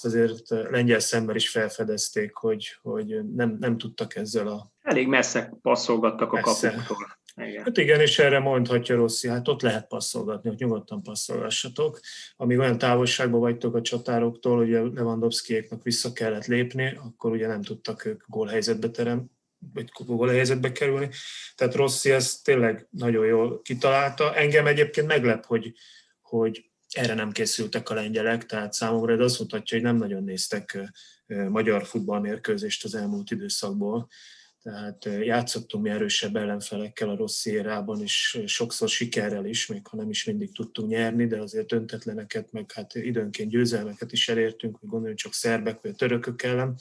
azért 0.01 0.49
lengyel 0.49 0.99
szemben 0.99 1.35
is 1.35 1.49
felfedezték, 1.49 2.33
hogy, 2.33 2.77
hogy 2.81 3.25
nem, 3.35 3.57
nem 3.59 3.77
tudtak 3.77 4.15
ezzel 4.15 4.47
a... 4.47 4.71
Elég 4.81 5.07
messze 5.07 5.57
passzolgattak 5.61 6.33
a 6.33 6.39
kapuktól. 6.39 7.19
Igen. 7.35 7.63
Hát 7.63 7.77
igen, 7.77 7.99
és 7.99 8.19
erre 8.19 8.39
mondhatja 8.39 8.95
Rossi, 8.95 9.27
hát 9.27 9.47
ott 9.47 9.61
lehet 9.61 9.87
passzolgatni, 9.87 10.49
hogy 10.49 10.59
nyugodtan 10.59 11.03
passzolgassatok. 11.03 11.99
Amíg 12.35 12.59
olyan 12.59 12.77
távolságban 12.77 13.39
vagytok 13.39 13.75
a 13.75 13.81
csatároktól, 13.81 14.57
hogy 14.57 14.69
Lewandowskiéknak 14.69 15.83
vissza 15.83 16.13
kellett 16.13 16.45
lépni, 16.45 16.99
akkor 17.03 17.31
ugye 17.31 17.47
nem 17.47 17.61
tudtak 17.61 18.05
ők 18.05 18.23
gólhelyzetbe 18.27 18.89
terem, 18.89 19.31
vagy 19.73 19.89
gólhelyzetbe 20.05 20.71
kerülni. 20.71 21.09
Tehát 21.55 21.75
Rossi 21.75 22.11
ezt 22.11 22.43
tényleg 22.43 22.87
nagyon 22.89 23.25
jól 23.25 23.61
kitalálta. 23.61 24.35
Engem 24.35 24.67
egyébként 24.67 25.07
meglep, 25.07 25.45
hogy, 25.45 25.73
hogy 26.21 26.71
erre 26.89 27.13
nem 27.13 27.31
készültek 27.31 27.89
a 27.89 27.93
lengyelek, 27.93 28.45
tehát 28.45 28.73
számomra 28.73 29.13
ez 29.13 29.19
azt 29.19 29.39
mutatja, 29.39 29.77
hogy 29.77 29.85
nem 29.85 29.97
nagyon 29.97 30.23
néztek 30.23 30.91
magyar 31.49 31.85
futballmérkőzést 31.85 32.83
az 32.83 32.95
elmúlt 32.95 33.31
időszakból 33.31 34.07
tehát 34.61 35.05
játszottunk 35.05 35.83
mi 35.83 35.89
erősebb 35.89 36.35
ellenfelekkel 36.35 37.09
a 37.09 37.15
rossz 37.15 37.45
érában, 37.45 38.01
és 38.01 38.41
sokszor 38.45 38.89
sikerrel 38.89 39.45
is, 39.45 39.67
még 39.67 39.87
ha 39.87 39.97
nem 39.97 40.09
is 40.09 40.23
mindig 40.23 40.55
tudtunk 40.55 40.89
nyerni, 40.89 41.27
de 41.27 41.41
azért 41.41 41.71
öntetleneket, 41.71 42.51
meg 42.51 42.71
hát 42.71 42.95
időnként 42.95 43.49
győzelmeket 43.49 44.11
is 44.11 44.29
elértünk, 44.29 44.77
hogy 44.79 44.89
gondoljunk 44.89 45.19
csak 45.19 45.33
szerbek 45.33 45.81
vagy 45.81 45.91
a 45.91 45.95
törökök 45.95 46.43
ellen. 46.43 46.75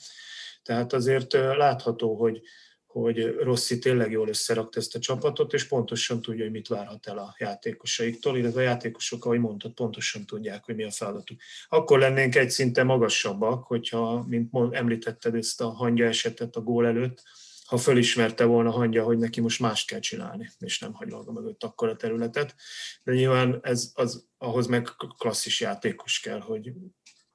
Tehát 0.63 0.93
azért 0.93 1.33
látható, 1.33 2.15
hogy, 2.15 2.41
hogy 2.85 3.35
Rossi 3.35 3.79
tényleg 3.79 4.11
jól 4.11 4.27
összerakta 4.27 4.79
ezt 4.79 4.95
a 4.95 4.99
csapatot, 4.99 5.53
és 5.53 5.67
pontosan 5.67 6.21
tudja, 6.21 6.43
hogy 6.43 6.51
mit 6.51 6.67
várhat 6.67 7.07
el 7.07 7.17
a 7.17 7.35
játékosaiktól, 7.37 8.37
illetve 8.37 8.59
a 8.59 8.63
játékosok, 8.63 9.25
ahogy 9.25 9.39
mondtad, 9.39 9.73
pontosan 9.73 10.25
tudják, 10.25 10.63
hogy 10.63 10.75
mi 10.75 10.83
a 10.83 10.91
feladatuk. 10.91 11.39
Akkor 11.69 11.99
lennénk 11.99 12.35
egy 12.35 12.49
szinte 12.49 12.83
magasabbak, 12.83 13.63
hogyha, 13.63 14.25
mint 14.27 14.51
említetted 14.71 15.35
ezt 15.35 15.61
a 15.61 15.69
hangya 15.69 16.05
esetet 16.05 16.55
a 16.55 16.61
gól 16.61 16.87
előtt, 16.87 17.23
ha 17.71 17.77
fölismerte 17.77 18.45
volna 18.45 18.71
hangja, 18.71 19.03
hogy 19.03 19.17
neki 19.17 19.41
most 19.41 19.59
mást 19.59 19.87
kell 19.87 19.99
csinálni, 19.99 20.49
és 20.59 20.79
nem 20.79 20.93
hagy 20.93 21.07
maga 21.07 21.31
mögött 21.31 21.63
akkor 21.63 21.89
a 21.89 21.95
területet. 21.95 22.55
De 23.03 23.13
nyilván 23.13 23.59
ez 23.61 23.91
az, 23.93 24.25
ahhoz 24.37 24.67
meg 24.67 24.87
klasszis 25.17 25.61
játékos 25.61 26.19
kell, 26.19 26.39
hogy 26.39 26.73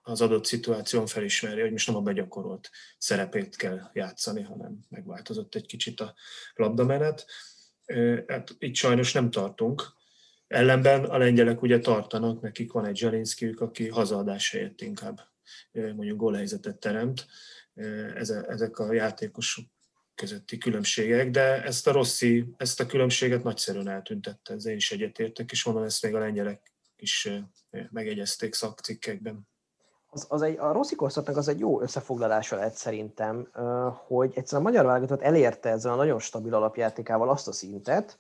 az 0.03 0.21
adott 0.21 0.45
szituáción 0.45 1.07
felismerje, 1.07 1.63
hogy 1.63 1.73
most 1.73 1.87
nem 1.87 1.97
a 1.97 2.01
begyakorolt 2.01 2.71
szerepét 2.99 3.57
kell 3.57 3.91
játszani, 3.93 4.43
hanem 4.43 4.79
megváltozott 4.89 5.55
egy 5.55 5.67
kicsit 5.67 6.01
a 6.01 6.15
labdamenet. 6.55 7.27
Hát 8.27 8.57
itt 8.59 8.75
sajnos 8.75 9.13
nem 9.13 9.31
tartunk. 9.31 9.83
Ellenben 10.47 11.05
a 11.05 11.19
lengyelek 11.19 11.63
ugye 11.63 11.79
tartanak, 11.79 12.41
nekik 12.41 12.73
van 12.73 12.85
egy 12.85 12.97
Zsalinszkiük, 12.97 13.61
aki 13.61 13.89
hazaadás 13.89 14.51
helyett 14.51 14.81
inkább 14.81 15.21
mondjuk 15.73 16.19
gólhelyzetet 16.19 16.79
teremt. 16.79 17.27
Ezek 18.15 18.79
a 18.79 18.93
játékosok 18.93 19.65
közötti 20.17 20.59
különbségek, 20.59 21.31
de 21.31 21.63
ezt 21.63 21.87
a 21.87 21.93
Rossi, 21.93 22.55
ezt 22.57 22.81
a 22.81 22.87
különbséget 22.87 23.43
nagyszerűen 23.43 23.89
eltüntette, 23.89 24.55
ez 24.55 24.67
én 24.67 24.77
is 24.77 24.93
egyetértek, 24.93 25.51
és 25.51 25.65
mondom, 25.65 25.83
ezt 25.83 26.03
még 26.03 26.15
a 26.15 26.19
lengyelek 26.19 26.73
is 26.97 27.29
megegyezték 27.91 28.55
szakcikkekben. 28.55 29.49
Az, 30.11 30.27
az 30.29 30.43
egy, 30.43 30.59
a 30.59 30.73
Rossi 30.73 30.95
korszaknak 30.95 31.37
az 31.37 31.49
egy 31.49 31.59
jó 31.59 31.81
összefoglalása 31.81 32.57
lett 32.57 32.75
szerintem, 32.75 33.49
hogy 34.07 34.33
egyszerűen 34.35 34.67
a 34.67 34.71
magyar 34.71 34.85
válogatott 34.85 35.23
elérte 35.23 35.69
ezzel 35.69 35.93
a 35.93 35.97
nagyon 35.97 36.19
stabil 36.19 36.55
alapjátékával 36.55 37.29
azt 37.29 37.49
a 37.49 37.53
szintet, 37.53 38.19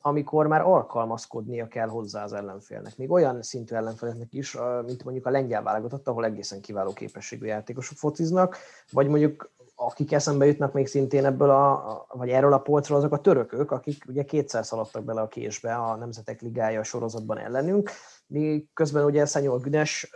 amikor 0.00 0.46
már 0.46 0.60
alkalmazkodnia 0.60 1.68
kell 1.68 1.88
hozzá 1.88 2.24
az 2.24 2.32
ellenfélnek. 2.32 2.96
Még 2.96 3.10
olyan 3.10 3.42
szintű 3.42 3.74
ellenféleknek 3.74 4.32
is, 4.32 4.56
mint 4.86 5.04
mondjuk 5.04 5.26
a 5.26 5.30
lengyel 5.30 5.62
válogatott, 5.62 6.08
ahol 6.08 6.24
egészen 6.24 6.60
kiváló 6.60 6.92
képességű 6.92 7.46
játékosok 7.46 7.96
fociznak, 7.96 8.56
vagy 8.90 9.08
mondjuk 9.08 9.50
akik 9.82 10.12
eszembe 10.12 10.46
jutnak 10.46 10.72
még 10.72 10.86
szintén 10.86 11.24
ebből 11.24 11.50
a, 11.50 12.06
vagy 12.08 12.28
erről 12.28 12.52
a 12.52 12.58
polcról, 12.58 12.98
azok 12.98 13.12
a 13.12 13.20
törökök, 13.20 13.70
akik 13.70 14.04
ugye 14.08 14.24
kétszer 14.24 14.64
szaladtak 14.64 15.04
bele 15.04 15.20
a 15.20 15.28
késbe 15.28 15.74
a 15.74 15.96
Nemzetek 15.96 16.40
Ligája 16.40 16.82
sorozatban 16.82 17.38
ellenünk, 17.38 17.90
mi 18.26 18.68
közben 18.72 19.04
ugye 19.04 19.24
Szenyol 19.24 19.58
Günes 19.58 20.10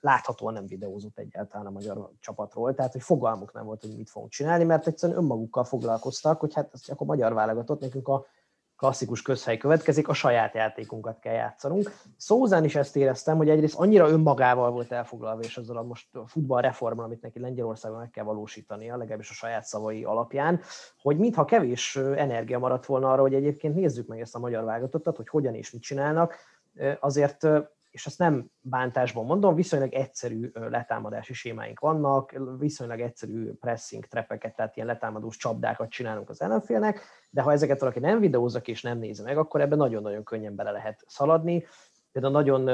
láthatóan 0.00 0.52
nem 0.52 0.66
videózott 0.66 1.18
egyáltalán 1.18 1.66
a 1.66 1.70
magyar 1.70 2.10
csapatról, 2.20 2.74
tehát 2.74 2.92
hogy 2.92 3.02
fogalmuk 3.02 3.52
nem 3.52 3.64
volt, 3.64 3.80
hogy 3.80 3.96
mit 3.96 4.10
fogunk 4.10 4.32
csinálni, 4.32 4.64
mert 4.64 4.86
egyszerűen 4.86 5.18
önmagukkal 5.18 5.64
foglalkoztak, 5.64 6.40
hogy 6.40 6.54
hát 6.54 6.70
ez 6.72 6.80
csak 6.80 7.04
magyar 7.04 7.34
válogatott, 7.34 7.80
nekünk 7.80 8.08
a 8.08 8.26
klasszikus 8.76 9.22
közhely 9.22 9.56
következik, 9.56 10.08
a 10.08 10.14
saját 10.14 10.54
játékunkat 10.54 11.18
kell 11.18 11.32
játszanunk. 11.32 11.90
Szózán 12.16 12.64
is 12.64 12.74
ezt 12.74 12.96
éreztem, 12.96 13.36
hogy 13.36 13.48
egyrészt 13.48 13.78
annyira 13.78 14.08
önmagával 14.08 14.70
volt 14.70 14.92
elfoglalva, 14.92 15.40
és 15.40 15.56
ezzel 15.56 15.76
a 15.76 15.82
most 15.82 16.16
a 16.16 16.26
futballreformmal, 16.26 17.04
amit 17.04 17.22
neki 17.22 17.40
Lengyelországban 17.40 18.00
meg 18.00 18.10
kell 18.10 18.24
valósítania, 18.24 18.96
legalábbis 18.96 19.30
a 19.30 19.34
saját 19.34 19.64
szavai 19.64 20.04
alapján, 20.04 20.60
hogy 21.02 21.18
mintha 21.18 21.44
kevés 21.44 21.96
energia 21.96 22.58
maradt 22.58 22.86
volna 22.86 23.12
arra, 23.12 23.20
hogy 23.20 23.34
egyébként 23.34 23.74
nézzük 23.74 24.06
meg 24.06 24.20
ezt 24.20 24.34
a 24.34 24.38
magyar 24.38 24.64
válogatottat, 24.64 25.16
hogy 25.16 25.28
hogyan 25.28 25.54
és 25.54 25.70
mit 25.70 25.82
csinálnak, 25.82 26.34
azért 27.00 27.46
és 27.96 28.06
ezt 28.06 28.18
nem 28.18 28.50
bántásban 28.60 29.24
mondom, 29.24 29.54
viszonylag 29.54 29.92
egyszerű 29.92 30.50
letámadási 30.54 31.34
sémáink 31.34 31.80
vannak, 31.80 32.34
viszonylag 32.58 33.00
egyszerű 33.00 33.52
pressing 33.52 34.04
trepeket, 34.04 34.56
tehát 34.56 34.76
ilyen 34.76 34.88
letámadós 34.88 35.36
csapdákat 35.36 35.90
csinálunk 35.90 36.28
az 36.28 36.42
ellenfélnek, 36.42 37.00
de 37.30 37.42
ha 37.42 37.52
ezeket 37.52 37.80
valaki 37.80 37.98
nem 37.98 38.20
videózza 38.20 38.60
és 38.64 38.82
nem 38.82 38.98
nézi 38.98 39.22
meg, 39.22 39.38
akkor 39.38 39.60
ebben 39.60 39.78
nagyon-nagyon 39.78 40.24
könnyen 40.24 40.54
bele 40.54 40.70
lehet 40.70 41.04
szaladni. 41.06 41.64
Például 42.12 42.32
nagyon 42.32 42.68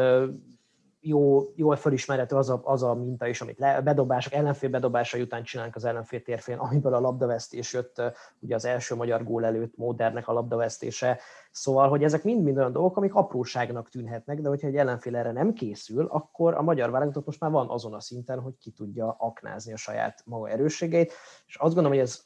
jó, 1.04 1.52
jól 1.54 1.76
felismerhető 1.76 2.36
az 2.36 2.50
a, 2.50 2.60
az 2.64 2.82
a 2.82 2.94
minta 2.94 3.26
is, 3.26 3.40
amit 3.40 3.58
le, 3.58 3.80
bedobások, 3.80 4.32
ellenfél 4.32 4.70
bedobásai 4.70 5.20
után 5.20 5.42
csinálunk 5.42 5.76
az 5.76 5.84
ellenfél 5.84 6.22
térfén, 6.22 6.58
amiből 6.58 6.94
a 6.94 7.00
labdavesztés 7.00 7.72
jött, 7.72 8.02
ugye 8.38 8.54
az 8.54 8.64
első 8.64 8.94
magyar 8.94 9.24
gól 9.24 9.44
előtt 9.44 9.76
Módernek 9.76 10.28
a 10.28 10.32
labdavesztése. 10.32 11.20
Szóval, 11.50 11.88
hogy 11.88 12.04
ezek 12.04 12.24
mind-mind 12.24 12.56
olyan 12.58 12.72
dolgok, 12.72 12.96
amik 12.96 13.14
apróságnak 13.14 13.88
tűnhetnek, 13.88 14.40
de 14.40 14.48
hogyha 14.48 14.66
egy 14.66 14.76
ellenfél 14.76 15.16
erre 15.16 15.32
nem 15.32 15.52
készül, 15.52 16.06
akkor 16.10 16.54
a 16.54 16.62
magyar 16.62 16.90
válogatott 16.90 17.26
most 17.26 17.40
már 17.40 17.50
van 17.50 17.68
azon 17.68 17.94
a 17.94 18.00
szinten, 18.00 18.40
hogy 18.40 18.54
ki 18.58 18.70
tudja 18.70 19.16
aknázni 19.18 19.72
a 19.72 19.76
saját 19.76 20.22
maga 20.24 20.48
erősségeit, 20.48 21.12
és 21.46 21.56
azt 21.56 21.74
gondolom, 21.74 21.98
hogy 21.98 22.06
ez 22.06 22.24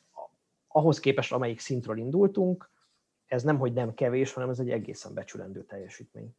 ahhoz 0.68 1.00
képest, 1.00 1.32
amelyik 1.32 1.60
szintről 1.60 1.98
indultunk, 1.98 2.70
ez 3.26 3.42
nem, 3.42 3.58
hogy 3.58 3.72
nem 3.72 3.94
kevés, 3.94 4.32
hanem 4.32 4.48
ez 4.48 4.58
egy 4.58 4.70
egészen 4.70 5.14
becsülendő 5.14 5.64
teljesítmény. 5.64 6.34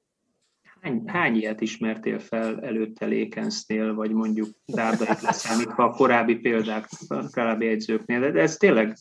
Hány, 0.87 1.01
hány 1.05 1.35
ilyet 1.35 1.61
ismertél 1.61 2.19
fel 2.19 2.61
előtte 2.61 3.05
Lékensznél, 3.05 3.93
vagy 3.93 4.11
mondjuk 4.11 4.47
Dárdait 4.65 5.21
leszámítva 5.21 5.83
a 5.83 5.91
korábbi 5.91 6.35
példák, 6.35 6.87
a 7.07 7.29
korábbi 7.29 7.65
jegyzőknél, 7.65 8.31
de 8.31 8.41
ez 8.41 8.57
tényleg, 8.57 8.97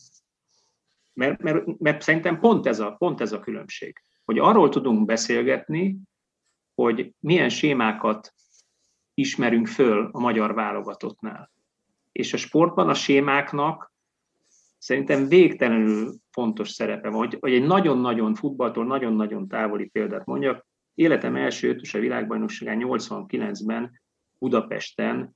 mert, 1.13 1.41
mert, 1.41 1.79
mert 1.79 2.01
szerintem 2.01 2.39
pont 2.39 2.65
ez, 2.65 2.79
a, 2.79 2.91
pont 2.91 3.21
ez 3.21 3.31
a 3.31 3.39
különbség, 3.39 4.03
hogy 4.25 4.39
arról 4.39 4.69
tudunk 4.69 5.05
beszélgetni, 5.05 5.99
hogy 6.75 7.13
milyen 7.19 7.49
sémákat 7.49 8.33
ismerünk 9.13 9.67
föl 9.67 10.09
a 10.11 10.19
magyar 10.19 10.53
válogatottnál. 10.53 11.51
És 12.11 12.33
a 12.33 12.37
sportban 12.37 12.89
a 12.89 12.93
sémáknak 12.93 13.93
szerintem 14.77 15.27
végtelenül 15.27 16.15
fontos 16.31 16.69
szerepe 16.69 17.09
van, 17.09 17.17
hogy, 17.17 17.37
hogy 17.39 17.53
egy 17.53 17.65
nagyon-nagyon 17.65 18.35
futballtól 18.35 18.85
nagyon-nagyon 18.85 19.47
távoli 19.47 19.85
példát 19.85 20.25
mondjak, 20.25 20.66
Életem 20.97 21.35
első 21.35 21.69
ötöse 21.69 21.99
világbajnokságán 21.99 22.81
89-ben 22.83 24.01
Budapesten 24.39 25.35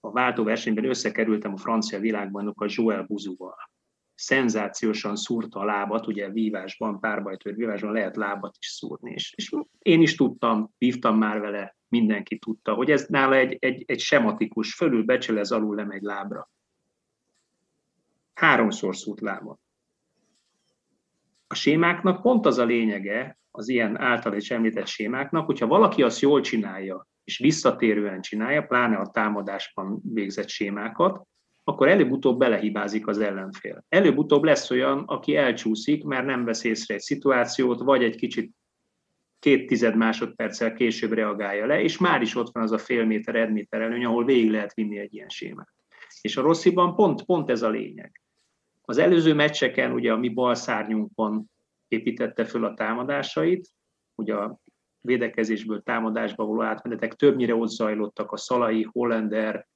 a 0.00 0.10
váltóversenyben 0.10 0.84
összekerültem 0.84 1.52
a 1.52 1.56
francia 1.56 1.98
világbajnokkal 1.98 2.68
Joël 2.70 3.02
Buzúval. 3.02 3.70
Szenzációsan 4.14 5.16
szúrta 5.16 5.60
a 5.60 5.64
lábat, 5.64 6.06
ugye 6.06 6.30
vívásban, 6.30 7.00
párbajtőr 7.00 7.54
vívásban 7.54 7.92
lehet 7.92 8.16
lábat 8.16 8.56
is 8.58 8.66
szúrni. 8.66 9.12
És, 9.12 9.32
és 9.36 9.54
én 9.78 10.02
is 10.02 10.14
tudtam, 10.14 10.74
vívtam 10.78 11.18
már 11.18 11.40
vele, 11.40 11.76
mindenki 11.88 12.38
tudta, 12.38 12.74
hogy 12.74 12.90
ez 12.90 13.06
nála 13.06 13.36
egy, 13.36 13.56
egy, 13.60 13.84
egy 13.86 14.00
sematikus, 14.00 14.74
fölül 14.74 15.04
becselez, 15.04 15.52
alul 15.52 15.74
lemegy 15.74 16.02
lábra. 16.02 16.50
Háromszor 18.34 18.96
szúrt 18.96 19.20
lábat. 19.20 19.60
A 21.46 21.54
sémáknak 21.54 22.22
pont 22.22 22.46
az 22.46 22.58
a 22.58 22.64
lényege, 22.64 23.38
az 23.50 23.68
ilyen 23.68 24.00
által 24.00 24.34
is 24.34 24.50
említett 24.50 24.86
sémáknak, 24.86 25.46
hogyha 25.46 25.66
valaki 25.66 26.02
azt 26.02 26.20
jól 26.20 26.40
csinálja, 26.40 27.06
és 27.24 27.38
visszatérően 27.38 28.20
csinálja, 28.20 28.62
pláne 28.62 28.96
a 28.96 29.10
támadásban 29.10 30.00
végzett 30.12 30.48
sémákat, 30.48 31.26
akkor 31.64 31.88
előbb-utóbb 31.88 32.38
belehibázik 32.38 33.06
az 33.06 33.18
ellenfél. 33.18 33.84
Előbb-utóbb 33.88 34.42
lesz 34.42 34.70
olyan, 34.70 35.02
aki 35.06 35.36
elcsúszik, 35.36 36.04
mert 36.04 36.26
nem 36.26 36.44
vesz 36.44 36.64
észre 36.64 36.94
egy 36.94 37.00
szituációt, 37.00 37.80
vagy 37.80 38.02
egy 38.02 38.16
kicsit 38.16 38.52
két 39.38 39.66
tized 39.66 39.96
másodperccel 39.96 40.72
később 40.72 41.12
reagálja 41.12 41.66
le, 41.66 41.82
és 41.82 41.98
már 41.98 42.22
is 42.22 42.34
ott 42.36 42.52
van 42.52 42.62
az 42.62 42.72
a 42.72 42.78
fél 42.78 43.04
méter, 43.04 43.34
egy 43.34 43.50
méter 43.50 43.80
előny, 43.80 44.04
ahol 44.04 44.24
végig 44.24 44.50
lehet 44.50 44.74
vinni 44.74 44.98
egy 44.98 45.14
ilyen 45.14 45.28
sémát. 45.28 45.68
És 46.20 46.36
a 46.36 46.42
Rossziban 46.42 46.94
pont, 46.94 47.24
pont 47.24 47.50
ez 47.50 47.62
a 47.62 47.68
lényeg. 47.68 48.20
Az 48.82 48.98
előző 48.98 49.34
meccseken 49.34 49.92
ugye 49.92 50.12
a 50.12 50.16
mi 50.16 50.28
bal 50.28 50.54
szárnyunkon 50.54 51.50
építette 51.90 52.44
föl 52.44 52.64
a 52.64 52.74
támadásait, 52.74 53.68
ugye 54.14 54.34
a 54.34 54.58
védekezésből 55.00 55.82
támadásba 55.82 56.44
való 56.44 56.62
átmenetek 56.62 57.14
többnyire 57.14 57.54
ott 57.54 57.68
zajlottak 57.68 58.32
a 58.32 58.36
Szalai, 58.36 58.82
Hollander, 58.82 59.66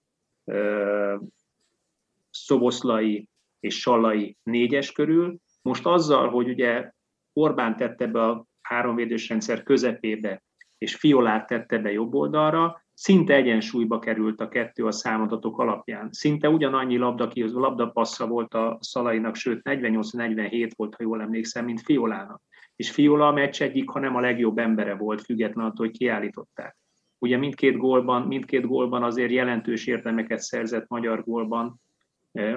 Szoboszlai 2.31 3.29
és 3.61 3.81
Sallai 3.81 4.37
négyes 4.43 4.93
körül. 4.93 5.39
Most 5.63 5.87
azzal, 5.87 6.31
hogy 6.31 6.49
ugye 6.49 6.93
Orbán 7.33 7.77
tette 7.77 8.07
be 8.07 8.23
a 8.23 8.47
háromvédős 8.61 9.29
rendszer 9.29 9.63
közepébe, 9.63 10.43
és 10.79 10.97
Fiolát 10.97 11.47
tette 11.47 11.79
be 11.79 11.93
jobb 11.93 12.15
oldalra, 12.15 12.84
szinte 12.95 13.35
egyensúlyba 13.35 13.99
került 13.99 14.41
a 14.41 14.49
kettő 14.49 14.87
a 14.87 14.93
számadatok 14.93 15.59
alapján. 15.59 16.09
Szinte 16.13 16.49
ugyanannyi 16.49 16.97
labda, 16.97 17.31
labdapassza 17.35 18.27
volt 18.27 18.55
a 18.55 18.79
Szalainak, 18.81 19.35
sőt 19.35 19.61
48-47 19.65 20.71
volt, 20.77 20.95
ha 20.95 21.03
jól 21.03 21.21
emlékszem, 21.21 21.65
mint 21.65 21.81
Fiolának. 21.81 22.43
És 22.77 22.91
Fiola 22.91 23.27
a 23.27 23.33
meccs 23.33 23.63
egyik, 23.63 23.91
ha 23.91 23.99
nem 23.99 24.17
a 24.17 24.21
legjobb 24.21 24.59
embere 24.59 24.95
volt, 24.95 25.21
függetlenül 25.21 25.71
attól, 25.71 25.87
hogy 25.87 25.97
kiállították. 25.97 26.77
Ugye 27.19 27.37
mindkét 27.37 27.77
gólban, 27.77 28.23
mindkét 28.23 28.67
gólban 28.67 29.03
azért 29.03 29.31
jelentős 29.31 29.87
érdemeket 29.87 30.41
szerzett 30.41 30.89
magyar 30.89 31.25
gólban. 31.25 31.81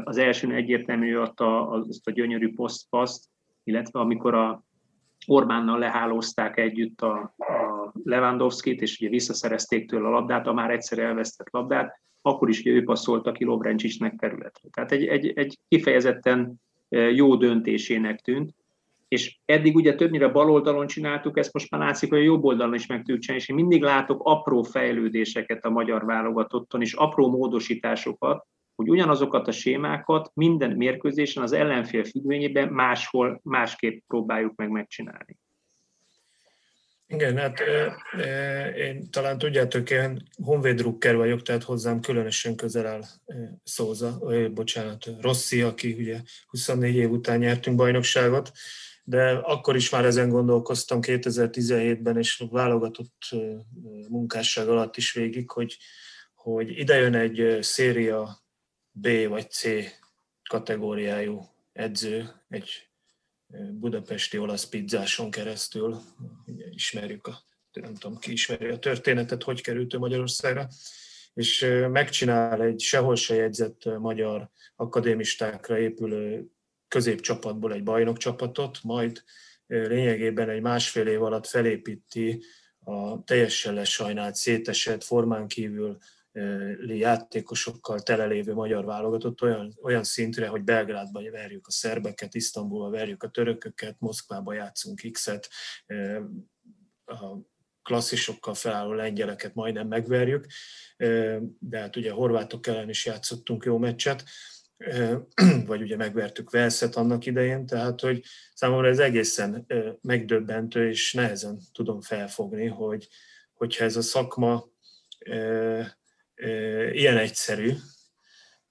Az 0.03 0.17
első 0.17 0.53
egyértelmű 0.53 1.15
adta 1.15 1.69
azt 1.69 2.07
a 2.07 2.11
gyönyörű 2.11 2.53
posztpaszt, 2.53 3.25
illetve 3.63 3.99
amikor 3.99 4.33
a 4.33 4.65
Orbánnal 5.25 5.79
lehálózták 5.79 6.57
együtt 6.57 7.01
a, 7.01 7.33
a 7.37 7.66
Lewandowski-t, 8.03 8.81
és 8.81 8.99
ugye 8.99 9.09
visszaszerezték 9.09 9.89
tőle 9.89 10.07
a 10.07 10.11
labdát, 10.11 10.47
a 10.47 10.53
már 10.53 10.71
egyszer 10.71 10.99
elvesztett 10.99 11.47
labdát, 11.51 12.01
akkor 12.21 12.49
is 12.49 12.65
ő 12.65 12.83
passzolta 12.83 13.31
ki 13.31 13.43
Lovrencsicsnek 13.43 14.15
területre. 14.15 14.69
Tehát 14.71 14.91
egy, 14.91 15.05
egy, 15.05 15.31
egy 15.35 15.57
kifejezetten 15.67 16.61
jó 16.89 17.35
döntésének 17.35 18.19
tűnt, 18.19 18.55
és 19.07 19.37
eddig 19.45 19.75
ugye 19.75 19.95
többnyire 19.95 20.27
bal 20.27 20.51
oldalon 20.51 20.87
csináltuk, 20.87 21.37
ezt 21.37 21.53
most 21.53 21.71
már 21.71 21.81
látszik, 21.81 22.09
hogy 22.09 22.19
a 22.19 22.23
jobb 22.23 22.43
oldalon 22.43 22.73
is 22.73 22.87
meg 22.87 22.97
tudjuk 22.97 23.19
csinálni, 23.19 23.43
és 23.43 23.49
én 23.49 23.55
mindig 23.55 23.81
látok 23.81 24.21
apró 24.23 24.63
fejlődéseket 24.63 25.65
a 25.65 25.69
magyar 25.69 26.05
válogatotton, 26.05 26.81
és 26.81 26.93
apró 26.93 27.29
módosításokat, 27.29 28.45
hogy 28.75 28.89
ugyanazokat 28.89 29.47
a 29.47 29.51
sémákat 29.51 30.31
minden 30.33 30.71
mérkőzésen 30.71 31.43
az 31.43 31.51
ellenfél 31.51 32.03
függvényében 32.03 32.67
máshol 32.67 33.39
másképp 33.43 34.03
próbáljuk 34.07 34.55
meg 34.55 34.69
megcsinálni. 34.69 35.37
Igen, 37.09 37.37
hát 37.37 37.59
én 38.75 39.11
talán 39.11 39.37
tudjátok, 39.37 39.89
én 39.89 40.23
honvéd 40.43 40.75
drukker 40.75 41.15
vagyok, 41.15 41.41
tehát 41.41 41.63
hozzám 41.63 41.99
különösen 41.99 42.55
közel 42.55 42.85
áll 42.85 43.03
Szóza, 43.63 44.19
bocsánat, 44.53 45.05
Rossi, 45.21 45.61
aki 45.61 45.93
ugye 45.93 46.21
24 46.47 46.95
év 46.95 47.11
után 47.11 47.39
nyertünk 47.39 47.75
bajnokságot, 47.75 48.51
de 49.03 49.31
akkor 49.31 49.75
is 49.75 49.89
már 49.89 50.05
ezen 50.05 50.29
gondolkoztam 50.29 50.99
2017-ben, 51.01 52.17
és 52.17 52.43
válogatott 52.49 53.17
munkásság 54.09 54.67
alatt 54.69 54.97
is 54.97 55.13
végig, 55.13 55.51
hogy, 55.51 55.77
hogy 56.33 56.77
ide 56.79 56.95
jön 56.95 57.15
egy 57.15 57.57
széria 57.61 58.45
B 58.91 59.07
vagy 59.27 59.51
C 59.51 59.65
kategóriájú 60.49 61.41
edző, 61.73 62.29
egy 62.49 62.86
budapesti 63.71 64.37
olasz 64.37 64.65
pizzáson 64.65 65.31
keresztül, 65.31 65.97
ugye 66.45 66.65
ismerjük 66.69 67.27
a, 67.27 67.43
nem 67.71 67.93
tudom 67.93 68.17
ki 68.17 68.31
ismeri 68.31 68.67
a 68.67 68.79
történetet, 68.79 69.43
hogy 69.43 69.61
került 69.61 69.93
ő 69.93 69.97
Magyarországra, 69.97 70.67
és 71.33 71.75
megcsinál 71.91 72.61
egy 72.61 72.79
sehol 72.79 73.15
se 73.15 73.35
jegyzett 73.35 73.99
magyar 73.99 74.49
akadémistákra 74.75 75.79
épülő 75.79 76.45
középcsapatból 76.87 77.73
egy 77.73 77.83
bajnokcsapatot, 77.83 78.79
majd 78.83 79.23
lényegében 79.67 80.49
egy 80.49 80.61
másfél 80.61 81.07
év 81.07 81.23
alatt 81.23 81.47
felépíti 81.47 82.43
a 82.79 83.23
teljesen 83.23 83.73
lesajnált, 83.73 84.35
szétesett, 84.35 85.03
formán 85.03 85.47
kívül 85.47 85.97
játékosokkal 86.87 87.99
telelévő 87.99 88.53
magyar 88.53 88.85
válogatott 88.85 89.41
olyan, 89.41 89.77
olyan 89.81 90.03
szintre, 90.03 90.47
hogy 90.47 90.63
Belgrádban 90.63 91.31
verjük 91.31 91.67
a 91.67 91.71
szerbeket, 91.71 92.35
Isztambulban 92.35 92.91
verjük 92.91 93.23
a 93.23 93.29
törököket, 93.29 93.95
Moszkvában 93.99 94.55
játszunk 94.55 95.01
X-et, 95.11 95.49
a 97.05 97.37
klasszisokkal 97.81 98.53
felálló 98.53 98.93
lengyeleket 98.93 99.53
majdnem 99.53 99.87
megverjük, 99.87 100.45
de 101.59 101.79
hát 101.79 101.95
ugye 101.95 102.11
a 102.11 102.15
horvátok 102.15 102.67
ellen 102.67 102.89
is 102.89 103.05
játszottunk 103.05 103.63
jó 103.63 103.77
meccset, 103.77 104.23
vagy 105.65 105.81
ugye 105.81 105.95
megvertük 105.95 106.49
Velszet 106.49 106.95
annak 106.95 107.25
idején, 107.25 107.65
tehát 107.65 108.01
hogy 108.01 108.23
számomra 108.53 108.87
ez 108.87 108.99
egészen 108.99 109.65
megdöbbentő, 110.01 110.89
és 110.89 111.13
nehezen 111.13 111.59
tudom 111.71 112.01
felfogni, 112.01 112.65
hogy 112.65 113.07
hogyha 113.53 113.83
ez 113.83 113.95
a 113.95 114.01
szakma 114.01 114.65
ilyen 116.91 117.17
egyszerű, 117.17 117.71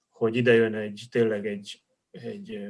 hogy 0.09 0.35
ide 0.35 0.53
jön 0.53 0.73
egy, 0.73 1.03
tényleg 1.11 1.45
egy, 1.45 1.81
egy 2.11 2.69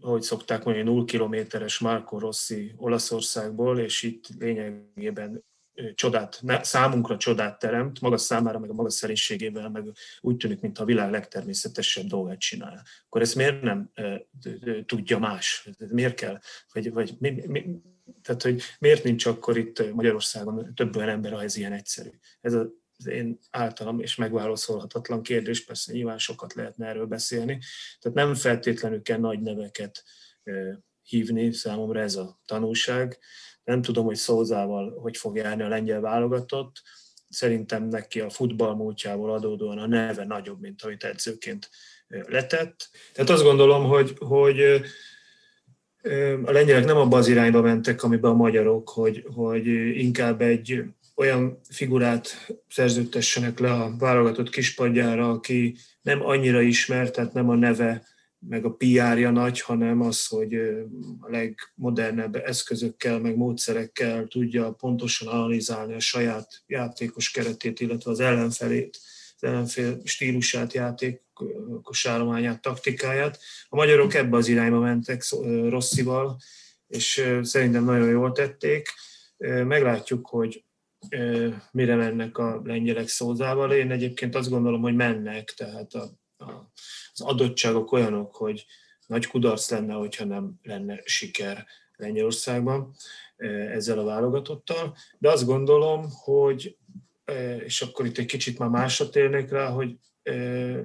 ahogy 0.00 0.22
szokták 0.22 0.64
mondani, 0.64 0.88
0 0.88 1.04
kilométeres 1.04 1.78
Marco 1.78 2.18
Rossi 2.18 2.72
Olaszországból, 2.76 3.78
és 3.78 4.02
itt 4.02 4.28
lényegében 4.38 5.44
csodát, 5.94 6.42
számunkra 6.62 7.16
csodát 7.16 7.58
teremt, 7.58 8.00
maga 8.00 8.16
számára, 8.16 8.58
meg 8.58 8.70
a 8.70 8.74
maga 8.74 8.90
szerénységével, 8.90 9.70
meg 9.70 9.84
úgy 10.20 10.36
tűnik, 10.36 10.60
mintha 10.60 10.82
a 10.82 10.86
világ 10.86 11.10
legtermészetesebb 11.10 12.06
dolgát 12.06 12.38
csinálja. 12.38 12.82
Akkor 13.04 13.20
ezt 13.20 13.34
miért 13.34 13.62
nem 13.62 13.90
tudja 14.86 15.18
más? 15.18 15.68
Miért 15.88 16.14
kell? 16.14 16.40
Vagy, 16.72 16.92
vagy 16.92 17.14
mi, 17.18 17.44
mi, 17.46 17.80
tehát, 18.22 18.42
hogy 18.42 18.62
miért 18.78 19.04
nincs 19.04 19.26
akkor 19.26 19.56
itt 19.56 19.92
Magyarországon 19.94 20.74
több 20.74 20.96
olyan 20.96 21.08
ember, 21.08 21.32
ha 21.32 21.42
ez 21.42 21.56
ilyen 21.56 21.72
egyszerű? 21.72 22.10
Ez 22.40 22.52
a 22.52 22.70
az 23.04 23.12
én 23.12 23.38
általam 23.50 24.00
és 24.00 24.16
megválaszolhatatlan 24.16 25.22
kérdés, 25.22 25.64
persze 25.64 25.92
nyilván 25.92 26.18
sokat 26.18 26.54
lehetne 26.54 26.86
erről 26.86 27.06
beszélni. 27.06 27.58
Tehát 28.00 28.18
nem 28.18 28.34
feltétlenül 28.34 29.02
kell 29.02 29.18
nagy 29.18 29.40
neveket 29.40 30.04
hívni, 31.02 31.52
számomra 31.52 32.00
ez 32.00 32.16
a 32.16 32.40
tanulság. 32.46 33.18
Nem 33.64 33.82
tudom, 33.82 34.04
hogy 34.04 34.16
Szózával 34.16 34.98
hogy 35.00 35.16
fog 35.16 35.36
járni 35.36 35.62
a 35.62 35.68
lengyel 35.68 36.00
válogatott. 36.00 36.82
Szerintem 37.28 37.88
neki 37.88 38.20
a 38.20 38.30
futball 38.30 38.74
múltjából 38.74 39.32
adódóan 39.32 39.78
a 39.78 39.86
neve 39.86 40.24
nagyobb, 40.24 40.60
mint 40.60 40.82
amit 40.82 41.04
edzőként 41.04 41.70
letett. 42.08 42.88
Tehát 43.12 43.30
azt 43.30 43.42
gondolom, 43.42 43.84
hogy, 43.84 44.16
hogy 44.18 44.60
a 46.44 46.50
lengyelek 46.50 46.84
nem 46.84 46.96
abba 46.96 47.16
az 47.16 47.28
irányba 47.28 47.60
mentek, 47.60 48.02
amiben 48.02 48.30
a 48.30 48.34
magyarok, 48.34 48.88
hogy, 48.88 49.26
hogy 49.34 49.66
inkább 49.96 50.40
egy 50.40 50.84
olyan 51.22 51.60
figurát 51.68 52.46
szerződtessenek 52.68 53.58
le 53.58 53.72
a 53.72 53.96
válogatott 53.98 54.50
kispadjára, 54.50 55.30
aki 55.30 55.76
nem 56.02 56.22
annyira 56.22 56.60
ismert, 56.60 57.12
tehát 57.12 57.32
nem 57.32 57.48
a 57.48 57.54
neve 57.54 58.06
meg 58.38 58.64
a 58.64 58.74
PR-ja 58.74 59.30
nagy, 59.30 59.60
hanem 59.60 60.00
az, 60.00 60.26
hogy 60.26 60.54
a 61.20 61.30
legmodernebb 61.30 62.34
eszközökkel, 62.34 63.18
meg 63.18 63.36
módszerekkel 63.36 64.26
tudja 64.26 64.70
pontosan 64.70 65.28
analizálni 65.28 65.94
a 65.94 66.00
saját 66.00 66.62
játékos 66.66 67.30
keretét, 67.30 67.80
illetve 67.80 68.10
az 68.10 68.20
ellenfelét, 68.20 68.98
az 69.36 69.48
ellenfél 69.48 70.00
stílusát, 70.04 70.72
játékos 70.72 72.06
állományát, 72.06 72.62
taktikáját. 72.62 73.38
A 73.68 73.76
magyarok 73.76 74.14
ebbe 74.14 74.36
az 74.36 74.48
irányba 74.48 74.78
mentek 74.78 75.22
Rosszival, 75.68 76.38
és 76.88 77.24
szerintem 77.42 77.84
nagyon 77.84 78.08
jól 78.08 78.32
tették. 78.32 78.88
Meglátjuk, 79.64 80.26
hogy 80.26 80.64
mire 81.72 81.94
mennek 81.94 82.38
a 82.38 82.60
lengyelek 82.64 83.08
szózával. 83.08 83.72
Én 83.72 83.90
egyébként 83.90 84.34
azt 84.34 84.50
gondolom, 84.50 84.80
hogy 84.80 84.94
mennek, 84.94 85.50
tehát 85.56 85.92
a, 85.92 86.10
a, 86.36 86.72
az 87.12 87.20
adottságok 87.20 87.92
olyanok, 87.92 88.36
hogy 88.36 88.64
nagy 89.06 89.26
kudarc 89.26 89.70
lenne, 89.70 89.94
hogyha 89.94 90.24
nem 90.24 90.58
lenne 90.62 91.00
siker 91.04 91.66
Lengyelországban 91.96 92.94
ezzel 93.72 93.98
a 93.98 94.04
válogatottal, 94.04 94.96
de 95.18 95.30
azt 95.30 95.46
gondolom, 95.46 96.06
hogy, 96.10 96.76
és 97.64 97.82
akkor 97.82 98.06
itt 98.06 98.18
egy 98.18 98.26
kicsit 98.26 98.58
már 98.58 98.68
másra 98.68 99.08
térnék 99.08 99.50
rá, 99.50 99.68
hogy 99.68 99.96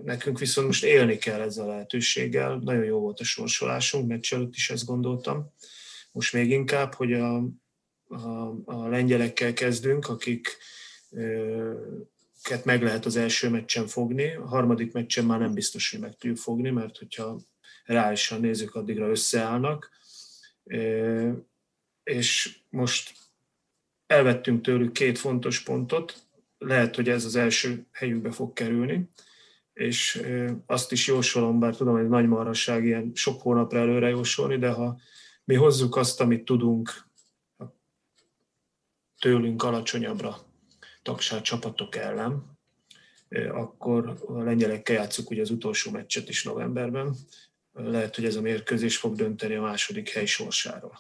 nekünk 0.04 0.40
viszont 0.40 0.68
most 0.68 0.84
élni 0.84 1.18
kell 1.18 1.42
ezzel 1.42 1.66
a 1.66 1.68
lehetőséggel. 1.68 2.56
Nagyon 2.56 2.84
jó 2.84 3.00
volt 3.00 3.20
a 3.20 3.24
sorsolásunk, 3.24 4.08
meccs 4.08 4.34
előtt 4.34 4.56
is 4.56 4.70
ezt 4.70 4.86
gondoltam. 4.86 5.54
Most 6.12 6.34
még 6.34 6.50
inkább, 6.50 6.94
hogy 6.94 7.14
a, 7.14 7.44
a, 8.08 8.54
a 8.66 8.88
lengyelekkel 8.88 9.54
kezdünk, 9.54 10.08
akik 10.08 10.58
meg 12.64 12.84
lehet 12.84 13.06
az 13.06 13.16
első 13.16 13.50
meccsen 13.50 13.88
fogni, 13.88 14.36
a 14.36 14.48
harmadik 14.48 14.94
meccsen 14.94 15.26
már 15.26 15.40
nem 15.40 15.54
biztos, 15.54 15.92
hogy 15.92 16.00
meg 16.00 16.16
tudjuk 16.18 16.38
fogni, 16.38 16.70
mert 16.70 16.98
hogyha 16.98 17.40
reálisan 17.86 18.40
nézzük, 18.40 18.76
addigra 18.76 19.10
összeállnak. 19.10 19.92
És 22.04 22.60
most 22.70 23.14
elvettünk 24.08 24.62
tőlük 24.62 24.92
két 24.92 25.18
fontos 25.18 25.64
pontot, 25.64 26.16
lehet, 26.58 26.96
hogy 26.96 27.10
ez 27.10 27.26
az 27.26 27.36
első 27.36 27.86
helyükbe 27.92 28.32
fog 28.32 28.54
kerülni, 28.54 29.10
és 29.74 30.24
azt 30.66 30.92
is 30.92 31.08
jósolom, 31.08 31.60
bár 31.60 31.76
tudom, 31.76 31.96
hogy 31.96 32.10
nagy 32.10 32.28
marasság 32.28 32.86
ilyen 32.86 33.12
sok 33.14 33.42
hónapra 33.42 33.80
előre 33.80 34.10
jósolni, 34.10 34.58
de 34.58 34.70
ha 34.70 35.00
mi 35.44 35.56
hozzuk 35.56 35.96
azt, 35.96 36.22
amit 36.22 36.46
tudunk 36.46 37.07
tőlünk 39.28 39.64
alacsonyabbra 39.64 40.38
tagsát 41.02 41.44
csapatok 41.44 41.96
ellen, 41.96 42.58
akkor 43.52 44.18
a 44.28 44.42
lengyelekkel 44.42 44.96
játszuk 44.96 45.30
ugye 45.30 45.42
az 45.42 45.50
utolsó 45.50 45.92
meccset 45.92 46.30
is 46.30 46.44
novemberben. 46.44 47.16
Lehet, 47.74 48.16
hogy 48.16 48.26
ez 48.26 48.36
a 48.36 48.42
mérkőzés 48.42 48.98
fog 48.98 49.16
dönteni 49.16 49.56
a 49.56 49.62
második 49.62 50.10
hely 50.10 50.26
sorsáról. 50.26 51.00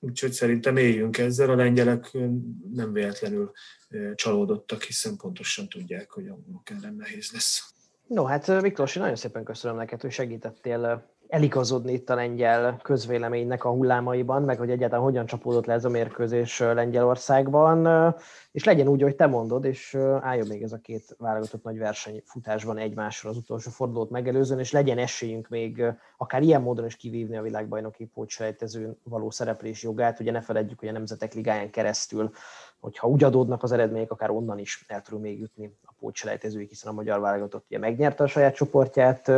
Úgyhogy 0.00 0.32
szerintem 0.32 0.76
éljünk 0.76 1.18
ezzel. 1.18 1.50
A 1.50 1.54
lengyelek 1.54 2.12
nem 2.72 2.92
véletlenül 2.92 3.52
csalódottak, 4.14 4.82
hiszen 4.82 5.16
pontosan 5.16 5.68
tudják, 5.68 6.10
hogy 6.10 6.26
a 6.26 6.38
ellen 6.64 6.94
nehéz 6.94 7.30
lesz. 7.32 7.74
No, 8.06 8.24
hát 8.24 8.60
Miklós, 8.62 8.94
nagyon 8.94 9.16
szépen 9.16 9.44
köszönöm 9.44 9.76
neked, 9.76 10.00
hogy 10.00 10.12
segítettél 10.12 11.16
eligazodni 11.28 11.92
itt 11.92 12.10
a 12.10 12.14
lengyel 12.14 12.80
közvéleménynek 12.82 13.64
a 13.64 13.70
hullámaiban, 13.70 14.42
meg 14.42 14.58
hogy 14.58 14.70
egyáltalán 14.70 15.04
hogyan 15.04 15.26
csapódott 15.26 15.66
le 15.66 15.72
ez 15.72 15.84
a 15.84 15.88
mérkőzés 15.88 16.58
Lengyelországban, 16.58 18.14
és 18.52 18.64
legyen 18.64 18.88
úgy, 18.88 19.02
hogy 19.02 19.16
te 19.16 19.26
mondod, 19.26 19.64
és 19.64 19.94
álljon 20.20 20.46
még 20.46 20.62
ez 20.62 20.72
a 20.72 20.78
két 20.78 21.16
válogatott 21.18 21.62
nagy 21.62 21.78
verseny 21.78 22.22
futásban 22.24 22.78
egymásra 22.78 23.30
az 23.30 23.36
utolsó 23.36 23.70
fordulót 23.70 24.10
megelőzően, 24.10 24.60
és 24.60 24.72
legyen 24.72 24.98
esélyünk 24.98 25.48
még 25.48 25.84
akár 26.16 26.42
ilyen 26.42 26.62
módon 26.62 26.84
is 26.84 26.96
kivívni 26.96 27.36
a 27.36 27.42
világbajnoki 27.42 28.04
pótselejtezőn 28.04 28.98
való 29.02 29.30
szereplés 29.30 29.82
jogát. 29.82 30.20
Ugye 30.20 30.32
ne 30.32 30.40
feledjük, 30.40 30.78
hogy 30.78 30.88
a 30.88 30.92
Nemzetek 30.92 31.34
Ligáján 31.34 31.70
keresztül, 31.70 32.30
hogyha 32.80 33.08
úgy 33.08 33.24
adódnak 33.24 33.62
az 33.62 33.72
eredmények, 33.72 34.10
akár 34.10 34.30
onnan 34.30 34.58
is 34.58 34.84
el 34.86 35.02
tudunk 35.02 35.22
még 35.22 35.38
jutni 35.38 35.76
a 35.84 35.92
pótselejtezőig, 35.98 36.68
hiszen 36.68 36.90
a 36.90 36.94
magyar 36.94 37.20
válogatott 37.20 37.64
ugye 37.68 37.78
megnyerte 37.78 38.24
a 38.24 38.26
saját 38.26 38.54
csoportját 38.54 39.30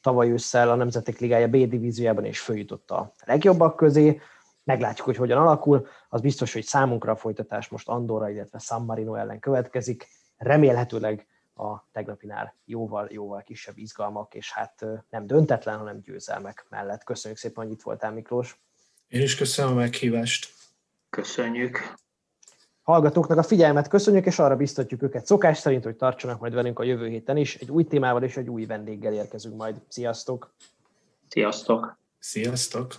tavaly 0.00 0.30
ősszel 0.30 0.70
a 0.70 0.74
Nemzetek 0.74 1.18
Ligája 1.18 1.48
B 1.48 1.56
divíziójában, 1.56 2.24
és 2.24 2.40
följutott 2.40 2.90
a 2.90 3.12
legjobbak 3.24 3.76
közé 3.76 4.20
meglátjuk, 4.64 5.06
hogy 5.06 5.16
hogyan 5.16 5.38
alakul. 5.38 5.86
Az 6.08 6.20
biztos, 6.20 6.52
hogy 6.52 6.64
számunkra 6.64 7.12
a 7.12 7.16
folytatás 7.16 7.68
most 7.68 7.88
Andorra, 7.88 8.30
illetve 8.30 8.58
San 8.58 8.84
Marino 8.84 9.14
ellen 9.14 9.38
következik. 9.38 10.08
Remélhetőleg 10.36 11.26
a 11.54 11.88
tegnapinál 11.92 12.54
jóval, 12.64 13.08
jóval 13.10 13.42
kisebb 13.42 13.78
izgalmak, 13.78 14.34
és 14.34 14.52
hát 14.52 14.84
nem 15.10 15.26
döntetlen, 15.26 15.78
hanem 15.78 16.00
győzelmek 16.00 16.66
mellett. 16.68 17.04
Köszönjük 17.04 17.40
szépen, 17.40 17.64
hogy 17.64 17.72
itt 17.72 17.82
voltál, 17.82 18.12
Miklós. 18.12 18.60
Én 19.08 19.22
is 19.22 19.36
köszönöm 19.36 19.72
a 19.72 19.74
meghívást. 19.74 20.52
Köszönjük. 21.10 21.94
Hallgatóknak 22.84 23.38
a 23.38 23.42
figyelmet 23.42 23.88
köszönjük, 23.88 24.26
és 24.26 24.38
arra 24.38 24.56
biztatjuk 24.56 25.02
őket 25.02 25.26
szokás 25.26 25.58
szerint, 25.58 25.84
hogy 25.84 25.96
tartsanak 25.96 26.40
majd 26.40 26.54
velünk 26.54 26.78
a 26.78 26.82
jövő 26.82 27.08
héten 27.08 27.36
is. 27.36 27.54
Egy 27.56 27.70
új 27.70 27.84
témával 27.84 28.22
és 28.22 28.36
egy 28.36 28.48
új 28.48 28.66
vendéggel 28.66 29.12
érkezünk 29.12 29.56
majd. 29.56 29.80
Sziasztok! 29.88 30.54
Sziasztok! 31.28 31.98
Sziasztok! 32.18 32.94